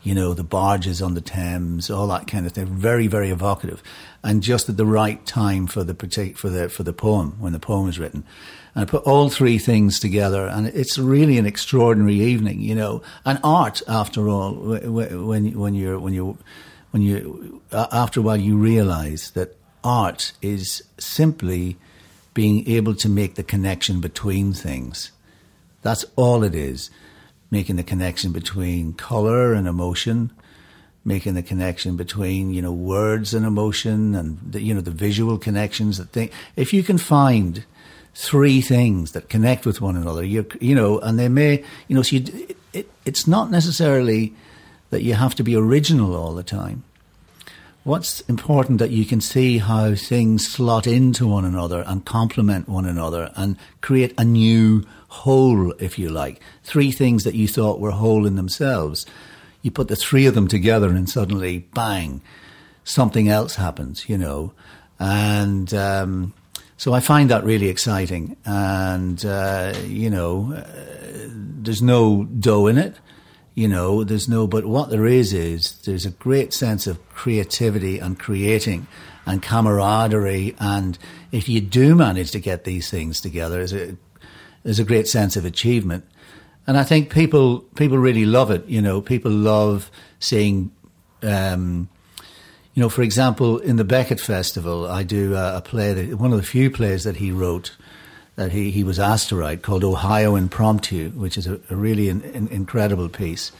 you 0.02 0.14
know, 0.14 0.32
the 0.34 0.44
barges 0.44 1.02
on 1.02 1.14
the 1.14 1.20
Thames, 1.20 1.90
all 1.90 2.06
that 2.08 2.26
kind 2.26 2.46
of 2.46 2.52
thing. 2.52 2.66
Very, 2.66 3.06
very 3.06 3.30
evocative, 3.30 3.82
and 4.22 4.42
just 4.42 4.68
at 4.68 4.76
the 4.76 4.86
right 4.86 5.24
time 5.26 5.66
for 5.66 5.84
the 5.84 5.94
for 6.36 6.48
the 6.48 6.68
for 6.68 6.82
the 6.82 6.92
poem 6.92 7.36
when 7.38 7.52
the 7.52 7.58
poem 7.58 7.86
was 7.86 7.98
written. 7.98 8.24
And 8.74 8.82
I 8.82 8.90
put 8.90 9.02
all 9.04 9.28
three 9.28 9.58
things 9.58 9.98
together, 9.98 10.46
and 10.46 10.68
it's 10.68 10.98
really 10.98 11.38
an 11.38 11.46
extraordinary 11.46 12.20
evening, 12.20 12.60
you 12.60 12.74
know. 12.74 13.02
And 13.24 13.38
art, 13.44 13.82
after 13.88 14.28
all, 14.28 14.54
when 14.54 15.58
when 15.58 15.74
you're 15.74 15.98
when 15.98 16.14
you 16.14 16.38
when 16.90 17.02
you 17.02 17.62
after 17.72 18.20
a 18.20 18.22
while 18.22 18.36
you 18.36 18.56
realize 18.56 19.32
that 19.32 19.56
art 19.84 20.32
is 20.40 20.82
simply 20.98 21.76
being 22.32 22.68
able 22.68 22.94
to 22.94 23.08
make 23.08 23.34
the 23.34 23.42
connection 23.42 24.00
between 24.00 24.52
things. 24.52 25.10
That's 25.82 26.04
all 26.16 26.42
it 26.42 26.54
is. 26.54 26.90
Making 27.50 27.76
the 27.76 27.82
connection 27.82 28.32
between 28.32 28.92
color 28.92 29.52
and 29.52 29.66
emotion, 29.66 30.30
making 31.04 31.34
the 31.34 31.42
connection 31.42 31.96
between, 31.96 32.52
you 32.52 32.62
know, 32.62 32.72
words 32.72 33.34
and 33.34 33.44
emotion 33.44 34.14
and 34.14 34.38
the, 34.52 34.60
you 34.60 34.74
know, 34.74 34.80
the 34.80 34.90
visual 34.90 35.38
connections 35.38 35.98
that 35.98 36.10
think, 36.10 36.32
if 36.56 36.72
you 36.72 36.82
can 36.82 36.98
find 36.98 37.64
three 38.14 38.60
things 38.60 39.12
that 39.12 39.28
connect 39.28 39.66
with 39.66 39.80
one 39.80 39.96
another, 39.96 40.24
you 40.24 40.46
you 40.60 40.74
know, 40.74 40.98
and 41.00 41.18
they 41.18 41.28
may, 41.28 41.64
you 41.88 41.96
know, 41.96 42.02
so 42.02 42.16
you, 42.16 42.54
it, 42.72 42.90
it's 43.04 43.26
not 43.26 43.50
necessarily 43.50 44.32
that 44.90 45.02
you 45.02 45.14
have 45.14 45.34
to 45.36 45.42
be 45.42 45.56
original 45.56 46.14
all 46.14 46.34
the 46.34 46.42
time. 46.42 46.84
What's 47.82 48.20
important 48.22 48.78
that 48.78 48.90
you 48.90 49.06
can 49.06 49.22
see 49.22 49.58
how 49.58 49.94
things 49.94 50.46
slot 50.46 50.86
into 50.86 51.26
one 51.26 51.46
another 51.46 51.82
and 51.86 52.04
complement 52.04 52.68
one 52.68 52.84
another 52.84 53.30
and 53.36 53.56
create 53.80 54.12
a 54.18 54.24
new 54.24 54.84
whole, 55.10 55.72
if 55.72 55.98
you 55.98 56.08
like. 56.08 56.40
Three 56.64 56.90
things 56.90 57.24
that 57.24 57.34
you 57.34 57.46
thought 57.46 57.80
were 57.80 57.90
whole 57.90 58.26
in 58.26 58.36
themselves. 58.36 59.06
You 59.62 59.70
put 59.70 59.88
the 59.88 59.96
three 59.96 60.26
of 60.26 60.34
them 60.34 60.48
together 60.48 60.88
and 60.88 61.08
suddenly, 61.08 61.68
bang, 61.74 62.22
something 62.84 63.28
else 63.28 63.56
happens, 63.56 64.08
you 64.08 64.16
know. 64.16 64.52
And 64.98 65.72
um, 65.74 66.34
so 66.76 66.94
I 66.94 67.00
find 67.00 67.30
that 67.30 67.44
really 67.44 67.68
exciting. 67.68 68.36
And, 68.44 69.24
uh, 69.24 69.74
you 69.84 70.10
know, 70.10 70.54
uh, 70.54 71.28
there's 71.28 71.82
no 71.82 72.24
dough 72.24 72.66
in 72.66 72.78
it 72.78 72.96
you 73.54 73.68
know, 73.68 74.04
there's 74.04 74.28
no, 74.28 74.46
but 74.46 74.64
what 74.64 74.90
there 74.90 75.06
is 75.06 75.32
is 75.32 75.78
there's 75.82 76.06
a 76.06 76.10
great 76.10 76.52
sense 76.52 76.86
of 76.86 77.06
creativity 77.10 77.98
and 77.98 78.18
creating 78.18 78.86
and 79.26 79.42
camaraderie. 79.42 80.54
And 80.58 80.98
if 81.32 81.48
you 81.48 81.60
do 81.60 81.94
manage 81.94 82.30
to 82.30 82.40
get 82.40 82.64
these 82.64 82.88
things 82.88 83.20
together, 83.20 83.58
there's 83.58 83.74
a, 83.74 83.96
there's 84.62 84.78
a 84.78 84.84
great 84.84 85.08
sense 85.08 85.36
of 85.36 85.44
achievement. 85.44 86.04
And 86.66 86.76
I 86.76 86.84
think 86.84 87.12
people, 87.12 87.60
people 87.74 87.98
really 87.98 88.24
love 88.24 88.50
it. 88.50 88.66
You 88.66 88.82
know, 88.82 89.00
people 89.00 89.30
love 89.30 89.90
seeing, 90.18 90.70
um, 91.22 91.88
you 92.74 92.82
know, 92.82 92.88
for 92.88 93.02
example, 93.02 93.58
in 93.58 93.76
the 93.76 93.84
Beckett 93.84 94.20
Festival, 94.20 94.86
I 94.86 95.02
do 95.02 95.34
a, 95.34 95.56
a 95.56 95.60
play 95.60 95.92
that, 95.94 96.18
one 96.18 96.32
of 96.32 96.38
the 96.38 96.46
few 96.46 96.70
plays 96.70 97.04
that 97.04 97.16
he 97.16 97.32
wrote 97.32 97.76
that 98.36 98.52
he, 98.52 98.70
he 98.70 98.84
was 98.84 98.98
asked 98.98 99.28
to 99.28 99.36
write 99.36 99.62
called 99.62 99.84
Ohio 99.84 100.34
Impromptu, 100.34 101.10
which 101.10 101.36
is 101.36 101.46
a, 101.46 101.60
a 101.68 101.76
really 101.76 102.08
an 102.08 102.48
incredible 102.50 103.08
piece. 103.08 103.52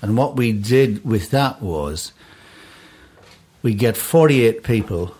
And 0.00 0.16
what 0.16 0.36
we 0.36 0.52
did 0.52 1.04
with 1.04 1.30
that 1.30 1.60
was 1.60 2.12
we 3.62 3.74
get 3.74 3.96
48 3.96 4.62
people 4.62 5.14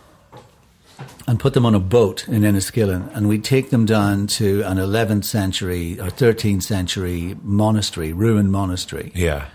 and 1.26 1.40
put 1.40 1.54
them 1.54 1.64
on 1.64 1.74
a 1.74 1.80
boat 1.80 2.28
in 2.28 2.42
Enniskillen, 2.42 3.14
and 3.14 3.28
we'd 3.28 3.44
take 3.44 3.70
them 3.70 3.86
down 3.86 4.26
to 4.26 4.62
an 4.62 4.76
11th 4.76 5.24
century 5.24 5.98
or 5.98 6.08
13th 6.08 6.62
century 6.62 7.36
monastery, 7.42 8.12
ruined 8.12 8.52
monastery. 8.52 9.10
Yeah. 9.14 9.46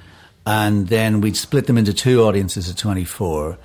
And 0.46 0.88
then 0.88 1.22
we'd 1.22 1.38
split 1.38 1.68
them 1.68 1.78
into 1.78 1.94
two 1.94 2.24
audiences 2.24 2.70
of 2.70 2.76
24, 2.76 3.58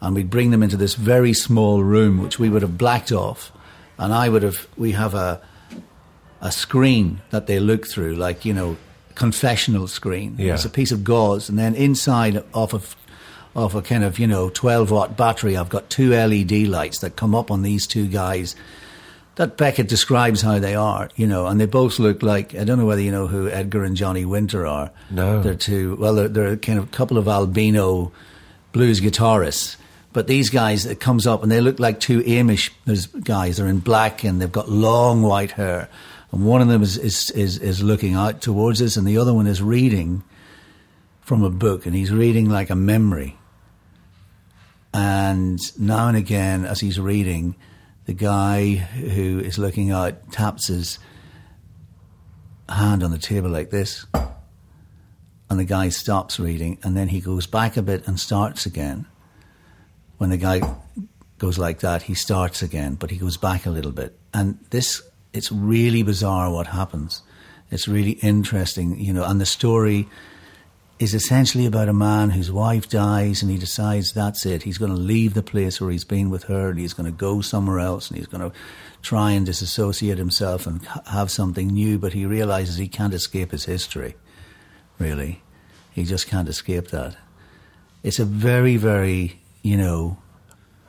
and 0.00 0.14
we'd 0.14 0.30
bring 0.30 0.50
them 0.50 0.62
into 0.62 0.76
this 0.78 0.94
very 0.94 1.34
small 1.34 1.82
room, 1.82 2.22
which 2.22 2.38
we 2.38 2.48
would 2.48 2.62
have 2.62 2.78
blacked 2.78 3.12
off 3.12 3.52
and 4.00 4.14
I 4.14 4.28
would 4.28 4.42
have 4.42 4.66
we 4.76 4.92
have 4.92 5.14
a 5.14 5.40
a 6.40 6.50
screen 6.50 7.20
that 7.30 7.46
they 7.46 7.60
look 7.60 7.86
through, 7.86 8.14
like 8.14 8.44
you 8.46 8.54
know, 8.54 8.78
confessional 9.14 9.86
screen. 9.86 10.36
Yeah. 10.38 10.54
It's 10.54 10.64
a 10.64 10.70
piece 10.70 10.90
of 10.90 11.04
gauze, 11.04 11.48
and 11.48 11.58
then 11.58 11.74
inside 11.74 12.42
off 12.54 12.72
of 12.72 12.96
off 13.54 13.74
a 13.74 13.82
kind 13.82 14.04
of 14.04 14.18
you 14.18 14.26
know 14.26 14.50
twelve 14.50 14.90
watt 14.90 15.16
battery, 15.16 15.56
I've 15.56 15.68
got 15.68 15.90
two 15.90 16.10
LED 16.10 16.52
lights 16.68 16.98
that 17.00 17.16
come 17.16 17.34
up 17.34 17.50
on 17.50 17.62
these 17.62 17.86
two 17.86 18.06
guys. 18.06 18.56
That 19.36 19.56
Beckett 19.56 19.88
describes 19.88 20.42
how 20.42 20.58
they 20.58 20.74
are, 20.74 21.08
you 21.16 21.26
know, 21.26 21.46
and 21.46 21.58
they 21.58 21.66
both 21.66 21.98
look 21.98 22.22
like 22.22 22.54
I 22.54 22.64
don't 22.64 22.78
know 22.78 22.86
whether 22.86 23.00
you 23.00 23.12
know 23.12 23.26
who 23.26 23.48
Edgar 23.48 23.84
and 23.84 23.96
Johnny 23.96 24.24
Winter 24.24 24.66
are. 24.66 24.90
No, 25.10 25.42
they're 25.42 25.54
two. 25.54 25.96
Well, 25.96 26.14
they're, 26.14 26.28
they're 26.28 26.56
kind 26.56 26.78
of 26.78 26.84
a 26.84 26.88
couple 26.88 27.16
of 27.16 27.26
albino 27.26 28.12
blues 28.72 29.00
guitarists 29.00 29.76
but 30.12 30.26
these 30.26 30.50
guys, 30.50 30.86
it 30.86 30.98
comes 30.98 31.26
up 31.26 31.42
and 31.42 31.52
they 31.52 31.60
look 31.60 31.78
like 31.78 32.00
two 32.00 32.20
Amish 32.22 32.70
guys. 33.22 33.56
They're 33.56 33.68
in 33.68 33.78
black 33.78 34.24
and 34.24 34.40
they've 34.40 34.50
got 34.50 34.68
long 34.68 35.22
white 35.22 35.52
hair. 35.52 35.88
And 36.32 36.44
one 36.44 36.60
of 36.60 36.68
them 36.68 36.82
is, 36.82 36.96
is, 36.98 37.30
is, 37.30 37.58
is 37.58 37.82
looking 37.82 38.14
out 38.14 38.40
towards 38.40 38.82
us 38.82 38.96
and 38.96 39.06
the 39.06 39.18
other 39.18 39.32
one 39.32 39.46
is 39.46 39.62
reading 39.62 40.24
from 41.20 41.44
a 41.44 41.50
book 41.50 41.86
and 41.86 41.94
he's 41.94 42.12
reading 42.12 42.50
like 42.50 42.70
a 42.70 42.74
memory. 42.74 43.36
And 44.92 45.58
now 45.78 46.08
and 46.08 46.16
again, 46.16 46.64
as 46.64 46.80
he's 46.80 46.98
reading, 46.98 47.56
the 48.06 48.14
guy 48.14 48.74
who 48.74 49.40
is 49.40 49.58
looking 49.58 49.90
out 49.90 50.32
taps 50.32 50.66
his 50.66 50.98
hand 52.68 53.02
on 53.02 53.10
the 53.10 53.18
table 53.18 53.50
like 53.50 53.70
this. 53.70 54.06
And 55.48 55.58
the 55.58 55.64
guy 55.64 55.88
stops 55.88 56.38
reading 56.38 56.78
and 56.82 56.96
then 56.96 57.08
he 57.08 57.20
goes 57.20 57.46
back 57.46 57.76
a 57.76 57.82
bit 57.82 58.06
and 58.06 58.18
starts 58.18 58.66
again 58.66 59.06
when 60.20 60.28
the 60.28 60.36
guy 60.36 60.60
goes 61.38 61.56
like 61.56 61.80
that, 61.80 62.02
he 62.02 62.12
starts 62.12 62.60
again, 62.60 62.94
but 62.94 63.10
he 63.10 63.16
goes 63.16 63.38
back 63.38 63.64
a 63.64 63.70
little 63.70 63.90
bit. 63.90 64.18
And 64.34 64.58
this, 64.68 65.00
it's 65.32 65.50
really 65.50 66.02
bizarre 66.02 66.52
what 66.52 66.66
happens. 66.66 67.22
It's 67.70 67.88
really 67.88 68.10
interesting, 68.20 69.00
you 69.00 69.14
know, 69.14 69.24
and 69.24 69.40
the 69.40 69.46
story 69.46 70.10
is 71.00 71.14
essentially 71.14 71.64
about 71.64 71.88
a 71.88 71.94
man 71.94 72.28
whose 72.28 72.52
wife 72.52 72.86
dies 72.86 73.40
and 73.40 73.50
he 73.50 73.56
decides 73.56 74.12
that's 74.12 74.44
it. 74.44 74.62
He's 74.62 74.76
going 74.76 74.94
to 74.94 75.00
leave 75.00 75.32
the 75.32 75.42
place 75.42 75.80
where 75.80 75.90
he's 75.90 76.04
been 76.04 76.28
with 76.28 76.44
her 76.44 76.68
and 76.68 76.78
he's 76.78 76.92
going 76.92 77.10
to 77.10 77.16
go 77.16 77.40
somewhere 77.40 77.80
else 77.80 78.08
and 78.08 78.18
he's 78.18 78.26
going 78.26 78.48
to 78.48 78.56
try 79.00 79.30
and 79.30 79.46
disassociate 79.46 80.18
himself 80.18 80.66
and 80.66 80.86
have 81.06 81.30
something 81.30 81.68
new, 81.68 81.98
but 81.98 82.12
he 82.12 82.26
realizes 82.26 82.76
he 82.76 82.86
can't 82.86 83.14
escape 83.14 83.50
his 83.50 83.64
history, 83.64 84.14
really. 84.98 85.42
He 85.90 86.04
just 86.04 86.28
can't 86.28 86.50
escape 86.50 86.88
that. 86.88 87.16
It's 88.02 88.18
a 88.18 88.26
very, 88.26 88.76
very 88.76 89.40
you 89.62 89.78
know. 89.78 90.18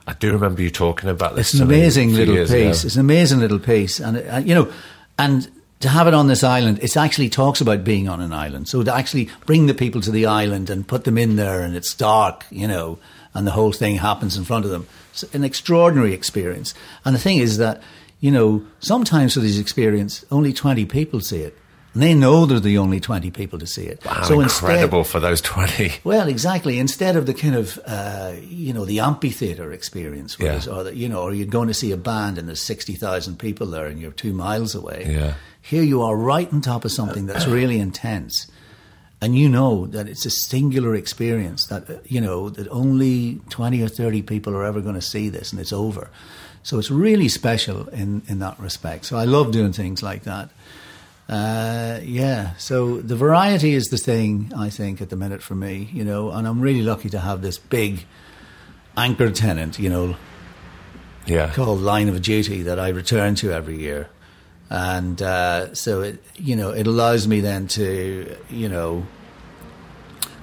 I 0.07 0.13
do 0.13 0.33
remember 0.33 0.61
you 0.61 0.69
talking 0.69 1.09
about 1.09 1.35
this. 1.35 1.53
It's 1.53 1.61
an 1.61 1.67
amazing 1.67 2.13
little 2.13 2.35
piece. 2.35 2.51
Ago. 2.51 2.69
It's 2.69 2.95
an 2.95 3.01
amazing 3.01 3.39
little 3.39 3.59
piece, 3.59 3.99
and 3.99 4.17
uh, 4.17 4.41
you 4.43 4.55
know, 4.55 4.71
and 5.17 5.49
to 5.81 5.89
have 5.89 6.07
it 6.07 6.13
on 6.13 6.27
this 6.27 6.43
island, 6.43 6.79
it 6.81 6.95
actually 6.95 7.29
talks 7.29 7.61
about 7.61 7.83
being 7.83 8.07
on 8.07 8.21
an 8.21 8.33
island. 8.33 8.67
So 8.67 8.83
to 8.83 8.93
actually 8.93 9.29
bring 9.45 9.65
the 9.65 9.73
people 9.73 10.01
to 10.01 10.11
the 10.11 10.25
island 10.25 10.69
and 10.69 10.87
put 10.87 11.03
them 11.03 11.17
in 11.17 11.35
there, 11.35 11.61
and 11.61 11.75
it's 11.75 11.93
dark, 11.93 12.45
you 12.49 12.67
know, 12.67 12.99
and 13.33 13.47
the 13.47 13.51
whole 13.51 13.71
thing 13.71 13.95
happens 13.95 14.37
in 14.37 14.43
front 14.43 14.65
of 14.65 14.71
them. 14.71 14.87
It's 15.11 15.23
an 15.33 15.43
extraordinary 15.43 16.13
experience. 16.13 16.73
And 17.05 17.15
the 17.15 17.19
thing 17.19 17.37
is 17.37 17.57
that, 17.57 17.81
you 18.19 18.31
know, 18.31 18.65
sometimes 18.79 19.33
for 19.33 19.39
this 19.39 19.57
experience, 19.57 20.25
only 20.31 20.53
20 20.53 20.85
people 20.85 21.19
see 21.19 21.41
it. 21.41 21.57
And 21.93 22.01
they 22.01 22.13
know 22.13 22.45
they're 22.45 22.61
the 22.61 22.77
only 22.77 23.01
20 23.01 23.31
people 23.31 23.59
to 23.59 23.67
see 23.67 23.83
it. 23.83 24.05
Wow, 24.05 24.21
so 24.23 24.39
incredible 24.39 24.99
instead, 24.99 25.11
for 25.11 25.19
those 25.19 25.41
20. 25.41 25.91
Well, 26.05 26.29
exactly. 26.29 26.79
Instead 26.79 27.17
of 27.17 27.25
the 27.25 27.33
kind 27.33 27.55
of, 27.55 27.77
uh, 27.85 28.33
you 28.41 28.71
know, 28.71 28.85
the 28.85 29.01
amphitheatre 29.01 29.73
experience, 29.73 30.37
yeah. 30.39 30.61
or, 30.71 30.85
the, 30.85 30.95
you 30.95 31.09
know, 31.09 31.21
or 31.21 31.33
you're 31.33 31.47
going 31.47 31.67
to 31.67 31.73
see 31.73 31.91
a 31.91 31.97
band 31.97 32.37
and 32.37 32.47
there's 32.47 32.61
60,000 32.61 33.37
people 33.37 33.67
there 33.67 33.87
and 33.87 33.99
you're 33.99 34.11
two 34.11 34.31
miles 34.31 34.73
away. 34.73 35.05
Yeah. 35.09 35.33
Here 35.61 35.83
you 35.83 36.01
are 36.01 36.15
right 36.15 36.51
on 36.51 36.61
top 36.61 36.85
of 36.85 36.91
something 36.91 37.27
that's 37.27 37.45
really 37.45 37.79
intense. 37.79 38.49
And 39.23 39.37
you 39.37 39.47
know 39.47 39.85
that 39.87 40.09
it's 40.09 40.25
a 40.25 40.31
singular 40.31 40.95
experience 40.95 41.67
that, 41.67 41.87
uh, 41.87 41.97
you 42.05 42.19
know, 42.19 42.49
that 42.49 42.67
only 42.69 43.39
20 43.49 43.83
or 43.83 43.87
30 43.87 44.23
people 44.23 44.55
are 44.55 44.65
ever 44.65 44.81
going 44.81 44.95
to 44.95 45.01
see 45.01 45.29
this 45.29 45.51
and 45.51 45.61
it's 45.61 45.71
over. 45.71 46.09
So 46.63 46.79
it's 46.79 46.89
really 46.89 47.27
special 47.27 47.87
in, 47.89 48.23
in 48.27 48.39
that 48.39 48.59
respect. 48.59 49.05
So 49.05 49.17
I 49.17 49.25
love 49.25 49.51
doing 49.51 49.73
things 49.73 50.01
like 50.01 50.23
that. 50.23 50.49
Uh, 51.29 51.99
yeah, 52.03 52.55
so 52.57 52.97
the 52.97 53.15
variety 53.15 53.73
is 53.73 53.87
the 53.87 53.97
thing 53.97 54.51
I 54.57 54.69
think 54.69 55.01
at 55.01 55.09
the 55.09 55.15
minute 55.15 55.41
for 55.41 55.55
me, 55.55 55.89
you 55.93 56.03
know, 56.03 56.31
and 56.31 56.45
I'm 56.45 56.59
really 56.59 56.81
lucky 56.81 57.09
to 57.09 57.19
have 57.19 57.41
this 57.41 57.57
big 57.57 58.05
anchor 58.97 59.31
tenant, 59.31 59.79
you 59.79 59.89
know, 59.89 60.15
yeah, 61.25 61.53
called 61.53 61.79
Line 61.79 62.09
of 62.09 62.21
Duty 62.21 62.63
that 62.63 62.79
I 62.79 62.89
return 62.89 63.35
to 63.35 63.53
every 63.53 63.79
year, 63.79 64.09
and 64.71 65.21
uh, 65.21 65.75
so 65.75 66.01
it, 66.01 66.23
you 66.35 66.55
know, 66.55 66.71
it 66.71 66.87
allows 66.87 67.27
me 67.27 67.41
then 67.41 67.67
to, 67.67 68.37
you 68.49 68.69
know, 68.69 69.05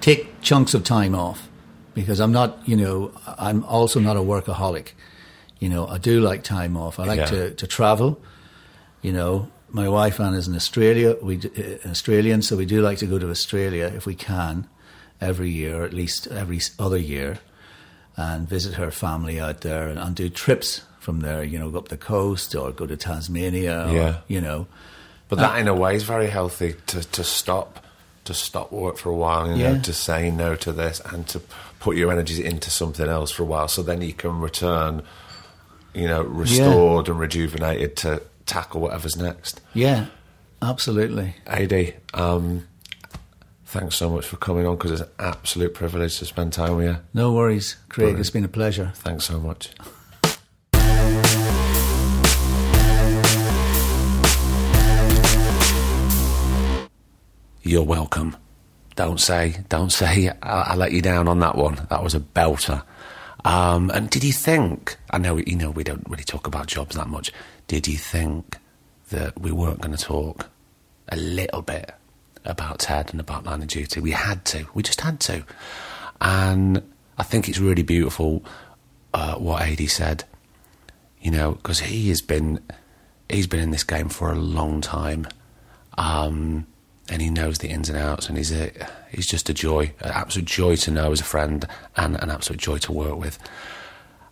take 0.00 0.42
chunks 0.42 0.74
of 0.74 0.84
time 0.84 1.14
off 1.14 1.48
because 1.94 2.20
I'm 2.20 2.30
not, 2.30 2.68
you 2.68 2.76
know, 2.76 3.10
I'm 3.26 3.64
also 3.64 4.00
not 4.00 4.16
a 4.16 4.20
workaholic. 4.20 4.88
You 5.58 5.70
know, 5.70 5.86
I 5.88 5.96
do 5.96 6.20
like 6.20 6.42
time 6.44 6.76
off. 6.76 7.00
I 7.00 7.04
like 7.04 7.20
yeah. 7.20 7.26
to, 7.26 7.54
to 7.54 7.66
travel. 7.66 8.20
You 9.00 9.12
know, 9.12 9.50
my 9.70 9.88
wife 9.88 10.20
Anne 10.20 10.34
is 10.34 10.46
in 10.46 10.54
Australia. 10.54 11.16
We 11.22 11.38
uh, 11.38 11.88
Australian, 11.88 12.42
so 12.42 12.56
we 12.56 12.66
do 12.66 12.82
like 12.82 12.98
to 12.98 13.06
go 13.06 13.18
to 13.18 13.30
Australia 13.30 13.90
if 13.96 14.04
we 14.06 14.14
can. 14.14 14.68
every 15.20 15.50
year, 15.50 15.80
or 15.80 15.84
at 15.84 15.92
least 15.92 16.26
every 16.28 16.60
other 16.78 16.96
year, 16.98 17.38
and 18.16 18.48
visit 18.48 18.74
her 18.74 18.90
family 18.90 19.40
out 19.40 19.62
there 19.62 19.88
and, 19.88 19.98
and 19.98 20.14
do 20.14 20.28
trips 20.28 20.82
from 21.08 21.20
there. 21.20 21.42
You 21.42 21.58
know, 21.58 21.70
go 21.70 21.78
up 21.78 21.88
the 21.88 21.96
coast 21.96 22.54
or 22.54 22.70
go 22.70 22.84
to 22.84 22.94
Tasmania. 22.94 23.86
Or, 23.88 24.22
you 24.28 24.42
know. 24.42 24.66
But 25.30 25.38
that, 25.38 25.58
in 25.58 25.66
a 25.66 25.74
way, 25.74 25.96
is 25.96 26.02
very 26.02 26.26
healthy 26.26 26.74
to, 26.88 27.02
to 27.02 27.24
stop 27.24 27.82
to 28.24 28.34
stop 28.34 28.70
work 28.70 28.98
for 28.98 29.08
a 29.08 29.16
while. 29.16 29.56
You 29.56 29.64
know, 29.64 29.80
to 29.80 29.94
say 29.94 30.30
no 30.30 30.54
to 30.56 30.70
this 30.70 31.00
and 31.06 31.26
to 31.28 31.40
put 31.80 31.96
your 31.96 32.12
energies 32.12 32.40
into 32.40 32.70
something 32.70 33.08
else 33.08 33.30
for 33.30 33.42
a 33.42 33.46
while, 33.46 33.68
so 33.68 33.82
then 33.82 34.02
you 34.02 34.12
can 34.12 34.38
return. 34.38 35.02
You 35.94 36.08
know, 36.08 36.22
restored 36.22 37.08
and 37.08 37.18
rejuvenated 37.18 37.96
to 37.98 38.22
tackle 38.44 38.82
whatever's 38.82 39.16
next. 39.16 39.62
Yeah, 39.72 40.08
absolutely. 40.60 41.36
Ad, 41.46 41.94
um, 42.12 42.68
thanks 43.64 43.96
so 43.96 44.10
much 44.10 44.26
for 44.26 44.36
coming 44.36 44.66
on 44.66 44.76
because 44.76 44.90
it's 44.90 45.00
an 45.00 45.08
absolute 45.18 45.72
privilege 45.72 46.18
to 46.18 46.26
spend 46.26 46.52
time 46.52 46.76
with 46.76 46.86
you. 46.86 46.96
No 47.14 47.32
worries, 47.32 47.76
Craig. 47.88 47.96
Brilliant. 47.96 48.20
It's 48.20 48.30
been 48.30 48.44
a 48.44 48.48
pleasure. 48.48 48.92
Thanks 48.94 49.24
so 49.24 49.40
much. 49.40 49.70
You're 57.68 57.82
welcome. 57.82 58.34
Don't 58.96 59.20
say, 59.20 59.56
don't 59.68 59.92
say 59.92 60.30
I, 60.42 60.60
I 60.72 60.74
let 60.74 60.92
you 60.92 61.02
down 61.02 61.28
on 61.28 61.40
that 61.40 61.54
one. 61.54 61.86
That 61.90 62.02
was 62.02 62.14
a 62.14 62.20
belter. 62.20 62.82
Um, 63.44 63.90
and 63.90 64.08
did 64.08 64.24
you 64.24 64.32
think? 64.32 64.96
I 65.10 65.18
know 65.18 65.36
you 65.36 65.54
know 65.54 65.70
we 65.70 65.84
don't 65.84 66.08
really 66.08 66.24
talk 66.24 66.46
about 66.46 66.66
jobs 66.66 66.96
that 66.96 67.08
much. 67.08 67.30
Did 67.66 67.86
you 67.86 67.98
think 67.98 68.56
that 69.10 69.38
we 69.38 69.52
weren't 69.52 69.82
going 69.82 69.94
to 69.94 70.02
talk 70.02 70.48
a 71.10 71.16
little 71.16 71.60
bit 71.60 71.94
about 72.46 72.78
Ted 72.78 73.10
and 73.10 73.20
about 73.20 73.44
Line 73.44 73.60
of 73.60 73.68
Duty? 73.68 74.00
We 74.00 74.12
had 74.12 74.46
to. 74.46 74.66
We 74.72 74.82
just 74.82 75.02
had 75.02 75.20
to. 75.20 75.44
And 76.22 76.82
I 77.18 77.22
think 77.22 77.50
it's 77.50 77.58
really 77.58 77.82
beautiful 77.82 78.42
uh, 79.12 79.34
what 79.34 79.60
Adi 79.60 79.88
said. 79.88 80.24
You 81.20 81.32
know, 81.32 81.52
because 81.52 81.80
he 81.80 82.08
has 82.08 82.22
been 82.22 82.60
he's 83.28 83.46
been 83.46 83.60
in 83.60 83.72
this 83.72 83.84
game 83.84 84.08
for 84.08 84.32
a 84.32 84.38
long 84.38 84.80
time, 84.80 85.26
um, 85.98 86.66
and 87.10 87.22
he 87.22 87.30
knows 87.30 87.58
the 87.58 87.68
ins 87.68 87.88
and 87.88 87.98
outs. 87.98 88.28
And 88.28 88.36
he's 88.36 88.52
a 88.52 88.70
he's 89.10 89.26
just 89.26 89.48
a 89.48 89.54
joy, 89.54 89.92
an 90.00 90.10
absolute 90.10 90.46
joy 90.46 90.76
to 90.76 90.90
know 90.90 91.12
as 91.12 91.20
a 91.20 91.24
friend, 91.24 91.66
and 91.96 92.16
an 92.22 92.30
absolute 92.30 92.60
joy 92.60 92.78
to 92.78 92.92
work 92.92 93.16
with. 93.18 93.38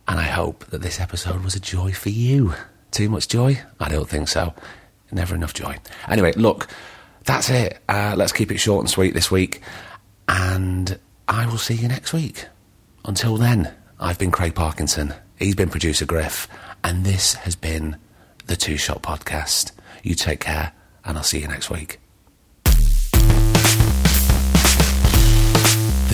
And 0.08 0.20
I 0.20 0.24
hope 0.24 0.66
that 0.66 0.82
this 0.82 1.00
episode 1.00 1.42
was 1.42 1.54
a 1.54 1.60
joy 1.60 1.92
for 1.92 2.10
you. 2.10 2.54
Too 2.90 3.08
much 3.08 3.28
joy? 3.28 3.60
I 3.80 3.88
don't 3.88 4.08
think 4.08 4.28
so. 4.28 4.54
Never 5.10 5.34
enough 5.34 5.54
joy. 5.54 5.78
Anyway, 6.08 6.32
look, 6.32 6.68
that's 7.24 7.50
it. 7.50 7.78
Uh, 7.88 8.14
let's 8.16 8.32
keep 8.32 8.50
it 8.52 8.58
short 8.58 8.82
and 8.82 8.90
sweet 8.90 9.14
this 9.14 9.30
week. 9.30 9.60
And 10.28 10.98
I 11.28 11.46
will 11.46 11.58
see 11.58 11.74
you 11.74 11.88
next 11.88 12.12
week. 12.12 12.46
Until 13.04 13.36
then, 13.36 13.72
I've 13.98 14.18
been 14.18 14.30
Craig 14.30 14.54
Parkinson. 14.54 15.14
He's 15.38 15.54
been 15.54 15.70
producer 15.70 16.06
Griff. 16.06 16.48
And 16.84 17.04
this 17.04 17.34
has 17.34 17.56
been 17.56 17.96
the 18.46 18.56
Two 18.56 18.76
Shot 18.76 19.02
Podcast. 19.02 19.72
You 20.02 20.14
take 20.14 20.40
care, 20.40 20.72
and 21.04 21.16
I'll 21.18 21.24
see 21.24 21.40
you 21.40 21.48
next 21.48 21.68
week. 21.70 21.98